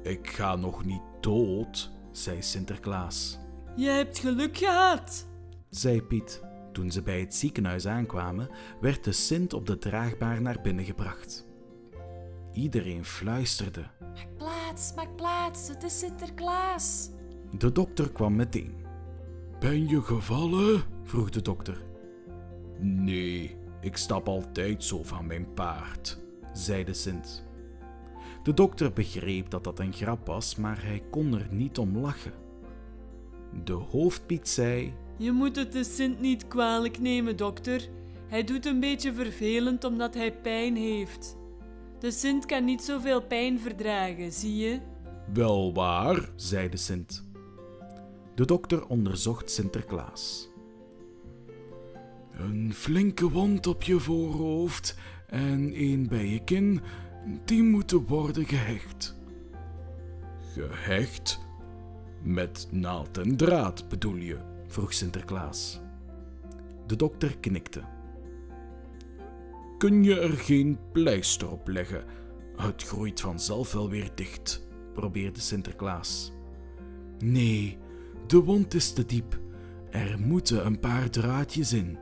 ik 0.03 0.31
ga 0.31 0.57
nog 0.57 0.85
niet 0.85 1.03
dood, 1.21 1.91
zei 2.13 2.43
Sinterklaas. 2.43 3.39
Je 3.77 3.89
hebt 3.89 4.19
geluk 4.19 4.57
gehad, 4.57 5.27
zei 5.71 6.03
Piet. 6.03 6.43
Toen 6.73 6.91
ze 6.91 7.03
bij 7.03 7.21
het 7.21 7.35
ziekenhuis 7.35 7.87
aankwamen, 7.87 8.49
werd 8.81 9.05
de 9.05 9.13
Sint 9.13 9.53
op 9.53 9.67
de 9.67 9.79
draagbaar 9.79 10.43
naar 10.43 10.61
binnen 10.63 10.85
gebracht. 10.85 11.47
Iedereen 12.53 13.05
fluisterde. 13.05 13.87
Maak 14.01 14.37
plaats, 14.37 14.93
maak 14.97 15.17
plaats, 15.17 15.69
het 15.69 15.83
is 15.83 15.99
Sinterklaas. 15.99 17.11
De 17.59 17.73
dokter 17.73 18.13
kwam 18.13 18.37
meteen. 18.37 18.75
Ben 19.61 19.89
je 19.89 20.03
gevallen? 20.03 20.83
vroeg 21.05 21.31
de 21.31 21.43
dokter. 21.43 21.88
Nee, 22.81 23.57
ik 23.81 23.97
stap 23.97 24.29
altijd 24.29 24.85
zo 24.85 25.03
van 25.03 25.27
mijn 25.27 25.55
paard, 25.55 26.19
zei 26.53 26.85
de 26.85 26.95
Sint. 26.95 27.47
De 28.43 28.55
dokter 28.55 28.93
begreep 28.93 29.51
dat 29.51 29.65
dat 29.65 29.79
een 29.79 29.93
grap 29.93 30.27
was, 30.27 30.57
maar 30.57 30.85
hij 30.85 31.03
kon 31.11 31.35
er 31.35 31.47
niet 31.51 31.79
om 31.79 31.99
lachen. 31.99 32.33
De 33.65 33.73
hoofdpiet 33.73 34.49
zei: 34.49 34.95
Je 35.17 35.33
moet 35.33 35.57
het 35.57 35.73
de 35.73 35.85
Sint 35.85 36.21
niet 36.21 36.49
kwalijk 36.49 36.99
nemen, 36.99 37.37
dokter. 37.37 37.89
Hij 38.29 38.45
doet 38.45 38.67
een 38.67 38.81
beetje 38.81 39.13
vervelend 39.13 39.85
omdat 39.85 40.15
hij 40.15 40.33
pijn 40.33 40.77
heeft. 40.77 41.37
De 41.99 42.11
Sint 42.11 42.47
kan 42.47 42.65
niet 42.65 42.83
zoveel 42.83 43.23
pijn 43.23 43.61
verdragen, 43.61 44.33
zie 44.33 44.57
je? 44.57 44.81
Wel 45.33 45.75
waar, 45.75 46.31
zei 46.37 46.69
de 46.69 46.77
Sint. 46.77 47.27
De 48.35 48.45
dokter 48.45 48.87
onderzocht 48.87 49.51
Sinterklaas. 49.51 50.48
Een 52.39 52.75
flinke 52.75 53.31
wond 53.31 53.67
op 53.67 53.83
je 53.83 54.01
voorhoofd 54.01 54.97
en 55.27 55.73
één 55.73 56.09
bij 56.09 56.27
je 56.27 56.45
kin, 56.45 56.81
die 57.45 57.63
moeten 57.63 58.07
worden 58.07 58.45
gehecht. 58.45 59.17
Gehecht? 60.53 61.39
Met 62.23 62.69
naald 62.71 63.19
en 63.19 63.37
draad 63.37 63.89
bedoel 63.89 64.17
je? 64.17 64.39
vroeg 64.67 64.93
Sinterklaas. 64.93 65.81
De 66.87 66.97
dokter 66.97 67.39
knikte. 67.39 67.83
Kun 69.79 70.05
je 70.05 70.21
er 70.21 70.37
geen 70.37 70.79
pleister 70.93 71.51
op 71.51 71.69
leggen? 71.69 72.05
Het 72.57 72.83
groeit 72.83 73.21
vanzelf 73.21 73.73
wel 73.73 73.89
weer 73.89 74.11
dicht, 74.15 74.67
probeerde 74.95 75.41
Sinterklaas. 75.41 76.33
Nee, 77.19 77.79
de 78.27 78.43
wond 78.43 78.75
is 78.75 78.93
te 78.93 79.07
diep. 79.07 79.39
Er 79.91 80.19
moeten 80.19 80.67
een 80.67 80.81
paar 80.81 81.11
draadjes 81.11 81.73
in. 81.73 81.99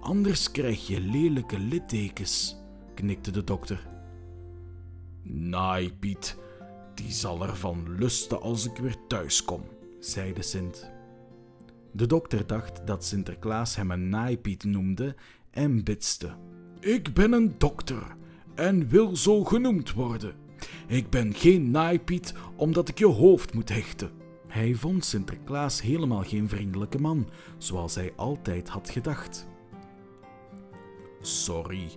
Anders 0.00 0.50
krijg 0.50 0.86
je 0.86 1.00
lelijke 1.00 1.58
littekens, 1.58 2.56
knikte 2.94 3.30
de 3.30 3.44
dokter. 3.44 3.86
Naai, 5.22 5.92
Piet, 5.94 6.36
die 6.94 7.10
zal 7.12 7.42
ervan 7.42 7.96
lusten 7.98 8.40
als 8.40 8.66
ik 8.66 8.76
weer 8.76 8.96
thuis 9.08 9.44
kom, 9.44 9.62
zei 9.98 10.32
de 10.32 10.42
Sint. 10.42 10.90
De 11.92 12.06
dokter 12.06 12.46
dacht 12.46 12.86
dat 12.86 13.04
Sinterklaas 13.04 13.76
hem 13.76 13.90
een 13.90 14.08
naaipiet 14.08 14.64
noemde 14.64 15.16
en 15.50 15.84
bitste. 15.84 16.36
Ik 16.80 17.14
ben 17.14 17.32
een 17.32 17.54
dokter 17.58 18.16
en 18.54 18.88
wil 18.88 19.16
zo 19.16 19.44
genoemd 19.44 19.92
worden. 19.92 20.34
Ik 20.86 21.10
ben 21.10 21.34
geen 21.34 21.70
naaipiet 21.70 22.34
omdat 22.56 22.88
ik 22.88 22.98
je 22.98 23.06
hoofd 23.06 23.54
moet 23.54 23.68
hechten. 23.68 24.10
Hij 24.46 24.74
vond 24.74 25.04
Sinterklaas 25.04 25.82
helemaal 25.82 26.22
geen 26.22 26.48
vriendelijke 26.48 26.98
man, 26.98 27.28
zoals 27.58 27.94
hij 27.94 28.12
altijd 28.16 28.68
had 28.68 28.90
gedacht. 28.90 29.48
Sorry, 31.20 31.88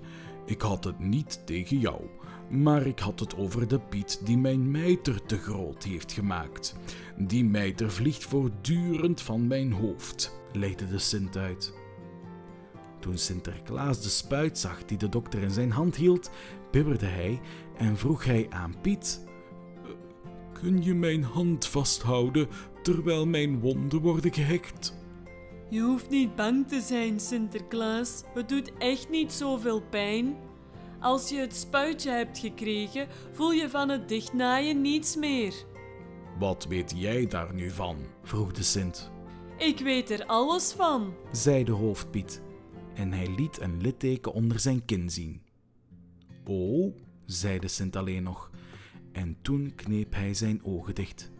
ik 0.46 0.62
had 0.62 0.84
het 0.84 1.00
niet 1.00 1.42
tegen 1.46 1.80
jou, 1.80 2.02
maar 2.50 2.86
ik 2.86 3.00
had 3.00 3.20
het 3.20 3.38
over 3.38 3.68
de 3.68 3.80
Piet 3.80 4.26
die 4.26 4.38
mijn 4.38 4.72
mijter 4.72 5.26
te 5.26 5.38
groot 5.38 5.84
heeft 5.84 6.12
gemaakt. 6.12 6.76
Die 7.18 7.46
mijter 7.46 7.92
vliegt 7.92 8.24
voortdurend 8.24 9.22
van 9.22 9.48
mijn 9.48 9.72
hoofd, 9.72 10.40
legde 10.54 10.88
de 10.88 11.00
Sint 11.00 11.38
uit. 11.38 11.74
Toen 13.00 13.18
Sinterklaas 13.18 14.02
de 14.02 14.10
spuit 14.10 14.58
zag 14.58 14.86
die 14.86 14.98
de 14.98 15.10
dokter 15.10 15.42
in 15.42 15.52
zijn 15.52 15.72
hand 15.72 15.96
hield, 15.96 16.30
bibberde 16.72 17.06
hij 17.06 17.42
en 17.78 17.98
vroeg 17.98 18.26
hij 18.26 18.48
aan 18.50 18.76
Piet: 18.82 19.26
Kun 20.54 20.84
je 20.84 20.94
mijn 20.94 21.24
hand 21.24 21.68
vasthouden 21.68 22.48
terwijl 22.84 23.28
mijn 23.28 23.60
wonden 23.60 24.02
worden 24.02 24.34
gehekt? 24.34 25.03
Je 25.74 25.82
hoeft 25.82 26.10
niet 26.10 26.36
bang 26.36 26.68
te 26.68 26.82
zijn, 26.82 27.20
Sinterklaas. 27.20 28.24
Het 28.34 28.50
doet 28.50 28.72
echt 28.78 29.10
niet 29.10 29.32
zoveel 29.32 29.82
pijn. 29.82 30.36
Als 31.00 31.30
je 31.30 31.38
het 31.38 31.56
spuitje 31.56 32.10
hebt 32.10 32.38
gekregen, 32.38 33.08
voel 33.32 33.52
je 33.52 33.70
van 33.70 33.90
het 33.90 34.10
dichtnaaien 34.10 34.82
niets 34.82 35.16
meer. 35.16 35.54
Wat 36.40 36.66
weet 36.66 36.94
jij 36.96 37.28
daar 37.28 37.54
nu 37.54 37.70
van? 37.70 37.98
vroeg 38.24 38.52
de 38.52 38.64
Sint. 38.64 39.12
Ik 39.58 39.80
weet 39.80 40.10
er 40.10 40.26
alles 40.26 40.72
van. 40.72 41.14
zei 41.32 41.64
de 41.64 41.72
hoofdpiet 41.72 42.42
en 42.94 43.12
hij 43.12 43.36
liet 43.36 43.62
een 43.62 43.82
litteken 43.82 44.34
onder 44.34 44.60
zijn 44.60 44.86
kin 44.86 45.10
zien. 45.10 45.42
Oh, 46.46 46.96
zei 47.26 47.60
de 47.60 47.68
Sint 47.68 47.96
alleen 47.96 48.24
nog, 48.24 48.50
en 49.12 49.38
toen 49.42 49.74
kneep 49.76 50.14
hij 50.14 50.34
zijn 50.34 50.64
ogen 50.64 50.96
dicht. 50.96 51.32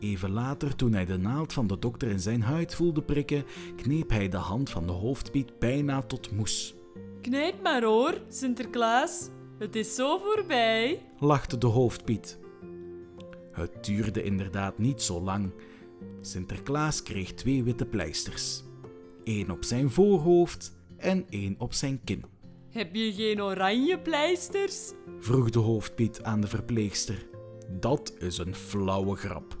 Even 0.00 0.30
later, 0.30 0.76
toen 0.76 0.92
hij 0.92 1.04
de 1.04 1.18
naald 1.18 1.52
van 1.52 1.66
de 1.66 1.78
dokter 1.78 2.08
in 2.08 2.20
zijn 2.20 2.42
huid 2.42 2.74
voelde 2.74 3.02
prikken, 3.02 3.44
kneep 3.76 4.10
hij 4.10 4.28
de 4.28 4.36
hand 4.36 4.70
van 4.70 4.86
de 4.86 4.92
hoofdpiet 4.92 5.58
bijna 5.58 6.02
tot 6.02 6.30
moes. 6.30 6.74
Knijp 7.20 7.62
maar 7.62 7.82
hoor, 7.82 8.20
Sinterklaas. 8.28 9.28
Het 9.58 9.76
is 9.76 9.94
zo 9.94 10.18
voorbij. 10.18 11.02
lachte 11.18 11.58
de 11.58 11.66
hoofdpiet. 11.66 12.38
Het 13.52 13.84
duurde 13.84 14.22
inderdaad 14.22 14.78
niet 14.78 15.02
zo 15.02 15.20
lang. 15.20 15.52
Sinterklaas 16.20 17.02
kreeg 17.02 17.32
twee 17.32 17.62
witte 17.64 17.86
pleisters. 17.86 18.62
één 19.24 19.50
op 19.50 19.64
zijn 19.64 19.90
voorhoofd 19.90 20.72
en 20.96 21.26
één 21.30 21.54
op 21.58 21.72
zijn 21.72 22.00
kin. 22.04 22.24
Heb 22.70 22.94
je 22.94 23.12
geen 23.12 23.42
oranje 23.42 23.98
pleisters? 23.98 24.92
vroeg 25.18 25.50
de 25.50 25.58
hoofdpiet 25.58 26.22
aan 26.22 26.40
de 26.40 26.46
verpleegster. 26.46 27.26
Dat 27.80 28.14
is 28.18 28.38
een 28.38 28.54
flauwe 28.54 29.16
grap. 29.16 29.56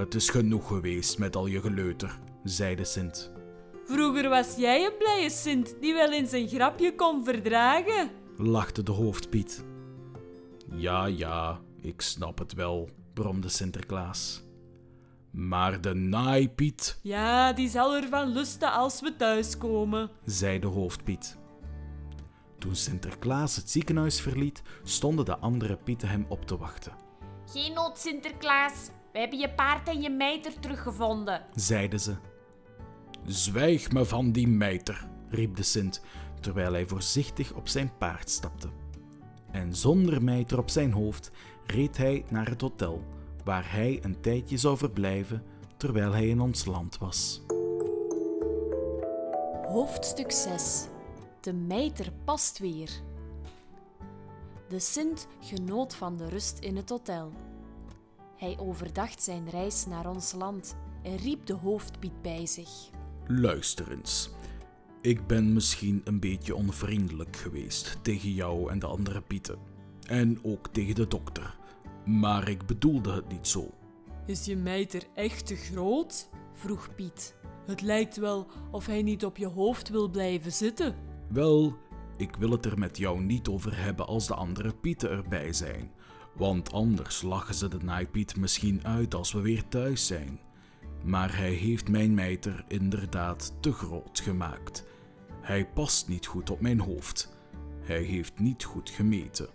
Het 0.00 0.14
is 0.14 0.28
genoeg 0.28 0.66
geweest 0.66 1.18
met 1.18 1.36
al 1.36 1.46
je 1.46 1.60
geleuter, 1.60 2.18
zei 2.44 2.74
de 2.74 2.84
Sint. 2.84 3.32
Vroeger 3.84 4.28
was 4.28 4.56
jij 4.56 4.84
een 4.84 4.96
blije 4.98 5.30
Sint 5.30 5.76
die 5.80 5.94
wel 5.94 6.12
eens 6.12 6.32
een 6.32 6.48
grapje 6.48 6.94
kon 6.94 7.24
verdragen. 7.24 8.10
lachte 8.36 8.82
de 8.82 8.92
hoofdpiet. 8.92 9.64
Ja, 10.74 11.06
ja, 11.06 11.60
ik 11.80 12.00
snap 12.00 12.38
het 12.38 12.54
wel, 12.54 12.88
bromde 13.14 13.48
Sinterklaas. 13.48 14.42
Maar 15.30 15.80
de 15.80 15.94
naaipiet, 15.94 16.98
Ja, 17.02 17.52
die 17.52 17.68
zal 17.68 17.94
ervan 17.96 18.28
lusten 18.32 18.72
als 18.72 19.00
we 19.00 19.16
thuiskomen. 19.16 20.10
zei 20.24 20.58
de 20.58 20.66
hoofdpiet. 20.66 21.38
Toen 22.58 22.74
Sinterklaas 22.76 23.56
het 23.56 23.70
ziekenhuis 23.70 24.20
verliet, 24.20 24.62
stonden 24.82 25.24
de 25.24 25.38
andere 25.38 25.76
pieten 25.76 26.08
hem 26.08 26.26
op 26.28 26.46
te 26.46 26.56
wachten. 26.58 26.92
Geen 27.46 27.72
nood, 27.72 27.98
Sinterklaas. 27.98 28.90
We 29.12 29.18
hebben 29.18 29.38
je 29.38 29.50
paard 29.50 29.88
en 29.88 30.00
je 30.00 30.10
mijter 30.10 30.60
teruggevonden. 30.60 31.44
zeiden 31.54 32.00
ze. 32.00 32.14
Zwijg 33.26 33.92
me 33.92 34.04
van 34.04 34.32
die 34.32 34.48
mijter, 34.48 35.08
riep 35.28 35.56
de 35.56 35.62
Sint, 35.62 36.02
terwijl 36.40 36.72
hij 36.72 36.86
voorzichtig 36.86 37.52
op 37.52 37.68
zijn 37.68 37.96
paard 37.98 38.30
stapte. 38.30 38.68
En 39.50 39.74
zonder 39.74 40.22
mijter 40.22 40.58
op 40.58 40.70
zijn 40.70 40.92
hoofd 40.92 41.30
reed 41.66 41.96
hij 41.96 42.24
naar 42.28 42.48
het 42.48 42.60
hotel, 42.60 43.04
waar 43.44 43.72
hij 43.72 43.98
een 44.02 44.20
tijdje 44.20 44.56
zou 44.56 44.76
verblijven 44.76 45.42
terwijl 45.76 46.12
hij 46.12 46.28
in 46.28 46.40
ons 46.40 46.64
land 46.64 46.98
was. 46.98 47.42
Hoofdstuk 49.66 50.30
6 50.32 50.86
De 51.40 51.52
mijter 51.52 52.12
past 52.24 52.58
weer. 52.58 52.90
De 54.68 54.78
Sint 54.78 55.26
genoot 55.40 55.94
van 55.94 56.16
de 56.16 56.28
rust 56.28 56.58
in 56.58 56.76
het 56.76 56.90
hotel. 56.90 57.32
Hij 58.40 58.58
overdacht 58.58 59.22
zijn 59.22 59.50
reis 59.50 59.86
naar 59.86 60.08
ons 60.10 60.32
land 60.32 60.76
en 61.02 61.16
riep 61.16 61.46
de 61.46 61.54
hoofdpiet 61.54 62.22
bij 62.22 62.46
zich. 62.46 62.90
Luister 63.26 63.90
eens. 63.92 64.30
Ik 65.00 65.26
ben 65.26 65.52
misschien 65.52 66.00
een 66.04 66.20
beetje 66.20 66.54
onvriendelijk 66.54 67.36
geweest 67.36 67.98
tegen 68.02 68.32
jou 68.32 68.70
en 68.70 68.78
de 68.78 68.86
andere 68.86 69.20
pieten. 69.20 69.58
En 70.06 70.38
ook 70.42 70.68
tegen 70.68 70.94
de 70.94 71.06
dokter. 71.06 71.58
Maar 72.04 72.48
ik 72.48 72.66
bedoelde 72.66 73.12
het 73.12 73.28
niet 73.28 73.48
zo. 73.48 73.70
Is 74.26 74.44
je 74.44 74.56
mijter 74.56 75.02
echt 75.14 75.46
te 75.46 75.56
groot? 75.56 76.28
Vroeg 76.52 76.94
Piet. 76.94 77.34
Het 77.66 77.80
lijkt 77.80 78.16
wel 78.16 78.46
of 78.70 78.86
hij 78.86 79.02
niet 79.02 79.24
op 79.24 79.36
je 79.36 79.48
hoofd 79.48 79.88
wil 79.88 80.08
blijven 80.08 80.52
zitten. 80.52 80.94
Wel, 81.28 81.76
ik 82.16 82.36
wil 82.36 82.50
het 82.50 82.64
er 82.64 82.78
met 82.78 82.98
jou 82.98 83.20
niet 83.20 83.48
over 83.48 83.82
hebben 83.82 84.06
als 84.06 84.26
de 84.26 84.34
andere 84.34 84.74
pieten 84.74 85.10
erbij 85.10 85.52
zijn. 85.52 85.90
Want 86.40 86.72
anders 86.72 87.22
lachen 87.22 87.54
ze 87.54 87.68
de 87.68 87.78
naaipiet 87.82 88.36
misschien 88.36 88.84
uit 88.84 89.14
als 89.14 89.32
we 89.32 89.40
weer 89.40 89.68
thuis 89.68 90.06
zijn. 90.06 90.40
Maar 91.04 91.36
hij 91.36 91.52
heeft 91.52 91.88
mijn 91.88 92.14
mijter 92.14 92.64
inderdaad 92.68 93.52
te 93.60 93.72
groot 93.72 94.20
gemaakt. 94.20 94.84
Hij 95.40 95.66
past 95.66 96.08
niet 96.08 96.26
goed 96.26 96.50
op 96.50 96.60
mijn 96.60 96.80
hoofd. 96.80 97.36
Hij 97.80 98.02
heeft 98.02 98.38
niet 98.38 98.64
goed 98.64 98.90
gemeten. 98.90 99.48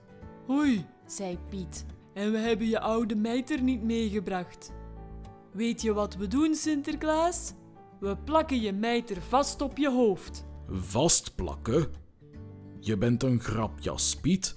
Oei, 0.49 0.85
zei 1.05 1.37
Piet. 1.49 1.85
en 2.13 2.31
we 2.31 2.37
hebben 2.37 2.67
je 2.67 2.79
oude 2.79 3.15
mijter 3.15 3.61
niet 3.61 3.83
meegebracht. 3.83 4.71
Weet 5.51 5.81
je 5.81 5.93
wat 5.93 6.15
we 6.15 6.27
doen, 6.27 6.55
Sinterklaas? 6.55 7.53
We 7.99 8.17
plakken 8.17 8.61
je 8.61 8.73
mijter 8.73 9.21
vast 9.21 9.61
op 9.61 9.77
je 9.77 9.89
hoofd. 9.89 10.45
Vastplakken? 10.69 11.87
Je 12.79 12.97
bent 12.97 13.23
een 13.23 13.39
grapjas, 13.39 14.15
Piet. 14.15 14.55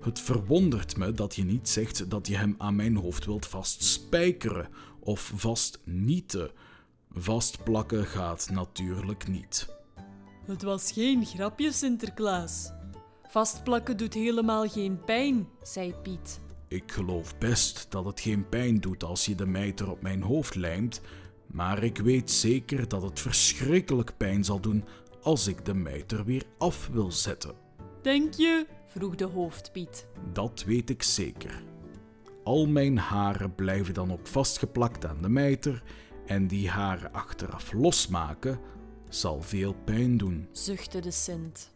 Het 0.00 0.20
verwondert 0.20 0.96
me 0.96 1.12
dat 1.12 1.34
je 1.34 1.44
niet 1.44 1.68
zegt 1.68 2.10
dat 2.10 2.26
je 2.26 2.36
hem 2.36 2.54
aan 2.58 2.76
mijn 2.76 2.96
hoofd 2.96 3.24
wilt 3.24 3.46
vastspijkeren 3.46 4.68
of 5.00 5.32
vastnieten. 5.34 6.50
Vastplakken 7.12 8.04
gaat 8.04 8.50
natuurlijk 8.52 9.28
niet. 9.28 9.68
Het 10.46 10.62
was 10.62 10.92
geen 10.92 11.26
grapje, 11.26 11.72
Sinterklaas. 11.72 12.72
Vastplakken 13.28 13.96
doet 13.96 14.14
helemaal 14.14 14.68
geen 14.68 15.04
pijn. 15.04 15.48
zei 15.62 15.94
Piet. 16.02 16.40
Ik 16.68 16.92
geloof 16.92 17.38
best 17.38 17.86
dat 17.90 18.04
het 18.04 18.20
geen 18.20 18.48
pijn 18.48 18.80
doet 18.80 19.04
als 19.04 19.24
je 19.24 19.34
de 19.34 19.46
mijter 19.46 19.90
op 19.90 20.02
mijn 20.02 20.22
hoofd 20.22 20.54
lijmt, 20.54 21.00
maar 21.46 21.82
ik 21.82 21.98
weet 21.98 22.30
zeker 22.30 22.88
dat 22.88 23.02
het 23.02 23.20
verschrikkelijk 23.20 24.16
pijn 24.16 24.44
zal 24.44 24.60
doen 24.60 24.84
als 25.22 25.46
ik 25.46 25.64
de 25.64 25.74
mijter 25.74 26.24
weer 26.24 26.44
af 26.58 26.88
wil 26.92 27.12
zetten. 27.12 27.54
Denk 28.02 28.34
je? 28.34 28.66
Vroeg 28.90 29.14
de 29.14 29.24
hoofdpiet. 29.24 30.06
Dat 30.32 30.64
weet 30.66 30.90
ik 30.90 31.02
zeker. 31.02 31.62
Al 32.44 32.66
mijn 32.66 32.98
haren 32.98 33.54
blijven 33.54 33.94
dan 33.94 34.12
ook 34.12 34.26
vastgeplakt 34.26 35.06
aan 35.06 35.22
de 35.22 35.28
mijter 35.28 35.82
en 36.26 36.46
die 36.46 36.68
haren 36.68 37.12
achteraf 37.12 37.72
losmaken 37.72 38.58
zal 39.08 39.42
veel 39.42 39.74
pijn 39.84 40.16
doen. 40.16 40.48
Zuchtte 40.52 41.00
de 41.00 41.10
Sint. 41.10 41.72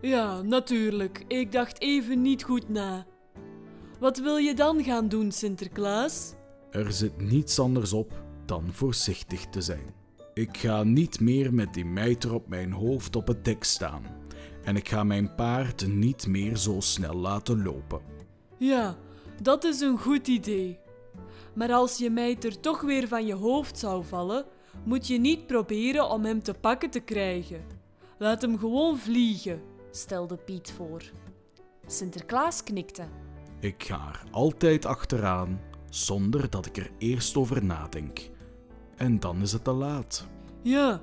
Ja, 0.00 0.42
natuurlijk. 0.42 1.24
Ik 1.28 1.52
dacht 1.52 1.80
even 1.80 2.22
niet 2.22 2.42
goed 2.42 2.68
na. 2.68 3.06
Wat 4.00 4.18
wil 4.18 4.36
je 4.36 4.54
dan 4.54 4.84
gaan 4.84 5.08
doen, 5.08 5.32
Sinterklaas? 5.32 6.34
Er 6.70 6.92
zit 6.92 7.20
niets 7.20 7.58
anders 7.58 7.92
op 7.92 8.12
dan 8.44 8.72
voorzichtig 8.72 9.46
te 9.46 9.60
zijn. 9.60 9.94
Ik 10.34 10.56
ga 10.56 10.82
niet 10.82 11.20
meer 11.20 11.54
met 11.54 11.74
die 11.74 11.84
mijter 11.84 12.34
op 12.34 12.48
mijn 12.48 12.72
hoofd 12.72 13.16
op 13.16 13.26
het 13.26 13.44
dek 13.44 13.64
staan. 13.64 14.02
En 14.64 14.76
ik 14.76 14.88
ga 14.88 15.04
mijn 15.04 15.34
paard 15.34 15.86
niet 15.86 16.26
meer 16.26 16.56
zo 16.56 16.80
snel 16.80 17.14
laten 17.14 17.62
lopen. 17.62 18.00
Ja, 18.58 18.96
dat 19.42 19.64
is 19.64 19.80
een 19.80 19.98
goed 19.98 20.28
idee. 20.28 20.78
Maar 21.54 21.72
als 21.72 21.98
je 21.98 22.10
mijter 22.10 22.60
toch 22.60 22.80
weer 22.80 23.08
van 23.08 23.26
je 23.26 23.34
hoofd 23.34 23.78
zou 23.78 24.04
vallen, 24.04 24.44
moet 24.84 25.06
je 25.06 25.18
niet 25.18 25.46
proberen 25.46 26.10
om 26.10 26.24
hem 26.24 26.42
te 26.42 26.54
pakken 26.54 26.90
te 26.90 27.00
krijgen. 27.00 27.64
Laat 28.18 28.42
hem 28.42 28.58
gewoon 28.58 28.98
vliegen. 28.98 29.62
stelde 29.90 30.36
Piet 30.36 30.72
voor. 30.72 31.02
Sinterklaas 31.86 32.62
knikte. 32.62 33.04
Ik 33.60 33.82
ga 33.82 34.08
er 34.08 34.22
altijd 34.30 34.86
achteraan, 34.86 35.60
zonder 35.90 36.50
dat 36.50 36.66
ik 36.66 36.76
er 36.76 36.90
eerst 36.98 37.36
over 37.36 37.64
nadenk. 37.64 38.30
En 38.96 39.20
dan 39.20 39.40
is 39.42 39.52
het 39.52 39.64
te 39.64 39.72
laat. 39.72 40.26
Ja, 40.62 41.02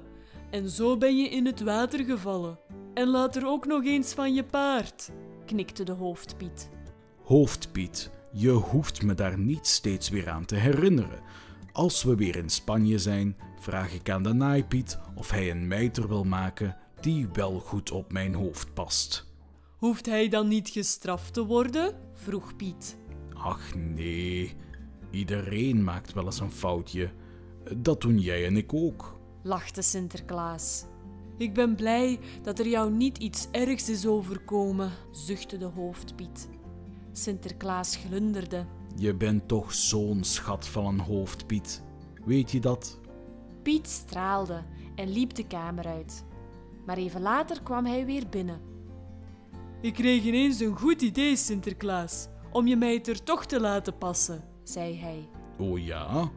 en 0.49 0.69
zo 0.69 0.97
ben 0.97 1.17
je 1.17 1.29
in 1.29 1.45
het 1.45 1.61
water 1.61 2.05
gevallen. 2.05 2.59
En 2.93 3.07
later 3.07 3.47
ook 3.47 3.65
nog 3.65 3.85
eens 3.85 4.13
van 4.13 4.33
je 4.33 4.43
paard. 4.43 5.11
knikte 5.45 5.83
de 5.83 5.91
hoofdpiet. 5.91 6.69
Hoofdpiet, 7.23 8.11
je 8.31 8.49
hoeft 8.49 9.03
me 9.03 9.13
daar 9.13 9.37
niet 9.39 9.67
steeds 9.67 10.09
weer 10.09 10.29
aan 10.29 10.45
te 10.45 10.55
herinneren. 10.55 11.19
Als 11.71 12.03
we 12.03 12.15
weer 12.15 12.35
in 12.35 12.49
Spanje 12.49 12.97
zijn, 12.97 13.37
vraag 13.59 13.93
ik 13.93 14.09
aan 14.09 14.23
de 14.23 14.33
naaipiet 14.33 14.99
of 15.15 15.31
hij 15.31 15.51
een 15.51 15.67
mijter 15.67 16.07
wil 16.07 16.23
maken 16.23 16.77
die 16.99 17.27
wel 17.33 17.59
goed 17.59 17.91
op 17.91 18.11
mijn 18.11 18.33
hoofd 18.33 18.73
past. 18.73 19.25
Hoeft 19.77 20.05
hij 20.05 20.27
dan 20.27 20.47
niet 20.47 20.69
gestraft 20.69 21.33
te 21.33 21.45
worden? 21.45 21.95
vroeg 22.13 22.55
Piet. 22.55 22.97
Ach 23.33 23.75
nee, 23.75 24.55
iedereen 25.11 25.83
maakt 25.83 26.13
wel 26.13 26.25
eens 26.25 26.39
een 26.39 26.51
foutje. 26.51 27.11
Dat 27.77 28.01
doen 28.01 28.19
jij 28.19 28.45
en 28.45 28.57
ik 28.57 28.73
ook. 28.73 29.19
lachte 29.43 29.81
Sinterklaas. 29.81 30.85
Ik 31.41 31.53
ben 31.53 31.75
blij 31.75 32.19
dat 32.41 32.59
er 32.59 32.67
jou 32.67 32.91
niet 32.91 33.17
iets 33.17 33.47
ergs 33.51 33.89
is 33.89 34.05
overkomen. 34.05 34.91
zuchtte 35.11 35.57
de 35.57 35.65
hoofdpiet. 35.65 36.49
Sinterklaas 37.11 37.95
glunderde. 37.95 38.65
Je 38.95 39.15
bent 39.15 39.47
toch 39.47 39.73
zo'n 39.73 40.23
schat 40.23 40.67
van 40.67 40.85
een 40.85 40.99
hoofd, 40.99 41.47
Piet. 41.47 41.83
Weet 42.25 42.51
je 42.51 42.59
dat? 42.59 42.99
Piet 43.61 43.87
straalde 43.87 44.63
en 44.95 45.09
liep 45.09 45.33
de 45.33 45.47
kamer 45.47 45.85
uit. 45.87 46.25
Maar 46.85 46.97
even 46.97 47.21
later 47.21 47.63
kwam 47.63 47.85
hij 47.85 48.05
weer 48.05 48.29
binnen. 48.29 48.61
Ik 49.81 49.93
kreeg 49.93 50.23
ineens 50.23 50.59
een 50.59 50.77
goed 50.77 51.01
idee, 51.01 51.35
Sinterklaas, 51.35 52.27
om 52.51 52.67
je 52.67 52.75
mijter 52.75 53.23
toch 53.23 53.45
te 53.45 53.59
laten 53.59 53.97
passen. 53.97 54.43
zei 54.63 54.97
hij. 54.97 55.29
Oh 55.57 55.79
ja? 55.79 56.31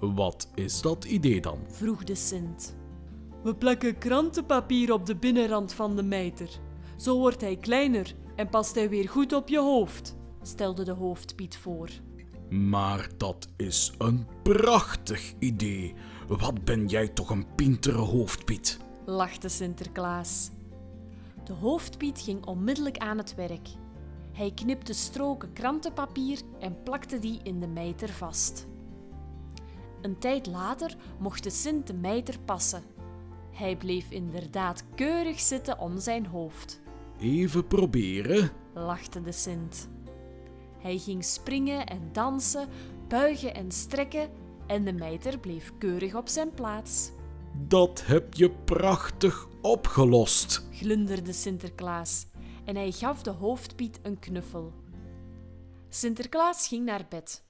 Wat 0.00 0.48
is 0.54 0.80
dat 0.80 1.04
idee 1.04 1.40
dan? 1.40 1.58
Vroeg 1.66 2.04
de 2.04 2.14
Sint. 2.14 2.80
We 3.42 3.54
plakken 3.54 3.98
krantenpapier 3.98 4.92
op 4.92 5.06
de 5.06 5.16
binnenrand 5.16 5.72
van 5.72 5.96
de 5.96 6.02
mijter. 6.02 6.48
Zo 6.96 7.18
wordt 7.18 7.40
hij 7.40 7.56
kleiner 7.56 8.14
en 8.36 8.48
past 8.48 8.74
hij 8.74 8.88
weer 8.88 9.08
goed 9.08 9.32
op 9.32 9.48
je 9.48 9.58
hoofd. 9.58 10.16
stelde 10.42 10.84
de 10.84 10.92
hoofdpiet 10.92 11.56
voor. 11.56 11.88
Maar 12.50 13.08
dat 13.16 13.48
is 13.56 13.92
een 13.98 14.26
prachtig 14.42 15.32
idee. 15.38 15.94
Wat 16.28 16.64
ben 16.64 16.86
jij 16.86 17.08
toch 17.08 17.30
een 17.30 17.54
pintere 17.54 17.98
hoofdpiet? 17.98 18.78
lachte 19.04 19.48
Sinterklaas. 19.48 20.50
De 21.44 21.52
hoofdpiet 21.52 22.20
ging 22.20 22.46
onmiddellijk 22.46 22.98
aan 22.98 23.18
het 23.18 23.34
werk. 23.34 23.68
Hij 24.32 24.52
knipte 24.54 24.92
stroken 24.92 25.52
krantenpapier 25.52 26.40
en 26.58 26.82
plakte 26.82 27.18
die 27.18 27.40
in 27.42 27.60
de 27.60 27.68
mijter 27.68 28.08
vast. 28.08 28.66
Een 30.02 30.18
tijd 30.18 30.46
later 30.46 30.96
mocht 31.18 31.42
de 31.42 31.50
Sint 31.50 31.86
de 31.86 31.94
mijter 31.94 32.38
passen. 32.44 32.82
Hij 33.52 33.76
bleef 33.76 34.10
inderdaad 34.10 34.84
keurig 34.94 35.40
zitten 35.40 35.78
om 35.78 35.98
zijn 35.98 36.26
hoofd, 36.26 36.80
Even 37.18 37.66
proberen. 37.66 38.50
lachte 38.74 39.22
de 39.22 39.32
Sint. 39.32 39.88
Hij 40.78 40.98
ging 40.98 41.24
springen 41.24 41.86
en 41.86 42.08
dansen, 42.12 42.68
buigen 43.08 43.54
en 43.54 43.72
strekken 43.72 44.30
en 44.66 44.84
de 44.84 44.92
mijter 44.92 45.38
bleef 45.38 45.72
keurig 45.78 46.14
op 46.14 46.28
zijn 46.28 46.50
plaats. 46.54 47.10
Dat 47.68 48.02
heb 48.06 48.34
je 48.34 48.50
prachtig 48.50 49.48
opgelost. 49.62 50.68
glunderde 50.70 51.32
Sinterklaas 51.32 52.26
en 52.64 52.76
hij 52.76 52.90
gaf 52.92 53.22
de 53.22 53.30
hoofdpiet 53.30 53.98
een 54.02 54.18
knuffel. 54.18 54.72
Sinterklaas 55.88 56.68
ging 56.68 56.84
naar 56.84 57.06
bed. 57.08 57.44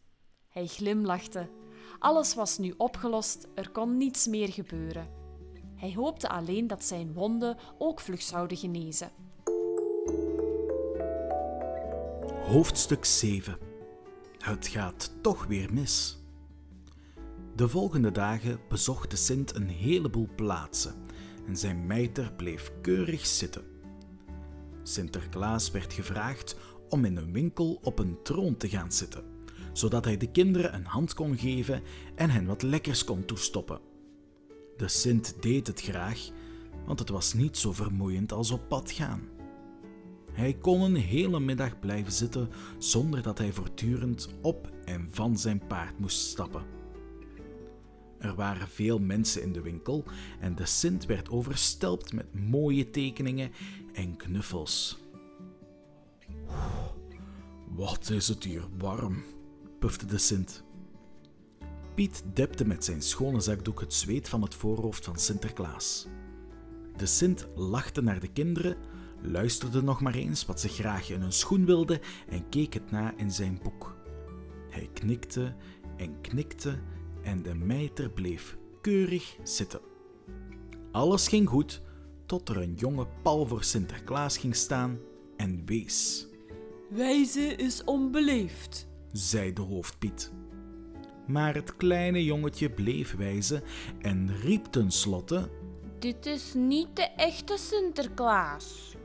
Hij 0.48 0.66
glimlachte. 0.66 1.48
Alles 1.98 2.34
was 2.34 2.58
nu 2.58 2.74
opgelost, 2.76 3.48
er 3.54 3.70
kon 3.70 3.96
niets 3.96 4.26
meer 4.26 4.48
gebeuren. 4.48 5.21
Hij 5.82 5.94
hoopte 5.94 6.28
alleen 6.28 6.66
dat 6.66 6.84
zijn 6.84 7.12
wonden 7.12 7.56
ook 7.78 8.00
vlug 8.00 8.22
zouden 8.22 8.56
genezen. 8.56 9.10
Hoofdstuk 12.44 13.04
7. 13.04 13.58
Het 14.38 14.66
gaat 14.66 15.12
toch 15.20 15.46
weer 15.46 15.72
mis. 15.72 16.22
De 17.56 17.68
volgende 17.68 18.10
dagen 18.10 18.60
bezocht 18.68 19.10
de 19.10 19.16
Sint 19.16 19.54
een 19.54 19.68
heleboel 19.68 20.28
plaatsen 20.36 20.94
en 21.46 21.56
zijn 21.56 21.86
mijter 21.86 22.32
bleef 22.32 22.72
keurig 22.80 23.26
zitten. 23.26 23.64
Sinterklaas 24.82 25.70
werd 25.70 25.92
gevraagd 25.92 26.56
om 26.88 27.04
in 27.04 27.16
een 27.16 27.32
winkel 27.32 27.78
op 27.82 27.98
een 27.98 28.22
troon 28.22 28.56
te 28.56 28.68
gaan 28.68 28.92
zitten, 28.92 29.24
zodat 29.72 30.04
hij 30.04 30.16
de 30.16 30.30
kinderen 30.30 30.74
een 30.74 30.86
hand 30.86 31.14
kon 31.14 31.38
geven 31.38 31.82
en 32.14 32.30
hen 32.30 32.46
wat 32.46 32.62
lekkers 32.62 33.04
kon 33.04 33.24
toestoppen. 33.24 33.91
De 34.76 34.88
Sint 34.88 35.34
deed 35.40 35.66
het 35.66 35.80
graag, 35.80 36.28
want 36.86 36.98
het 36.98 37.08
was 37.08 37.34
niet 37.34 37.58
zo 37.58 37.72
vermoeiend 37.72 38.32
als 38.32 38.50
op 38.50 38.68
pad 38.68 38.90
gaan. 38.90 39.28
Hij 40.32 40.52
kon 40.54 40.80
een 40.80 40.96
hele 40.96 41.40
middag 41.40 41.78
blijven 41.78 42.12
zitten 42.12 42.48
zonder 42.78 43.22
dat 43.22 43.38
hij 43.38 43.52
voortdurend 43.52 44.28
op 44.40 44.72
en 44.84 45.08
van 45.10 45.38
zijn 45.38 45.66
paard 45.66 45.98
moest 45.98 46.18
stappen. 46.18 46.64
Er 48.18 48.34
waren 48.34 48.68
veel 48.68 48.98
mensen 48.98 49.42
in 49.42 49.52
de 49.52 49.60
winkel 49.60 50.04
en 50.40 50.54
de 50.54 50.66
Sint 50.66 51.06
werd 51.06 51.30
overstelpt 51.30 52.12
met 52.12 52.34
mooie 52.34 52.90
tekeningen 52.90 53.50
en 53.92 54.16
knuffels. 54.16 54.98
Wat 57.68 58.10
is 58.10 58.28
het 58.28 58.44
hier 58.44 58.62
warm, 58.78 59.22
pufte 59.78 60.06
de 60.06 60.18
Sint. 60.18 60.64
Piet 61.94 62.22
depte 62.34 62.66
met 62.66 62.84
zijn 62.84 63.02
schone 63.02 63.40
zakdoek 63.40 63.80
het 63.80 63.94
zweet 63.94 64.28
van 64.28 64.42
het 64.42 64.54
voorhoofd 64.54 65.04
van 65.04 65.16
Sinterklaas. 65.16 66.06
De 66.96 67.06
Sint 67.06 67.46
lachte 67.54 68.02
naar 68.02 68.20
de 68.20 68.28
kinderen, 68.28 68.76
luisterde 69.22 69.82
nog 69.82 70.00
maar 70.00 70.14
eens 70.14 70.46
wat 70.46 70.60
ze 70.60 70.68
graag 70.68 71.10
in 71.10 71.20
hun 71.20 71.32
schoen 71.32 71.64
wilden 71.64 72.00
en 72.28 72.48
keek 72.48 72.74
het 72.74 72.90
na 72.90 73.16
in 73.16 73.30
zijn 73.30 73.60
boek. 73.62 73.96
Hij 74.70 74.90
knikte 74.92 75.54
en 75.96 76.20
knikte 76.20 76.78
en 77.22 77.42
de 77.42 77.54
mijter 77.54 78.10
bleef 78.10 78.56
keurig 78.80 79.36
zitten. 79.42 79.80
Alles 80.92 81.28
ging 81.28 81.48
goed 81.48 81.82
tot 82.26 82.48
er 82.48 82.56
een 82.56 82.74
jonge 82.74 83.06
pal 83.22 83.46
voor 83.46 83.64
Sinterklaas 83.64 84.38
ging 84.38 84.56
staan 84.56 84.98
en 85.36 85.62
wees, 85.66 86.26
Wijze 86.90 87.40
is 87.40 87.84
onbeleefd. 87.84 88.88
zei 89.12 89.52
de 89.52 89.60
hoofdpiet. 89.60 90.32
Maar 91.32 91.54
het 91.54 91.76
kleine 91.76 92.24
jongetje 92.24 92.70
bleef 92.70 93.16
wijzen 93.16 93.62
en 94.00 94.36
riep 94.40 94.64
tenslotte 94.64 95.50
Dit 95.98 96.26
is 96.26 96.52
niet 96.54 96.96
de 96.96 97.02
echte 97.16 97.56
Sinterklaas. 97.58 98.96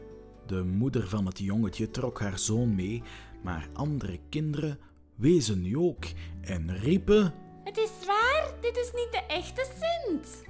De 0.45 0.63
moeder 0.63 1.07
van 1.07 1.25
het 1.25 1.39
jongetje 1.39 1.91
trok 1.91 2.19
haar 2.19 2.39
zoon 2.39 2.75
mee, 2.75 3.03
maar 3.43 3.69
andere 3.73 4.19
kinderen 4.30 4.80
wezen 5.15 5.61
nu 5.61 5.78
ook 5.78 6.05
en 6.41 6.78
riepen. 6.78 7.34
Het 7.63 7.78
is 7.78 8.05
waar, 8.05 8.53
dit 8.61 8.78
is 8.78 8.91
niet 8.93 9.11
de 9.11 9.23
echte 9.28 9.65
Sint. 9.80 10.43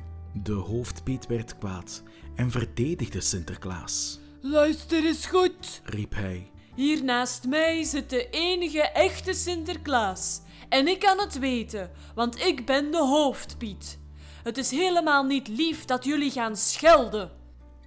De 0.43 0.53
hoofdpiet 0.53 1.27
werd 1.27 1.57
kwaad 1.57 2.03
en 2.35 2.51
verdedigde 2.51 3.21
Sinterklaas. 3.21 4.19
Luister 4.41 5.05
eens 5.05 5.25
goed. 5.25 5.81
Riep 5.83 6.13
hij. 6.13 6.51
Hier 6.75 7.03
naast 7.03 7.47
mij 7.47 7.83
zit 7.83 8.09
de 8.09 8.29
enige 8.29 8.81
echte 8.81 9.33
Sinterklaas. 9.33 10.41
En 10.69 10.87
ik 10.87 10.99
kan 10.99 11.19
het 11.19 11.39
weten, 11.39 11.91
want 12.15 12.39
ik 12.39 12.65
ben 12.65 12.91
de 12.91 12.97
hoofdpiet. 12.97 13.99
Het 14.43 14.57
is 14.57 14.71
helemaal 14.71 15.23
niet 15.23 15.47
lief 15.47 15.85
dat 15.85 16.03
jullie 16.05 16.31
gaan 16.31 16.57
schelden. 16.57 17.31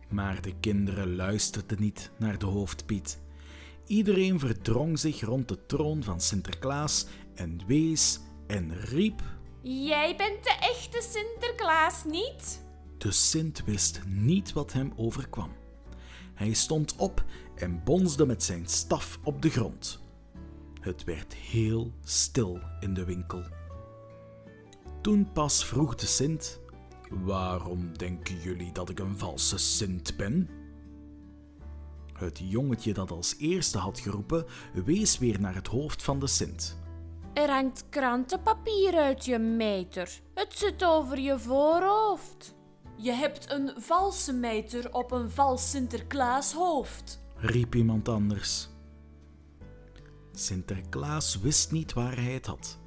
Maar 0.09 0.43
de 0.43 0.55
kinderen 0.61 1.17
luisterden 1.17 1.81
niet 1.81 2.11
naar 2.19 2.39
de 2.39 2.47
hoofdpiet. 2.47 3.21
Iedereen 3.87 4.39
verdrong 4.39 4.99
zich 4.99 5.21
rond 5.21 5.49
de 5.49 5.67
troon 5.67 6.03
van 6.03 6.21
Sinterklaas 6.21 7.07
en 7.35 7.61
wees 7.67 8.21
en 8.47 8.81
riep. 8.81 9.23
Jij 9.63 10.17
bent 10.17 10.45
de 10.45 10.57
echte 10.61 11.03
Sinterklaas 11.11 12.05
niet? 12.05 12.65
De 12.99 13.13
Sint 13.13 13.65
wist 13.65 14.01
niet 14.07 14.53
wat 14.53 14.73
hem 14.73 14.93
overkwam. 14.97 15.53
Hij 16.35 16.53
stond 16.53 16.97
op 16.97 17.25
en 17.55 17.85
bonsde 17.85 18.27
met 18.27 18.43
zijn 18.43 18.67
staf 18.67 19.19
op 19.23 19.43
de 19.43 19.51
grond. 19.51 20.00
Het 20.81 21.05
werd 21.05 21.35
heel 21.35 21.93
stil 22.03 22.61
in 22.81 22.95
de 22.95 23.05
winkel. 23.05 23.43
Toen 25.01 25.33
pas 25.33 25.65
vroeg 25.65 25.95
de 25.95 26.07
Sint: 26.07 26.61
Waarom 27.11 27.99
denken 27.99 28.41
jullie 28.41 28.73
dat 28.73 28.89
ik 28.89 28.99
een 28.99 29.19
valse 29.19 29.59
Sint 29.59 30.17
ben? 30.17 30.49
Het 32.13 32.41
jongetje 32.43 32.93
dat 32.93 33.11
als 33.11 33.37
eerste 33.39 33.79
had 33.79 33.99
geroepen, 33.99 34.47
wees 34.85 35.19
weer 35.19 35.41
naar 35.41 35.55
het 35.55 35.67
hoofd 35.67 36.03
van 36.03 36.19
de 36.19 36.27
Sint. 36.27 36.79
Er 37.35 37.51
hangt 37.51 37.85
krantenpapier 37.89 38.95
uit 38.95 39.25
je 39.25 39.39
mijter. 39.39 40.21
Het 40.35 40.59
zit 40.59 40.85
over 40.85 41.19
je 41.19 41.39
voorhoofd. 41.39 42.55
Je 42.97 43.13
hebt 43.13 43.51
een 43.51 43.73
valse 43.77 44.33
mijter 44.33 44.95
op 44.95 45.13
een 45.13 45.31
vals 45.31 45.71
Sinterklaashoofd. 45.71 47.21
riep 47.37 47.75
iemand 47.75 48.09
anders. 48.09 48.70
Sinterklaas 50.33 51.41
wist 51.41 51.73
niet 51.73 51.93
waar 51.93 52.17
hij 52.17 52.33
het 52.33 52.47
had. 52.47 52.79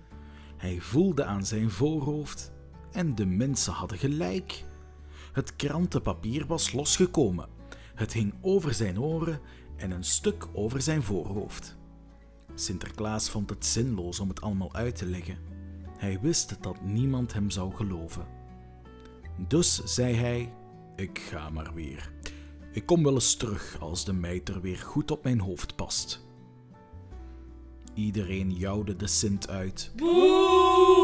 Hij 0.57 0.79
voelde 0.79 1.23
aan 1.23 1.45
zijn 1.45 1.69
voorhoofd 1.69 2.51
en 2.91 3.15
de 3.15 3.25
mensen 3.25 3.73
hadden 3.73 3.97
gelijk. 3.97 4.63
Het 5.31 5.55
krantenpapier 5.55 6.45
was 6.45 6.71
losgekomen. 6.71 7.49
Het 7.95 8.13
hing 8.13 8.33
over 8.41 8.73
zijn 8.73 8.99
oren 8.99 9.39
en 9.75 9.91
een 9.91 10.03
stuk 10.03 10.47
over 10.53 10.81
zijn 10.81 11.03
voorhoofd. 11.03 11.75
Sinterklaas 12.55 13.29
vond 13.29 13.49
het 13.49 13.65
zinloos 13.65 14.19
om 14.19 14.29
het 14.29 14.41
allemaal 14.41 14.73
uit 14.73 14.95
te 14.95 15.05
leggen. 15.05 15.37
Hij 15.97 16.19
wist 16.19 16.57
dat 16.61 16.81
niemand 16.81 17.33
hem 17.33 17.49
zou 17.49 17.73
geloven. 17.73 18.25
Dus 19.47 19.83
zei 19.83 20.13
hij: 20.15 20.53
Ik 20.95 21.19
ga 21.19 21.49
maar 21.49 21.73
weer. 21.73 22.11
Ik 22.71 22.85
kom 22.85 23.03
wel 23.03 23.13
eens 23.13 23.35
terug 23.35 23.77
als 23.79 24.05
de 24.05 24.13
mijter 24.13 24.61
weer 24.61 24.77
goed 24.77 25.11
op 25.11 25.23
mijn 25.23 25.39
hoofd 25.39 25.75
past. 25.75 26.22
Iedereen 27.93 28.51
jouwde 28.51 28.95
de 28.95 29.07
Sint 29.07 29.49
uit. 29.49 29.91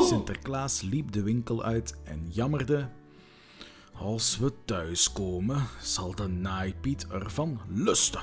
Sinterklaas 0.08 0.82
liep 0.82 1.12
de 1.12 1.24
winkel 1.24 1.64
uit 1.64 1.96
en 2.04 2.28
jammerde. 2.30 2.90
Als 3.94 4.38
we 4.38 4.54
thuiskomen, 4.66 5.64
zal 5.82 6.16
de 6.16 6.28
naaipiet 6.28 7.08
ervan 7.08 7.60
lusten. 7.68 8.22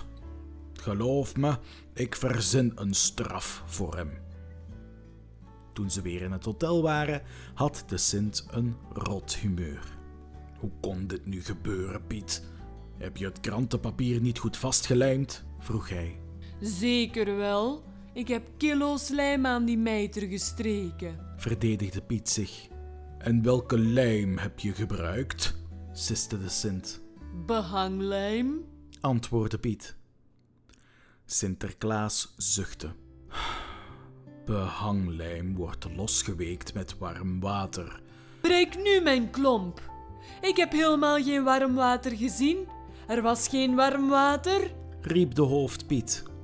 Geloof 0.72 1.36
me, 1.36 1.58
ik 1.94 2.16
verzin 2.16 2.72
een 2.74 2.94
straf 2.94 3.62
voor 3.66 3.96
hem. 3.96 4.10
Toen 5.72 5.90
ze 5.90 6.02
weer 6.02 6.22
in 6.22 6.32
het 6.32 6.44
hotel 6.44 6.82
waren, 6.82 7.22
had 7.54 7.84
de 7.86 7.96
Sint 7.96 8.46
een 8.50 8.76
rot 8.92 9.36
humeur. 9.36 9.96
Hoe 10.58 10.70
kon 10.80 11.06
dit 11.06 11.26
nu 11.26 11.42
gebeuren, 11.42 12.06
Piet? 12.06 12.44
Heb 12.98 13.16
je 13.16 13.24
het 13.24 13.40
krantenpapier 13.40 14.20
niet 14.20 14.38
goed 14.38 14.56
vastgelijmd? 14.56 15.44
vroeg 15.58 15.88
hij. 15.88 16.20
Zeker 16.60 17.36
wel. 17.36 17.84
Ik 18.16 18.28
heb 18.28 18.42
kilo's 18.56 19.08
lijm 19.08 19.46
aan 19.46 19.64
die 19.64 19.78
mijter 19.78 20.22
gestreken. 20.28 21.18
Verdedigde 21.36 22.02
Piet 22.02 22.28
zich. 22.28 22.68
En 23.18 23.42
welke 23.42 23.78
lijm 23.78 24.38
heb 24.38 24.58
je 24.58 24.72
gebruikt? 24.72 25.56
siste 25.92 26.38
de 26.38 26.48
Sint. 26.48 27.00
Behanglijm? 27.46 28.64
Antwoordde 29.00 29.58
Piet. 29.58 29.96
Sinterklaas 31.24 32.34
zuchtte. 32.36 32.88
Behanglijm 34.46 35.56
wordt 35.56 35.86
losgeweekt 35.96 36.74
met 36.74 36.98
warm 36.98 37.40
water. 37.40 38.00
Breek 38.40 38.76
nu 38.82 39.00
mijn 39.00 39.30
klomp. 39.30 39.80
Ik 40.40 40.56
heb 40.56 40.72
helemaal 40.72 41.22
geen 41.22 41.44
warm 41.44 41.74
water 41.74 42.16
gezien. 42.16 42.56
Er 43.06 43.22
was 43.22 43.48
geen 43.48 43.74
warm 43.74 44.08
water. 44.08 44.70
riep 45.00 45.34
de 45.34 45.42
hoofdpiet. 45.42 46.34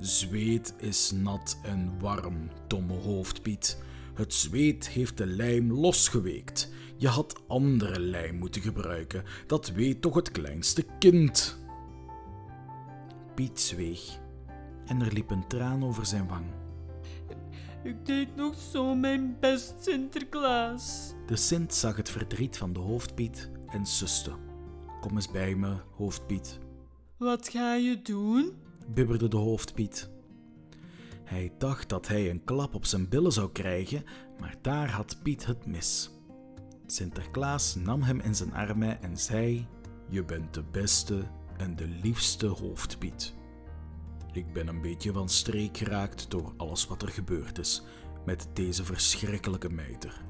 Zweet 0.00 0.74
is 0.78 1.10
nat 1.10 1.58
en 1.62 1.98
warm, 1.98 2.50
domme 2.66 2.94
hoofdpiet. 2.94 3.82
Het 4.14 4.34
zweet 4.34 4.88
heeft 4.88 5.16
de 5.16 5.26
lijm 5.26 5.72
losgeweekt. 5.72 6.72
Je 6.96 7.08
had 7.08 7.42
andere 7.46 8.00
lijm 8.00 8.36
moeten 8.36 8.62
gebruiken. 8.62 9.24
Dat 9.46 9.68
weet 9.68 10.02
toch 10.02 10.14
het 10.14 10.30
kleinste 10.30 10.86
kind. 10.98 11.58
Piet 13.34 13.60
zweeg 13.60 14.18
en 14.86 15.00
er 15.00 15.12
liep 15.12 15.30
een 15.30 15.46
traan 15.46 15.84
over 15.84 16.06
zijn 16.06 16.28
wang. 16.28 16.46
Ik 17.82 18.06
deed 18.06 18.36
nog 18.36 18.54
zo 18.72 18.94
mijn 18.94 19.36
best, 19.40 19.74
Sinterklaas. 19.80 21.14
De 21.26 21.36
Sint 21.36 21.74
zag 21.74 21.96
het 21.96 22.10
verdriet 22.10 22.58
van 22.58 22.72
de 22.72 22.80
hoofdpiet 22.80 23.50
en 23.66 23.86
suste. 23.86 24.32
Kom 25.00 25.14
eens 25.14 25.30
bij 25.30 25.54
me, 25.54 25.76
hoofdpiet, 25.90 26.58
Wat 27.16 27.48
ga 27.48 27.74
je 27.74 28.02
doen? 28.02 28.52
Bibberde 28.94 29.28
de 29.28 29.36
hoofdpiet. 29.36 30.10
Hij 31.24 31.52
dacht 31.58 31.88
dat 31.88 32.08
hij 32.08 32.30
een 32.30 32.44
klap 32.44 32.74
op 32.74 32.84
zijn 32.84 33.08
billen 33.08 33.32
zou 33.32 33.52
krijgen, 33.52 34.04
maar 34.40 34.54
daar 34.62 34.90
had 34.90 35.18
Piet 35.22 35.46
het 35.46 35.66
mis. 35.66 36.10
Sinterklaas 36.86 37.74
nam 37.74 38.02
hem 38.02 38.20
in 38.20 38.34
zijn 38.34 38.54
armen 38.54 39.02
en 39.02 39.16
zei: 39.16 39.66
Je 40.08 40.24
bent 40.24 40.54
de 40.54 40.62
beste 40.62 41.22
en 41.56 41.76
de 41.76 41.88
liefste 42.02 42.46
hoofdpiet. 42.46 43.34
Ik 44.32 44.52
ben 44.52 44.68
een 44.68 44.80
beetje 44.80 45.12
van 45.12 45.28
streek 45.28 45.76
geraakt 45.76 46.30
door 46.30 46.52
alles 46.56 46.86
wat 46.86 47.02
er 47.02 47.08
gebeurd 47.08 47.58
is 47.58 47.82
met 48.24 48.48
deze 48.52 48.84
verschrikkelijke 48.84 49.70
mijter. 49.70 50.24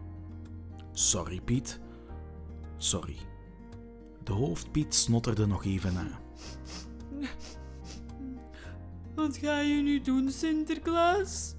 Sorry, 0.92 1.40
Piet. 1.40 1.80
Sorry. 2.76 3.16
De 4.24 4.32
hoofdpiet 4.32 4.94
snotterde 4.94 5.46
nog 5.46 5.64
even 5.64 5.92
na. 5.92 6.20
Wat 9.16 9.36
ga 9.36 9.60
je 9.60 9.82
nu 9.82 10.00
doen, 10.00 10.30
Sinterklaas? 10.30 11.54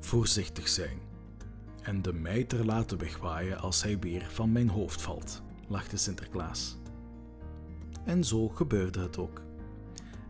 Voorzichtig 0.00 0.68
zijn. 0.68 0.98
En 1.82 2.02
de 2.02 2.12
mijter 2.12 2.64
laten 2.64 2.98
wegwaaien 2.98 3.58
als 3.58 3.82
hij 3.82 3.98
weer 3.98 4.26
van 4.30 4.52
mijn 4.52 4.68
hoofd 4.68 5.02
valt, 5.02 5.42
lachte 5.68 5.96
Sinterklaas. 5.96 6.76
En 8.04 8.24
zo 8.24 8.48
gebeurde 8.48 9.00
het 9.00 9.18
ook. 9.18 9.40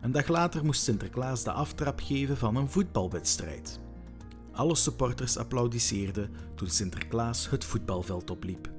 Een 0.01 0.11
dag 0.11 0.27
later 0.27 0.65
moest 0.65 0.83
Sinterklaas 0.83 1.43
de 1.43 1.51
aftrap 1.51 1.99
geven 1.99 2.37
van 2.37 2.55
een 2.55 2.69
voetbalwedstrijd. 2.69 3.79
Alle 4.51 4.75
supporters 4.75 5.37
applaudisseerden 5.37 6.31
toen 6.55 6.69
Sinterklaas 6.69 7.49
het 7.49 7.65
voetbalveld 7.65 8.29
opliep. 8.29 8.72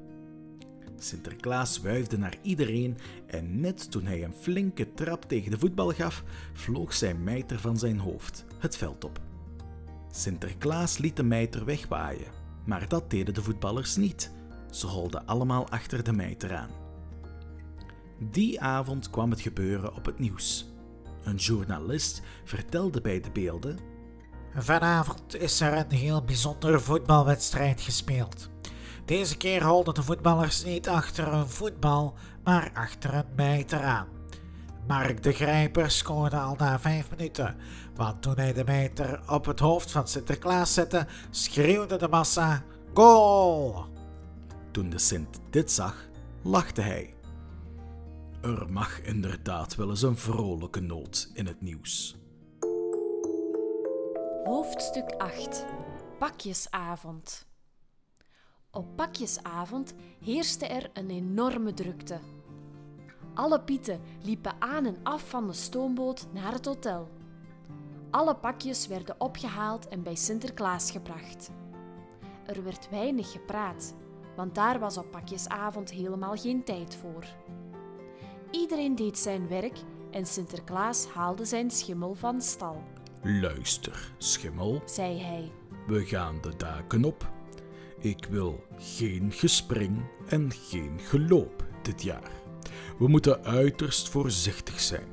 Sinterklaas 0.99 1.80
wuifde 1.80 2.18
naar 2.18 2.36
iedereen 2.42 2.99
en 3.26 3.61
net 3.61 3.90
toen 3.90 4.07
hij 4.07 4.24
een 4.24 4.34
flinke 4.34 4.95
trap 4.95 5.24
tegen 5.24 5.51
de 5.51 5.59
voetbal 5.59 5.92
gaf, 5.92 6.24
vloog 6.53 6.92
zijn 6.92 7.22
mijter 7.22 7.59
van 7.59 7.78
zijn 7.78 7.99
hoofd 7.99 8.45
het 8.59 8.76
veld 8.76 9.05
op. 9.05 9.20
Sinterklaas 10.11 10.99
liet 10.99 11.16
de 11.16 11.22
mijter 11.22 11.64
wegwaaien, 11.64 12.32
maar 12.64 12.88
dat 12.88 13.11
deden 13.11 13.34
de 13.34 13.42
voetballers 13.42 13.97
niet. 13.97 14.30
Ze 14.70 14.86
holden 14.86 15.26
allemaal 15.26 15.68
achter 15.68 16.05
de 16.05 16.12
mijter 16.12 16.57
aan. 16.57 16.70
Die 18.18 18.61
avond 18.61 19.11
kwam 19.11 19.30
het 19.30 19.40
gebeuren 19.40 19.95
op 19.95 20.05
het 20.05 20.18
nieuws. 20.18 20.72
Een 21.22 21.36
journalist 21.36 22.22
vertelde 22.45 23.01
bij 23.01 23.20
de 23.20 23.30
beelden 23.30 23.92
Vanavond 24.57 25.36
is 25.36 25.61
er 25.61 25.72
een 25.72 25.90
heel 25.90 26.22
bijzondere 26.22 26.80
voetbalwedstrijd 26.80 27.80
gespeeld. 27.80 28.49
Deze 29.05 29.37
keer 29.37 29.65
holden 29.65 29.95
de 29.95 30.03
voetballers 30.03 30.65
niet 30.65 30.89
achter 30.89 31.33
een 31.33 31.49
voetbal, 31.49 32.15
maar 32.45 32.71
achter 32.75 33.15
een 33.15 33.25
mijter 33.37 33.83
aan. 33.83 34.09
Mark 34.87 35.23
de 35.23 35.33
Grijper 35.33 35.91
scoorde 35.91 36.37
al 36.37 36.55
na 36.59 36.79
vijf 36.79 37.11
minuten, 37.11 37.57
want 37.95 38.23
toen 38.23 38.37
hij 38.37 38.53
de 38.53 38.65
mijter 38.65 39.21
op 39.31 39.45
het 39.45 39.61
hoofd 39.61 39.91
van 39.91 40.09
Sinterklaas 40.09 40.75
zette, 40.75 41.07
schreeuwde 41.31 41.97
de 41.97 42.09
massa: 42.09 42.63
Goal! 42.95 43.87
Toen 44.71 44.91
de 44.91 44.99
Sint 44.99 45.41
dit 45.51 45.71
zag, 45.71 46.09
lachte 46.43 46.81
hij. 46.81 47.15
Er 48.43 48.67
mag 48.71 49.01
inderdaad 49.01 49.75
wel 49.75 49.91
eens 49.91 50.03
een 50.03 50.17
vrolijke 50.17 50.81
noot 50.81 51.31
in 51.35 51.47
het 51.47 51.61
nieuws. 51.61 52.17
Hoofdstuk 54.45 55.15
8 55.19 55.65
Pakjesavond 56.19 57.47
Op 58.75 58.87
pakjesavond 58.97 59.95
heerste 60.20 60.66
er 60.66 60.91
een 60.93 61.11
enorme 61.11 61.75
drukte. 61.75 62.18
Alle 63.35 63.61
pieten 63.61 64.01
liepen 64.22 64.53
aan 64.59 64.87
en 64.87 64.97
af 65.03 65.29
van 65.29 65.47
de 65.47 65.53
stoomboot 65.53 66.27
naar 66.33 66.53
het 66.53 66.66
hotel. 66.66 67.09
Alle 68.11 68.35
pakjes 68.35 68.87
werden 68.87 69.20
opgehaald 69.20 69.89
en 69.89 70.03
bij 70.03 70.14
Sinterklaas 70.14 70.91
gebracht. 70.91 71.51
Er 72.47 72.64
werd 72.64 72.91
weinig 72.91 73.33
gepraat, 73.33 73.95
want 74.37 74.55
daar 74.55 74.79
was 74.79 74.99
op 74.99 75.11
pakjesavond 75.11 75.91
helemaal 75.91 76.37
geen 76.37 76.64
tijd 76.64 76.97
voor. 76.97 77.25
Iedereen 78.51 78.95
deed 78.95 79.18
zijn 79.18 79.49
werk 79.49 79.79
en 80.11 80.27
Sinterklaas 80.27 81.07
haalde 81.07 81.45
zijn 81.45 81.70
schimmel 81.70 82.14
van 82.14 82.41
stal, 82.41 82.83
Luister, 83.22 84.12
schimmel, 84.18 84.83
zei 84.85 85.22
hij. 85.22 85.53
we 85.87 86.07
gaan 86.07 86.41
de 86.41 86.57
daken 86.57 87.05
op. 87.05 87.34
Ik 88.05 88.27
wil 88.31 88.65
geen 88.77 89.33
gespring 89.33 90.05
en 90.29 90.53
geen 90.53 90.99
geloop 91.01 91.65
dit 91.83 92.03
jaar. 92.03 92.31
We 92.99 93.09
moeten 93.09 93.45
uiterst 93.45 94.09
voorzichtig 94.09 94.81
zijn. 94.81 95.09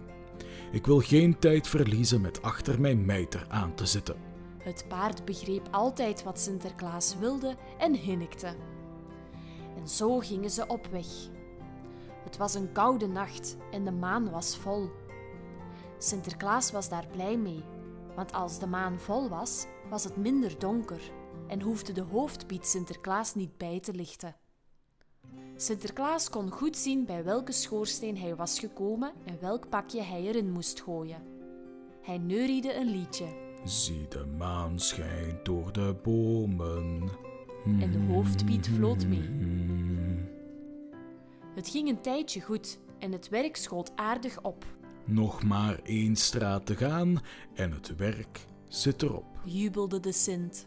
Ik 0.71 0.85
wil 0.85 0.99
geen 0.99 1.39
tijd 1.39 1.67
verliezen 1.67 2.21
met 2.21 2.41
achter 2.41 2.81
mijn 2.81 3.05
mijter 3.05 3.45
aan 3.49 3.73
te 3.75 3.85
zitten. 3.85 4.15
Het 4.57 4.85
paard 4.87 5.25
begreep 5.25 5.67
altijd 5.71 6.23
wat 6.23 6.39
Sinterklaas 6.39 7.15
wilde 7.19 7.55
en 7.77 7.93
hinnikte. 7.93 8.55
En 9.77 9.87
zo 9.87 10.19
gingen 10.19 10.51
ze 10.51 10.67
op 10.67 10.87
weg. 10.87 11.07
Het 12.23 12.37
was 12.37 12.53
een 12.53 12.71
koude 12.71 13.07
nacht 13.07 13.57
en 13.71 13.85
de 13.85 13.91
maan 13.91 14.29
was 14.29 14.57
vol. 14.57 14.89
Sinterklaas 15.97 16.71
was 16.71 16.89
daar 16.89 17.07
blij 17.11 17.37
mee, 17.37 17.63
want 18.15 18.33
als 18.33 18.59
de 18.59 18.67
maan 18.67 18.99
vol 18.99 19.29
was, 19.29 19.65
was 19.89 20.03
het 20.03 20.17
minder 20.17 20.59
donker 20.59 21.01
en 21.51 21.61
hoefde 21.61 21.91
de 21.93 22.01
hoofdpiet 22.01 22.65
Sinterklaas 22.65 23.35
niet 23.35 23.57
bij 23.57 23.79
te 23.79 23.93
lichten. 23.93 24.35
Sinterklaas 25.55 26.29
kon 26.29 26.51
goed 26.51 26.77
zien 26.77 27.05
bij 27.05 27.23
welke 27.23 27.51
schoorsteen 27.51 28.17
hij 28.17 28.35
was 28.35 28.59
gekomen 28.59 29.11
en 29.25 29.37
welk 29.41 29.69
pakje 29.69 30.01
hij 30.01 30.21
erin 30.21 30.51
moest 30.51 30.81
gooien. 30.81 31.21
Hij 32.01 32.17
neuriede 32.17 32.75
een 32.75 32.89
liedje. 32.89 33.25
Zie 33.65 34.07
de 34.07 34.25
maan 34.37 34.79
schijnt 34.79 35.45
door 35.45 35.71
de 35.73 35.95
bomen. 36.03 37.09
En 37.65 37.91
de 37.91 37.99
hoofdpiet 38.13 38.67
floot 38.69 39.07
mee. 39.07 39.29
Het 41.55 41.69
ging 41.69 41.89
een 41.89 42.01
tijdje 42.01 42.41
goed 42.41 42.79
en 42.99 43.11
het 43.11 43.29
werk 43.29 43.55
schoot 43.55 43.91
aardig 43.95 44.41
op, 44.41 44.65
Nog 45.05 45.43
maar 45.43 45.79
één 45.83 46.15
straat 46.15 46.65
te 46.65 46.75
gaan 46.75 47.21
en 47.53 47.71
het 47.71 47.95
werk 47.95 48.45
zit 48.67 49.01
erop. 49.01 49.25
jubelde 49.43 49.99
de 49.99 50.11
Sint. 50.11 50.65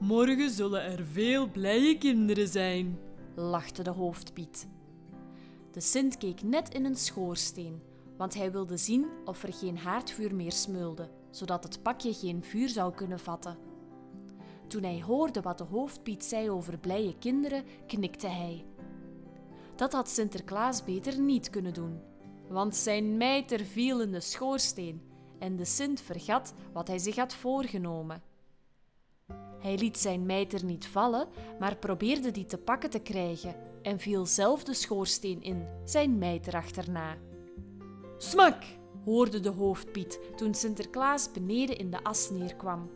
Morgen 0.00 0.50
zullen 0.50 0.82
er 0.82 1.04
veel 1.04 1.48
blije 1.48 1.98
kinderen 1.98 2.48
zijn. 2.48 2.98
lachte 3.34 3.82
de 3.82 3.90
hoofdpiet. 3.90 4.68
De 5.70 5.80
Sint 5.80 6.16
keek 6.16 6.42
net 6.42 6.74
in 6.74 6.84
een 6.84 6.96
schoorsteen, 6.96 7.82
want 8.16 8.34
hij 8.34 8.52
wilde 8.52 8.76
zien 8.76 9.06
of 9.24 9.42
er 9.42 9.52
geen 9.52 9.78
haardvuur 9.78 10.34
meer 10.34 10.52
smeulde, 10.52 11.08
zodat 11.30 11.64
het 11.64 11.82
pakje 11.82 12.14
geen 12.14 12.42
vuur 12.42 12.68
zou 12.68 12.94
kunnen 12.94 13.18
vatten. 13.18 13.58
Toen 14.66 14.82
hij 14.82 15.02
hoorde 15.02 15.40
wat 15.40 15.58
de 15.58 15.64
hoofdpiet 15.64 16.24
zei 16.24 16.50
over 16.50 16.78
blije 16.78 17.18
kinderen, 17.18 17.64
knikte 17.86 18.28
hij. 18.28 18.64
Dat 19.76 19.92
had 19.92 20.08
Sinterklaas 20.08 20.84
beter 20.84 21.20
niet 21.20 21.50
kunnen 21.50 21.74
doen, 21.74 22.00
want 22.48 22.76
zijn 22.76 23.16
mijter 23.16 23.64
viel 23.64 24.00
in 24.00 24.12
de 24.12 24.20
schoorsteen 24.20 25.02
en 25.38 25.56
de 25.56 25.64
Sint 25.64 26.00
vergat 26.00 26.54
wat 26.72 26.88
hij 26.88 26.98
zich 26.98 27.16
had 27.16 27.34
voorgenomen. 27.34 28.29
Hij 29.60 29.78
liet 29.78 29.98
zijn 29.98 30.26
mijter 30.26 30.64
niet 30.64 30.86
vallen, 30.86 31.28
maar 31.58 31.76
probeerde 31.76 32.30
die 32.30 32.46
te 32.46 32.58
pakken 32.58 32.90
te 32.90 32.98
krijgen 32.98 33.54
en 33.82 33.98
viel 33.98 34.26
zelf 34.26 34.64
de 34.64 34.74
schoorsteen 34.74 35.42
in, 35.42 35.66
zijn 35.84 36.18
mijter 36.18 36.54
achterna. 36.54 37.16
Smak! 38.18 38.62
hoorde 39.04 39.40
de 39.40 39.48
hoofdpiet 39.48 40.20
toen 40.36 40.54
Sinterklaas 40.54 41.30
beneden 41.32 41.78
in 41.78 41.90
de 41.90 42.02
as 42.02 42.30
neerkwam. 42.30 42.90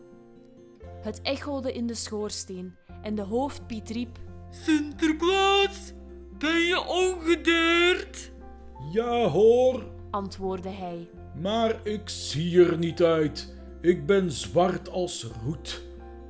Het 1.00 1.22
echode 1.22 1.72
in 1.72 1.86
de 1.86 1.94
schoorsteen 1.94 2.76
en 3.02 3.14
de 3.14 3.22
hoofdpiet 3.22 3.90
riep: 3.90 4.18
Sinterklaas, 4.50 5.92
ben 6.38 6.58
je 6.58 6.84
ongedeerd? 6.88 8.32
Ja 8.92 9.28
hoor, 9.28 9.84
antwoordde 10.10 10.68
hij. 10.68 11.08
maar 11.40 11.86
ik 11.86 12.08
zie 12.08 12.64
er 12.64 12.78
niet 12.78 13.02
uit. 13.02 13.54
Ik 13.80 14.06
ben 14.06 14.32
zwart 14.32 14.88
als 14.90 15.26
roet. 15.44 15.82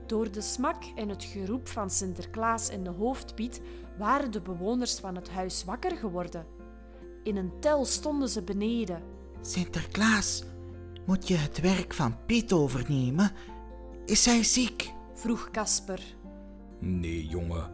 Door 0.06 0.30
de 0.30 0.40
smak 0.40 0.82
en 0.94 1.08
het 1.08 1.24
geroep 1.24 1.68
van 1.68 1.90
Sinterklaas 1.90 2.68
en 2.68 2.84
de 2.84 2.90
hoofdpiet 2.90 3.60
waren 3.98 4.30
de 4.30 4.40
bewoners 4.40 4.98
van 4.98 5.14
het 5.14 5.30
huis 5.30 5.64
wakker 5.64 5.96
geworden. 5.96 6.46
In 7.22 7.36
een 7.36 7.52
tel 7.60 7.84
stonden 7.84 8.28
ze 8.28 8.42
beneden. 8.42 9.02
Sinterklaas, 9.40 10.44
moet 11.06 11.28
je 11.28 11.34
het 11.36 11.60
werk 11.60 11.94
van 11.94 12.16
Piet 12.26 12.52
overnemen? 12.52 13.32
Is 14.06 14.24
hij 14.24 14.42
ziek? 14.42 14.92
vroeg 15.14 15.50
Kasper. 15.50 16.00
Nee, 16.78 17.26
jongen, 17.26 17.70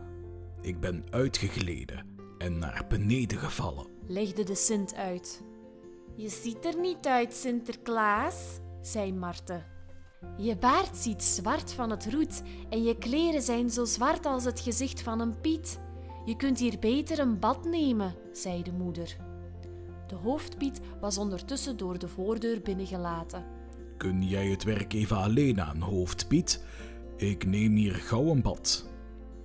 ik 0.60 0.80
ben 0.80 1.04
uitgegleden 1.10 2.06
en 2.38 2.58
naar 2.58 2.84
beneden 2.88 3.38
gevallen. 3.38 3.86
legde 4.06 4.44
de 4.44 4.54
Sint 4.54 4.94
uit. 4.94 5.42
Je 6.16 6.28
ziet 6.28 6.64
er 6.64 6.80
niet 6.80 7.06
uit, 7.06 7.34
Sinterklaas. 7.34 8.58
zei 8.80 9.12
Marte. 9.12 9.62
Je 10.36 10.56
baard 10.56 10.96
ziet 10.96 11.22
zwart 11.22 11.72
van 11.72 11.90
het 11.90 12.12
roet 12.12 12.42
en 12.68 12.82
je 12.82 12.98
kleren 12.98 13.42
zijn 13.42 13.70
zo 13.70 13.84
zwart 13.84 14.26
als 14.26 14.44
het 14.44 14.60
gezicht 14.60 15.02
van 15.02 15.20
een 15.20 15.40
Piet. 15.40 15.80
Je 16.24 16.36
kunt 16.36 16.58
hier 16.58 16.78
beter 16.78 17.18
een 17.18 17.38
bad 17.38 17.64
nemen, 17.64 18.14
zei 18.32 18.62
de 18.62 18.72
moeder. 18.72 19.16
De 20.06 20.14
hoofdpiet 20.14 20.80
was 21.00 21.18
ondertussen 21.18 21.76
door 21.76 21.98
de 21.98 22.08
voordeur 22.08 22.60
binnengelaten. 22.60 23.44
Kun 23.96 24.22
jij 24.22 24.46
het 24.46 24.62
werk 24.62 24.92
even 24.92 25.16
alleen 25.16 25.60
aan, 25.60 25.80
hoofdpiet? 25.80 26.64
Ik 27.16 27.46
neem 27.46 27.74
hier 27.74 27.94
gauw 27.94 28.26
een 28.26 28.42
bad. 28.42 28.88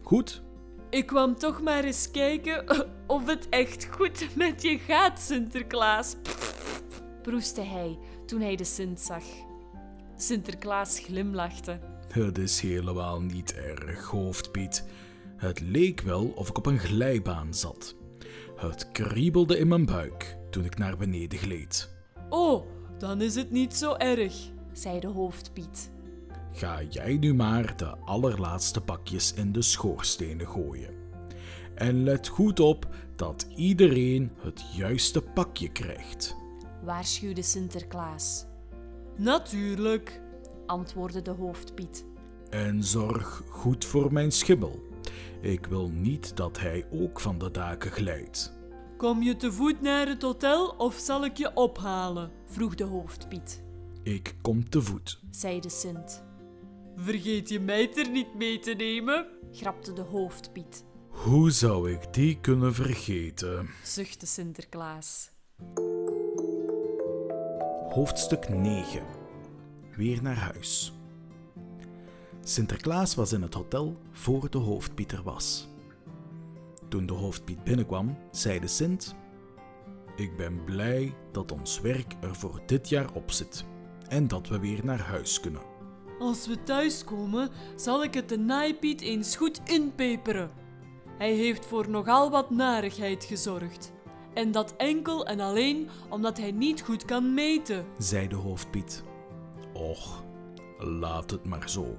Goed? 0.01 0.41
Ik 0.89 1.05
kwam 1.05 1.38
toch 1.38 1.61
maar 1.61 1.84
eens 1.84 2.11
kijken 2.11 2.65
of 3.07 3.28
het 3.28 3.49
echt 3.49 3.88
goed 3.91 4.36
met 4.36 4.61
je 4.61 4.78
gaat, 4.78 5.19
Sinterklaas. 5.19 6.15
proestte 7.21 7.61
hij 7.61 7.97
toen 8.26 8.41
hij 8.41 8.55
de 8.55 8.63
Sint 8.63 8.99
zag. 8.99 9.23
Sinterklaas 10.18 10.99
glimlachte. 10.99 11.80
Het 12.07 12.38
is 12.38 12.59
helemaal 12.59 13.22
niet 13.22 13.53
erg, 13.53 14.05
hoofdpiet. 14.05 14.86
Het 15.38 15.59
leek 15.59 16.01
wel 16.01 16.26
of 16.26 16.49
ik 16.49 16.57
op 16.57 16.66
een 16.66 16.80
glijbaan 16.80 17.53
zat. 17.53 17.95
Het 18.55 18.91
kriebelde 18.91 19.57
in 19.57 19.68
mijn 19.68 19.86
buik 19.86 20.38
toen 20.49 20.66
ik 20.66 20.78
naar 20.78 20.97
beneden 20.97 21.39
gleed. 21.39 21.89
Oh, 22.30 22.66
dan 22.97 23.22
is 23.22 23.36
het 23.36 23.51
niet 23.51 23.74
zo 23.74 23.93
erg. 23.93 24.34
zei 24.74 24.99
de 24.99 25.07
hoofdpiet. 25.07 25.91
Ga 26.51 26.82
jij 26.89 27.18
nu 27.18 27.34
maar 27.34 27.78
de 27.78 27.97
allerlaatste 27.97 28.82
pakjes 28.82 29.34
in 29.34 29.51
de 29.51 29.61
schoorstenen 29.61 30.47
gooien. 30.47 30.93
En 31.76 32.03
let 32.03 32.28
goed 32.28 32.59
op 32.59 32.88
dat 33.16 33.47
iedereen 33.55 34.32
het 34.39 34.63
juiste 34.76 35.22
pakje 35.22 35.72
krijgt. 35.72 36.36
waarschuwde 36.84 37.41
Sinterklaas. 37.41 38.45
Natuurlijk. 39.18 40.22
Antwoordde 40.66 41.22
de 41.22 41.32
hoofdpiet. 41.32 42.05
En 42.49 42.84
zorg 42.84 43.43
goed 43.49 43.86
voor 43.86 44.13
mijn 44.13 44.32
schimmel. 44.32 44.80
Ik 45.41 45.66
wil 45.66 45.89
niet 45.89 46.38
dat 46.38 46.59
hij 46.59 46.86
ook 46.91 47.20
van 47.20 47.38
de 47.38 47.51
daken 47.51 47.91
glijdt. 47.91 48.53
Kom 48.97 49.22
je 49.24 49.36
te 49.36 49.51
voet 49.51 49.82
naar 49.82 50.07
het 50.07 50.22
hotel 50.22 50.68
of 50.68 50.95
zal 50.95 51.26
ik 51.26 51.38
je 51.38 51.53
ophalen? 51.53 52.32
vroeg 52.45 52.76
de 52.76 52.84
hoofdpiet. 52.84 53.63
Ik 54.03 54.36
kom 54.41 54.70
te 54.70 54.82
voet. 54.82 55.20
zei 55.32 55.59
de 55.59 55.70
Sint. 55.70 56.24
Vergeet 56.95 57.49
je 57.49 57.59
mijter 57.59 58.09
niet 58.09 58.36
mee 58.36 58.59
te 58.59 58.72
nemen? 58.74 59.26
grapte 59.51 59.93
de 59.93 60.01
hoofdpiet, 60.01 60.86
Hoe 61.09 61.51
zou 61.51 61.91
ik 61.91 62.13
die 62.13 62.39
kunnen 62.39 62.74
vergeten? 62.74 63.70
zuchtte 63.84 64.26
Sinterklaas. 64.26 65.30
Hoofdstuk 67.95 68.49
9. 68.49 69.03
Weer 69.95 70.21
naar 70.21 70.35
huis. 70.35 70.93
Sinterklaas 72.43 73.15
was 73.15 73.33
in 73.33 73.41
het 73.41 73.53
hotel 73.53 73.97
voor 74.11 74.49
de 74.49 74.57
hoofdpiet 74.57 75.11
er 75.11 75.23
was. 75.23 75.67
Toen 76.89 77.05
de 77.05 77.13
hoofdpiet 77.13 77.63
binnenkwam, 77.63 78.17
zei 78.31 78.59
de 78.59 78.67
Sint: 78.67 79.15
Ik 80.15 80.37
ben 80.37 80.63
blij 80.63 81.13
dat 81.31 81.51
ons 81.51 81.81
werk 81.81 82.13
er 82.21 82.35
voor 82.35 82.61
dit 82.65 82.89
jaar 82.89 83.13
op 83.13 83.31
zit 83.31 83.65
en 84.07 84.27
dat 84.27 84.47
we 84.47 84.59
weer 84.59 84.85
naar 84.85 85.01
huis 85.01 85.39
kunnen. 85.39 85.61
Als 86.19 86.47
we 86.47 86.63
thuiskomen, 86.63 87.49
zal 87.75 88.03
ik 88.03 88.13
het 88.13 88.29
de 88.29 88.37
naaipiet 88.37 89.01
eens 89.01 89.35
goed 89.35 89.61
inpeperen. 89.65 90.51
Hij 91.17 91.33
heeft 91.33 91.65
voor 91.65 91.89
nogal 91.89 92.29
wat 92.29 92.49
narigheid 92.49 93.23
gezorgd. 93.23 93.93
En 94.36 94.51
dat 94.51 94.73
enkel 94.77 95.25
en 95.25 95.39
alleen 95.39 95.89
omdat 96.09 96.38
hij 96.38 96.51
niet 96.51 96.81
goed 96.81 97.05
kan 97.05 97.33
meten. 97.33 97.86
zei 97.97 98.27
de 98.27 98.36
hoofdpiet. 98.36 99.03
Och, 99.73 100.23
laat 100.77 101.31
het 101.31 101.45
maar 101.45 101.69
zo. 101.69 101.95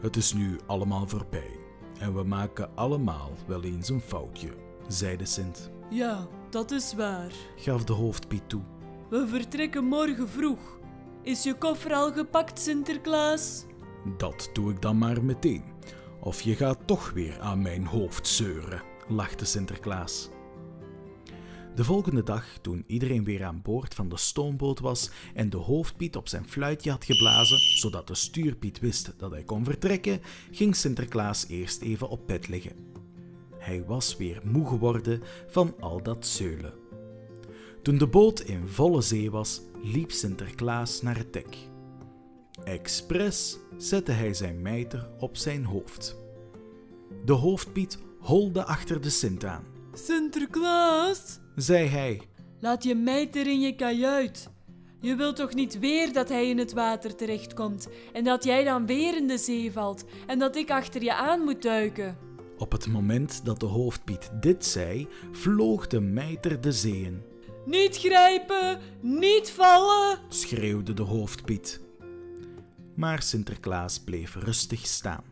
Het 0.00 0.16
is 0.16 0.32
nu 0.32 0.58
allemaal 0.66 1.06
voorbij 1.08 1.58
en 1.98 2.14
we 2.14 2.22
maken 2.22 2.70
allemaal 2.76 3.30
wel 3.46 3.62
eens 3.62 3.88
een 3.88 4.00
foutje, 4.00 4.48
zei 4.88 5.16
de 5.16 5.24
Sint. 5.24 5.70
Ja, 5.90 6.26
dat 6.50 6.70
is 6.70 6.94
waar. 6.94 7.32
Gaf 7.56 7.84
de 7.84 7.92
hoofdpiet 7.92 8.48
toe. 8.48 8.62
We 9.08 9.26
vertrekken 9.26 9.84
morgen 9.84 10.28
vroeg. 10.28 10.78
Is 11.22 11.42
je 11.42 11.54
koffer 11.54 11.92
al 11.94 12.12
gepakt, 12.12 12.58
Sinterklaas? 12.60 13.64
Dat 14.16 14.50
doe 14.52 14.70
ik 14.70 14.82
dan 14.82 14.98
maar 14.98 15.24
meteen. 15.24 15.64
Of 16.20 16.40
je 16.40 16.56
gaat 16.56 16.78
toch 16.86 17.10
weer 17.10 17.40
aan 17.40 17.62
mijn 17.62 17.86
hoofd 17.86 18.26
zeuren, 18.26 18.82
lachte 19.08 19.44
Sinterklaas. 19.44 20.28
De 21.80 21.86
volgende 21.86 22.22
dag, 22.22 22.44
toen 22.60 22.84
iedereen 22.86 23.24
weer 23.24 23.44
aan 23.44 23.62
boord 23.62 23.94
van 23.94 24.08
de 24.08 24.16
stoomboot 24.16 24.80
was 24.80 25.10
en 25.34 25.50
de 25.50 25.56
hoofdpiet 25.56 26.16
op 26.16 26.28
zijn 26.28 26.48
fluitje 26.48 26.90
had 26.90 27.04
geblazen, 27.04 27.58
zodat 27.58 28.06
de 28.06 28.14
stuurpiet 28.14 28.78
wist 28.78 29.12
dat 29.16 29.30
hij 29.30 29.42
kon 29.42 29.64
vertrekken, 29.64 30.20
ging 30.50 30.76
Sinterklaas 30.76 31.46
eerst 31.48 31.82
even 31.82 32.08
op 32.08 32.26
bed 32.26 32.48
liggen. 32.48 32.72
Hij 33.58 33.84
was 33.84 34.16
weer 34.16 34.40
moe 34.44 34.66
geworden 34.66 35.22
van 35.48 35.74
al 35.80 36.02
dat 36.02 36.26
zeulen. 36.26 36.74
Toen 37.82 37.98
de 37.98 38.06
boot 38.06 38.40
in 38.40 38.68
volle 38.68 39.00
zee 39.00 39.30
was, 39.30 39.60
liep 39.82 40.10
Sinterklaas 40.10 41.02
naar 41.02 41.16
het 41.16 41.32
dek. 41.32 41.56
Expres 42.64 43.58
zette 43.76 44.12
hij 44.12 44.34
zijn 44.34 44.62
mijter 44.62 45.08
op 45.18 45.36
zijn 45.36 45.64
hoofd. 45.64 46.16
De 47.24 47.32
hoofdpiet 47.32 47.98
holde 48.18 48.64
achter 48.64 49.00
de 49.00 49.10
Sint 49.10 49.44
aan. 49.44 49.64
Sinterklaas, 49.92 51.39
Zei 51.56 51.86
hij, 51.86 52.20
laat 52.60 52.84
je 52.84 52.94
mijter 52.94 53.46
in 53.46 53.60
je 53.60 53.74
kajuit. 53.76 54.50
Je 55.00 55.14
wilt 55.16 55.36
toch 55.36 55.54
niet 55.54 55.78
weer 55.78 56.12
dat 56.12 56.28
hij 56.28 56.48
in 56.48 56.58
het 56.58 56.72
water 56.72 57.14
terechtkomt 57.16 57.88
en 58.12 58.24
dat 58.24 58.44
jij 58.44 58.64
dan 58.64 58.86
weer 58.86 59.16
in 59.16 59.26
de 59.26 59.38
zee 59.38 59.72
valt 59.72 60.04
en 60.26 60.38
dat 60.38 60.56
ik 60.56 60.70
achter 60.70 61.02
je 61.02 61.14
aan 61.14 61.40
moet 61.40 61.62
duiken? 61.62 62.18
op 62.58 62.72
het 62.72 62.86
moment 62.88 63.44
dat 63.44 63.60
de 63.60 63.66
hoofdpiet 63.66 64.30
dit 64.40 64.64
zei, 64.64 65.08
vloog 65.32 65.86
de 65.86 66.00
mijter 66.00 66.60
de 66.60 66.72
zee 66.72 67.02
in, 67.02 67.22
Niet 67.66 67.96
grijpen, 67.96 68.78
niet 69.00 69.50
vallen. 69.50 70.18
schreeuwde 70.28 70.94
de 70.94 71.02
hoofdpiet. 71.02 71.80
maar 72.94 73.22
Sinterklaas 73.22 73.98
bleef 74.00 74.34
rustig 74.34 74.86
staan. 74.86 75.24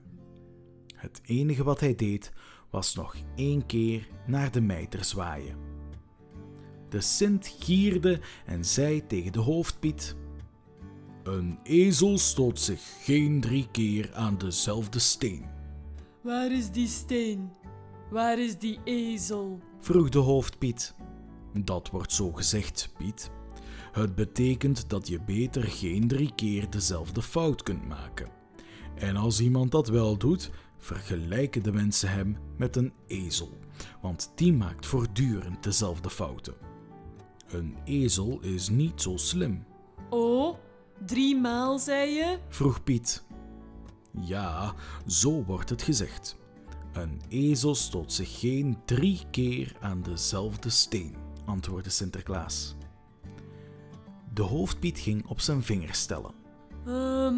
Het 0.95 1.21
enige 1.27 1.64
wat 1.64 1.81
hij 1.81 1.95
deed 1.95 2.33
was 2.71 2.95
nog 2.95 3.16
één 3.37 3.66
keer 3.66 4.09
naar 4.27 4.51
de 4.51 4.61
mijter 4.61 5.05
zwaaien. 5.05 5.68
De 6.89 7.01
Sint 7.01 7.55
gierde 7.59 8.20
en 8.47 8.64
zei 8.64 9.07
tegen 9.07 9.32
de 9.32 9.41
hoofdpiet: 9.41 10.16
Een 11.22 11.59
ezel 11.62 12.18
stoot 12.18 12.61
zich 12.61 12.80
geen 13.03 13.41
drie 13.41 13.68
keer 13.70 14.14
aan 14.14 14.39
dezelfde 14.39 14.99
steen. 14.99 15.45
Waar 16.22 16.53
is 16.53 16.70
die 16.70 16.89
steen? 16.89 17.51
Waar 18.11 18.39
is 18.39 18.59
die 18.59 18.78
ezel? 18.84 19.61
vroeg 19.80 20.09
de 20.09 20.18
hoofdpiet. 20.18 20.95
Dat 21.55 21.91
wordt 21.91 22.12
zo 22.12 22.32
gezegd, 22.32 22.93
Piet. 22.99 23.30
Het 23.93 24.14
betekent 24.14 24.91
dat 24.91 25.09
je 25.09 25.20
beter 25.20 25.62
geen 25.62 26.09
drie 26.09 26.34
keer 26.34 26.70
dezelfde 26.70 27.22
fout 27.22 27.62
kunt 27.62 27.89
maken. 27.89 28.28
En 28.95 29.16
als 29.16 29.41
iemand 29.41 29.70
dat 29.70 29.89
wel 29.89 30.16
doet, 30.16 30.51
vergelijken 30.78 31.62
de 31.62 31.72
mensen 31.72 32.11
hem 32.11 32.36
met 32.57 32.76
een 32.76 32.93
ezel, 33.07 33.51
want 34.03 34.32
die 34.34 34.53
maakt 34.53 34.86
voortdurend 34.86 35.62
dezelfde 35.62 36.11
fouten. 36.11 36.68
Een 37.49 37.77
ezel 37.85 38.41
is 38.41 38.69
niet 38.69 39.03
zo 39.03 39.17
slim, 39.17 39.65
Oh, 40.11 40.57
drie 41.07 41.37
maal 41.37 41.79
zei 41.79 42.11
je? 42.11 42.39
vroeg 42.49 42.83
Piet. 42.83 43.25
Ja, 44.21 44.75
zo 45.07 45.45
wordt 45.45 45.71
het 45.71 45.83
gezegd. 45.83 46.37
Een 46.93 47.21
ezel 47.29 47.75
stoot 47.75 48.13
zich 48.13 48.39
geen 48.41 48.79
drie 48.85 49.21
keer 49.31 49.77
aan 49.81 50.03
dezelfde 50.03 50.71
steen, 50.71 51.15
antwoordde 51.47 51.91
Sinterklaas. 51.91 52.77
De 54.35 54.43
hoofdpiet 54.43 54.99
ging 54.99 55.27
op 55.27 55.41
zijn 55.41 55.63
vinger 55.63 55.95
stellen. 55.95 56.33
Ehm, 56.87 57.35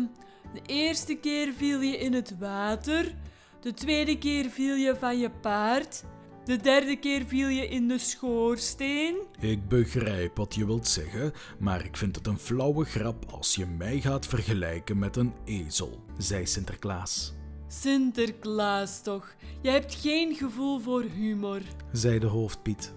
de 0.54 0.62
eerste 0.66 1.14
keer 1.14 1.52
viel 1.52 1.80
je 1.80 1.96
in 1.98 2.12
het 2.12 2.38
water. 2.38 3.14
De 3.60 3.74
tweede 3.74 4.18
keer 4.18 4.50
viel 4.50 4.74
je 4.74 4.96
van 4.96 5.18
je 5.18 5.30
paard. 5.30 6.04
De 6.50 6.56
derde 6.56 6.96
keer 6.96 7.24
viel 7.26 7.48
je 7.48 7.68
in 7.68 7.88
de 7.88 7.98
schoorsteen. 7.98 9.16
Ik 9.40 9.68
begrijp 9.68 10.36
wat 10.36 10.54
je 10.54 10.66
wilt 10.66 10.88
zeggen, 10.88 11.32
maar 11.58 11.84
ik 11.84 11.96
vind 11.96 12.16
het 12.16 12.26
een 12.26 12.38
flauwe 12.38 12.84
grap 12.84 13.24
als 13.32 13.54
je 13.54 13.66
mij 13.66 14.00
gaat 14.00 14.26
vergelijken 14.26 14.98
met 14.98 15.16
een 15.16 15.32
ezel, 15.44 16.04
zei 16.18 16.46
Sinterklaas. 16.46 17.34
Sinterklaas 17.68 19.02
toch, 19.02 19.34
je 19.62 19.70
hebt 19.70 19.94
geen 19.94 20.34
gevoel 20.34 20.80
voor 20.80 21.02
humor. 21.02 21.60
zei 21.92 22.18
de 22.18 22.26
hoofdpiet. 22.26 22.94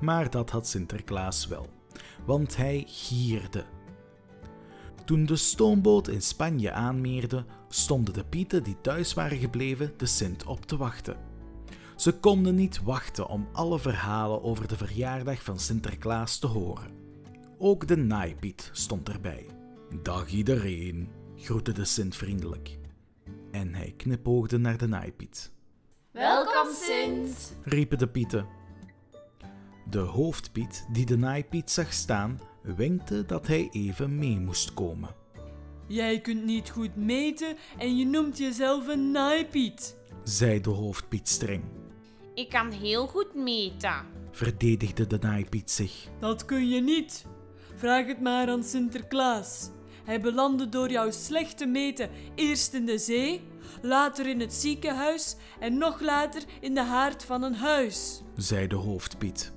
Maar 0.00 0.30
dat 0.30 0.50
had 0.50 0.68
Sinterklaas 0.68 1.46
wel, 1.46 1.66
want 2.26 2.56
hij 2.56 2.84
gierde. 2.86 3.64
Toen 5.04 5.26
de 5.26 5.36
stoomboot 5.36 6.08
in 6.08 6.22
Spanje 6.22 6.72
aanmeerde, 6.72 7.44
stonden 7.68 8.14
de 8.14 8.24
pieten 8.24 8.62
die 8.62 8.80
thuis 8.80 9.14
waren 9.14 9.38
gebleven 9.38 9.92
de 9.96 10.06
Sint 10.06 10.44
op 10.44 10.66
te 10.66 10.76
wachten. 10.76 11.34
Ze 11.96 12.12
konden 12.12 12.54
niet 12.54 12.82
wachten 12.82 13.28
om 13.28 13.48
alle 13.52 13.78
verhalen 13.78 14.42
over 14.42 14.68
de 14.68 14.76
verjaardag 14.76 15.42
van 15.42 15.58
Sinterklaas 15.58 16.38
te 16.38 16.46
horen. 16.46 16.90
Ook 17.58 17.86
de 17.86 17.96
naaipiet 17.96 18.70
stond 18.72 19.08
erbij. 19.08 19.46
Dag 20.02 20.28
iedereen, 20.28 21.08
groette 21.36 21.72
de 21.72 21.84
Sint 21.84 22.16
vriendelijk. 22.16 22.78
En 23.50 23.74
hij 23.74 23.94
knipoogde 23.96 24.58
naar 24.58 24.78
de 24.78 24.88
naaipiet. 24.88 25.52
Welkom, 26.10 26.74
Sint. 26.74 27.56
riepen 27.64 27.98
de 27.98 28.08
pieten. 28.08 28.46
De 29.90 29.98
hoofdpiet, 29.98 30.86
die 30.92 31.06
de 31.06 31.16
naaipiet 31.16 31.70
zag 31.70 31.92
staan, 31.92 32.40
wenkte 32.62 33.24
dat 33.24 33.46
hij 33.46 33.68
even 33.72 34.18
mee 34.18 34.40
moest 34.40 34.74
komen. 34.74 35.14
Jij 35.86 36.20
kunt 36.20 36.44
niet 36.44 36.70
goed 36.70 36.96
meten 36.96 37.56
en 37.78 37.96
je 37.96 38.06
noemt 38.06 38.38
jezelf 38.38 38.88
een 38.88 39.10
naaipiet. 39.10 39.96
Zei 40.24 40.60
de 40.60 40.70
hoofdpiet 40.70 41.28
streng. 41.28 41.64
Ik 42.36 42.48
kan 42.48 42.70
heel 42.70 43.06
goed 43.06 43.34
meten. 43.34 44.06
Verdedigde 44.30 45.06
de 45.06 45.18
naaipiet 45.20 45.70
zich. 45.70 46.08
Dat 46.20 46.44
kun 46.44 46.68
je 46.68 46.80
niet. 46.80 47.26
Vraag 47.76 48.06
het 48.06 48.20
maar 48.20 48.48
aan 48.48 48.64
Sinterklaas. 48.64 49.70
Hij 50.04 50.20
belandde 50.20 50.68
door 50.68 50.90
jouw 50.90 51.10
slechte 51.10 51.66
meten 51.66 52.10
eerst 52.34 52.74
in 52.74 52.86
de 52.86 52.98
zee, 52.98 53.42
later 53.82 54.26
in 54.26 54.40
het 54.40 54.52
ziekenhuis 54.52 55.36
en 55.60 55.78
nog 55.78 56.00
later 56.00 56.42
in 56.60 56.74
de 56.74 56.82
haard 56.82 57.24
van 57.24 57.42
een 57.42 57.54
huis. 57.54 58.22
Zei 58.34 58.66
de 58.66 58.76
hoofdpiet. 58.76 59.52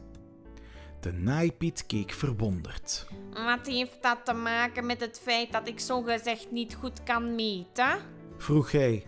De 1.00 1.12
naaipiet 1.12 1.86
keek 1.86 2.12
verwonderd. 2.12 3.08
Wat 3.34 3.68
heeft 3.68 4.02
dat 4.02 4.26
te 4.26 4.34
maken 4.34 4.86
met 4.86 5.00
het 5.00 5.20
feit 5.24 5.52
dat 5.52 5.68
ik 5.68 5.80
zogezegd 5.80 6.52
niet 6.52 6.76
goed 6.76 7.04
kan 7.04 7.36
meten? 7.36 8.00
Vroeg 8.38 8.72
hij. 8.72 9.06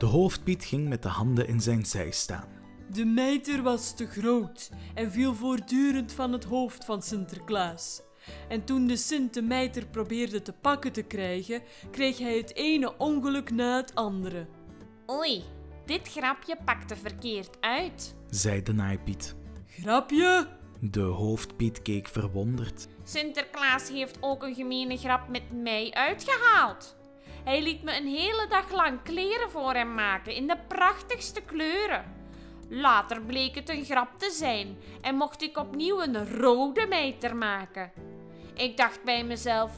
De 0.00 0.06
hoofdpiet 0.06 0.64
ging 0.64 0.88
met 0.88 1.02
de 1.02 1.08
handen 1.08 1.48
in 1.48 1.60
zijn 1.60 1.86
zij 1.86 2.10
staan. 2.10 2.48
De 2.92 3.04
mijter 3.04 3.62
was 3.62 3.94
te 3.94 4.06
groot 4.06 4.70
en 4.94 5.10
viel 5.10 5.34
voortdurend 5.34 6.12
van 6.12 6.32
het 6.32 6.44
hoofd 6.44 6.84
van 6.84 7.02
Sinterklaas. 7.02 8.02
En 8.48 8.64
toen 8.64 8.86
de 8.86 8.96
Sint 8.96 9.34
de 9.34 9.42
mijter 9.42 9.86
probeerde 9.86 10.42
te 10.42 10.52
pakken 10.52 10.92
te 10.92 11.02
krijgen, 11.02 11.62
kreeg 11.90 12.18
hij 12.18 12.36
het 12.36 12.54
ene 12.54 12.96
ongeluk 12.98 13.50
na 13.50 13.76
het 13.76 13.94
andere. 13.94 14.46
Oei, 15.10 15.44
dit 15.86 16.08
grapje 16.08 16.56
pakte 16.64 16.96
verkeerd 16.96 17.56
uit. 17.60 18.14
Zei 18.30 18.62
de 18.62 18.72
naaipiet. 18.72 19.36
Grapje? 19.66 20.48
De 20.80 21.00
hoofdpiet 21.00 21.82
keek 21.82 22.08
verwonderd. 22.08 22.86
Sinterklaas 23.04 23.88
heeft 23.88 24.18
ook 24.20 24.42
een 24.42 24.54
gemene 24.54 24.96
grap 24.96 25.28
met 25.28 25.62
mij 25.62 25.92
uitgehaald. 25.92 26.98
Hij 27.44 27.62
liet 27.62 27.82
me 27.82 27.96
een 27.96 28.06
hele 28.06 28.46
dag 28.48 28.72
lang 28.72 29.02
kleren 29.02 29.50
voor 29.50 29.74
hem 29.74 29.94
maken 29.94 30.34
in 30.34 30.46
de 30.46 30.58
prachtigste 30.68 31.40
kleuren. 31.40 32.04
Later 32.68 33.22
bleek 33.22 33.54
het 33.54 33.68
een 33.68 33.84
grap 33.84 34.18
te 34.18 34.30
zijn 34.30 34.76
en 35.00 35.14
mocht 35.14 35.42
ik 35.42 35.58
opnieuw 35.58 36.02
een 36.02 36.38
rode 36.38 36.86
mijter 36.86 37.36
maken. 37.36 37.92
Ik 38.54 38.76
dacht 38.76 39.04
bij 39.04 39.24
mezelf: 39.24 39.70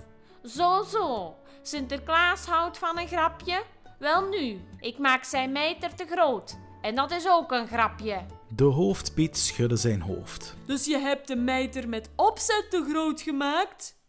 zo 0.44 0.82
zo, 0.82 1.36
Sinterklaas 1.62 2.46
houdt 2.46 2.78
van 2.78 2.98
een 2.98 3.08
grapje. 3.08 3.62
Wel 3.98 4.28
nu, 4.28 4.60
ik 4.80 4.98
maak 4.98 5.24
zijn 5.24 5.52
mijter 5.52 5.94
te 5.94 6.06
groot. 6.10 6.58
En 6.80 6.94
dat 6.94 7.10
is 7.10 7.28
ook 7.28 7.52
een 7.52 7.66
grapje. 7.66 8.20
De 8.48 8.64
hoofdpiet 8.64 9.36
schudde 9.38 9.76
zijn 9.76 10.00
hoofd. 10.00 10.56
Dus 10.66 10.84
je 10.84 10.98
hebt 10.98 11.28
de 11.28 11.36
mijter 11.36 11.88
met 11.88 12.10
opzet 12.16 12.66
te 12.70 12.86
groot 12.90 13.20
gemaakt? 13.20 14.00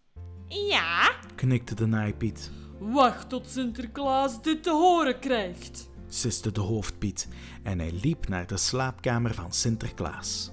Ja, 0.48 1.12
Knikte 1.36 1.76
de 1.76 1.86
naaipiet. 1.86 2.52
Wacht 2.92 3.30
tot 3.30 3.50
Sinterklaas 3.50 4.42
dit 4.42 4.64
te 4.64 4.72
horen 4.72 5.20
krijgt. 5.20 5.90
siste 6.08 6.52
de 6.52 6.60
hoofdpiet 6.60 7.28
en 7.64 7.80
hij 7.80 7.92
liep 8.02 8.28
naar 8.28 8.48
de 8.48 8.58
slaapkamer 8.58 9.34
van 9.34 9.52
Sinterklaas. 9.52 10.52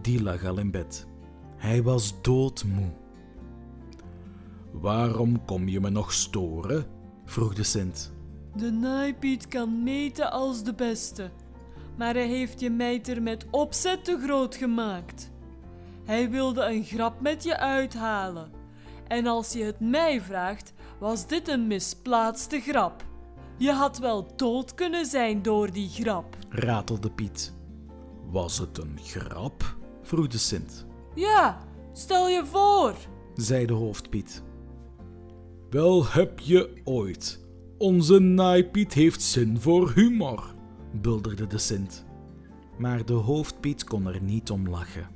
Die 0.00 0.22
lag 0.22 0.44
al 0.44 0.58
in 0.58 0.70
bed. 0.70 1.06
Hij 1.56 1.82
was 1.82 2.22
doodmoe. 2.22 2.92
Waarom 4.72 5.44
kom 5.44 5.68
je 5.68 5.80
me 5.80 5.90
nog 5.90 6.12
storen? 6.12 6.86
vroeg 7.24 7.54
de 7.54 7.62
Sint. 7.62 8.12
De 8.56 8.70
naaipiet 8.70 9.48
kan 9.48 9.82
meten 9.82 10.32
als 10.32 10.62
de 10.62 10.74
beste, 10.74 11.30
maar 11.96 12.14
hij 12.14 12.28
heeft 12.28 12.60
je 12.60 12.70
mijter 12.70 13.22
met 13.22 13.46
opzet 13.50 14.04
te 14.04 14.20
groot 14.22 14.54
gemaakt. 14.54 15.30
Hij 16.04 16.30
wilde 16.30 16.64
een 16.64 16.84
grap 16.84 17.20
met 17.20 17.42
je 17.42 17.58
uithalen. 17.58 18.50
En 19.08 19.26
als 19.26 19.52
je 19.52 19.64
het 19.64 19.80
mij 19.80 20.20
vraagt, 20.20 20.72
was 21.00 21.26
dit 21.26 21.48
een 21.48 21.66
misplaatste 21.66 22.60
grap. 22.60 23.04
Je 23.56 23.72
had 23.72 23.98
wel 23.98 24.36
dood 24.36 24.74
kunnen 24.74 25.06
zijn 25.06 25.42
door 25.42 25.72
die 25.72 25.88
grap. 25.88 26.36
ratelde 26.48 27.10
Piet. 27.10 27.54
Was 28.30 28.58
het 28.58 28.78
een 28.78 28.98
grap? 29.02 29.76
vroeg 30.02 30.26
de 30.26 30.38
Sint. 30.38 30.86
Ja, 31.14 31.58
stel 31.92 32.28
je 32.28 32.46
voor. 32.46 32.94
zei 33.34 33.66
de 33.66 33.72
hoofdpiet. 33.72 34.42
Wel 35.70 36.06
heb 36.06 36.38
je 36.38 36.80
ooit. 36.84 37.40
Onze 37.78 38.18
naaipiet 38.18 38.92
heeft 38.92 39.22
zin 39.22 39.60
voor 39.60 39.92
humor, 39.94 40.54
bulderde 40.92 41.46
de 41.46 41.58
Sint. 41.58 42.04
Maar 42.78 43.04
de 43.04 43.12
hoofdpiet 43.12 43.84
kon 43.84 44.06
er 44.06 44.22
niet 44.22 44.50
om 44.50 44.68
lachen. 44.68 45.08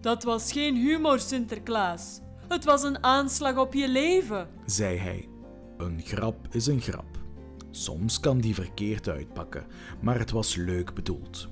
Dat 0.00 0.22
was 0.22 0.52
geen 0.52 0.76
humor, 0.76 1.20
Sinterklaas. 1.20 2.20
Het 2.52 2.64
was 2.64 2.82
een 2.82 3.02
aanslag 3.04 3.56
op 3.56 3.74
je 3.74 3.88
leven. 3.88 4.48
zei 4.66 4.96
hij. 4.98 5.28
Een 5.78 6.00
grap 6.04 6.46
is 6.50 6.66
een 6.66 6.80
grap. 6.80 7.18
Soms 7.70 8.20
kan 8.20 8.38
die 8.38 8.54
verkeerd 8.54 9.08
uitpakken, 9.08 9.66
maar 10.00 10.18
het 10.18 10.30
was 10.30 10.54
leuk 10.56 10.94
bedoeld. 10.94 11.48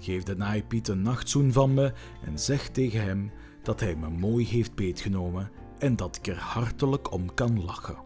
Geef 0.00 0.22
de 0.22 0.36
naaipiet 0.36 0.88
een 0.88 1.02
nachtzoen 1.02 1.52
van 1.52 1.74
me 1.74 1.92
en 2.26 2.38
zeg 2.38 2.68
tegen 2.68 3.02
hem 3.04 3.30
dat 3.62 3.80
hij 3.80 3.96
me 3.96 4.08
mooi 4.08 4.46
heeft 4.46 4.74
beetgenomen 4.74 5.50
en 5.78 5.96
dat 5.96 6.16
ik 6.16 6.26
er 6.26 6.38
hartelijk 6.38 7.12
om 7.12 7.34
kan 7.34 7.64
lachen, 7.64 7.96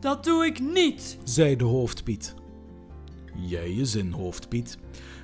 Dat 0.00 0.24
doe 0.24 0.44
ik 0.46 0.60
niet. 0.60 1.18
zei 1.24 1.56
de 1.56 1.64
hoofdpiet. 1.64 2.34
Jij 3.34 3.74
je 3.74 3.84
zin, 3.84 4.12
hoofdpiet. 4.12 4.78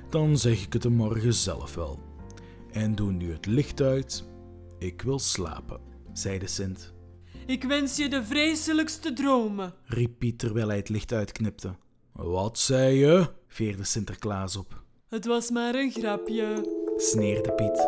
Dan 0.09 0.37
zeg 0.37 0.63
ik 0.63 0.73
het 0.73 0.83
hem 0.83 0.93
morgen 0.93 1.33
zelf 1.33 1.75
wel. 1.75 1.99
En 2.71 2.95
doe 2.95 3.11
nu 3.11 3.31
het 3.31 3.45
licht 3.45 3.81
uit. 3.81 4.23
Ik 4.77 5.01
wil 5.01 5.19
slapen, 5.19 5.79
zei 6.19 6.39
de 6.39 6.47
Sint. 6.47 6.93
Ik 7.45 7.63
wens 7.63 7.95
je 7.97 8.09
de 8.09 8.23
vreselijkste 8.23 9.13
dromen. 9.13 9.73
riep 9.85 10.11
Piet 10.17 10.39
terwijl 10.39 10.67
hij 10.67 10.77
het 10.77 10.89
licht 10.89 11.11
uitknipte. 11.11 11.75
Wat 12.11 12.59
zei 12.59 12.95
je? 12.95 13.27
veerde 13.47 13.83
Sinterklaas 13.83 14.55
op. 14.55 14.83
Het 15.09 15.25
was 15.25 15.49
maar 15.49 15.75
een 15.75 15.91
grapje. 15.91 16.77
Sneerde 16.97 17.53
Piet. 17.53 17.87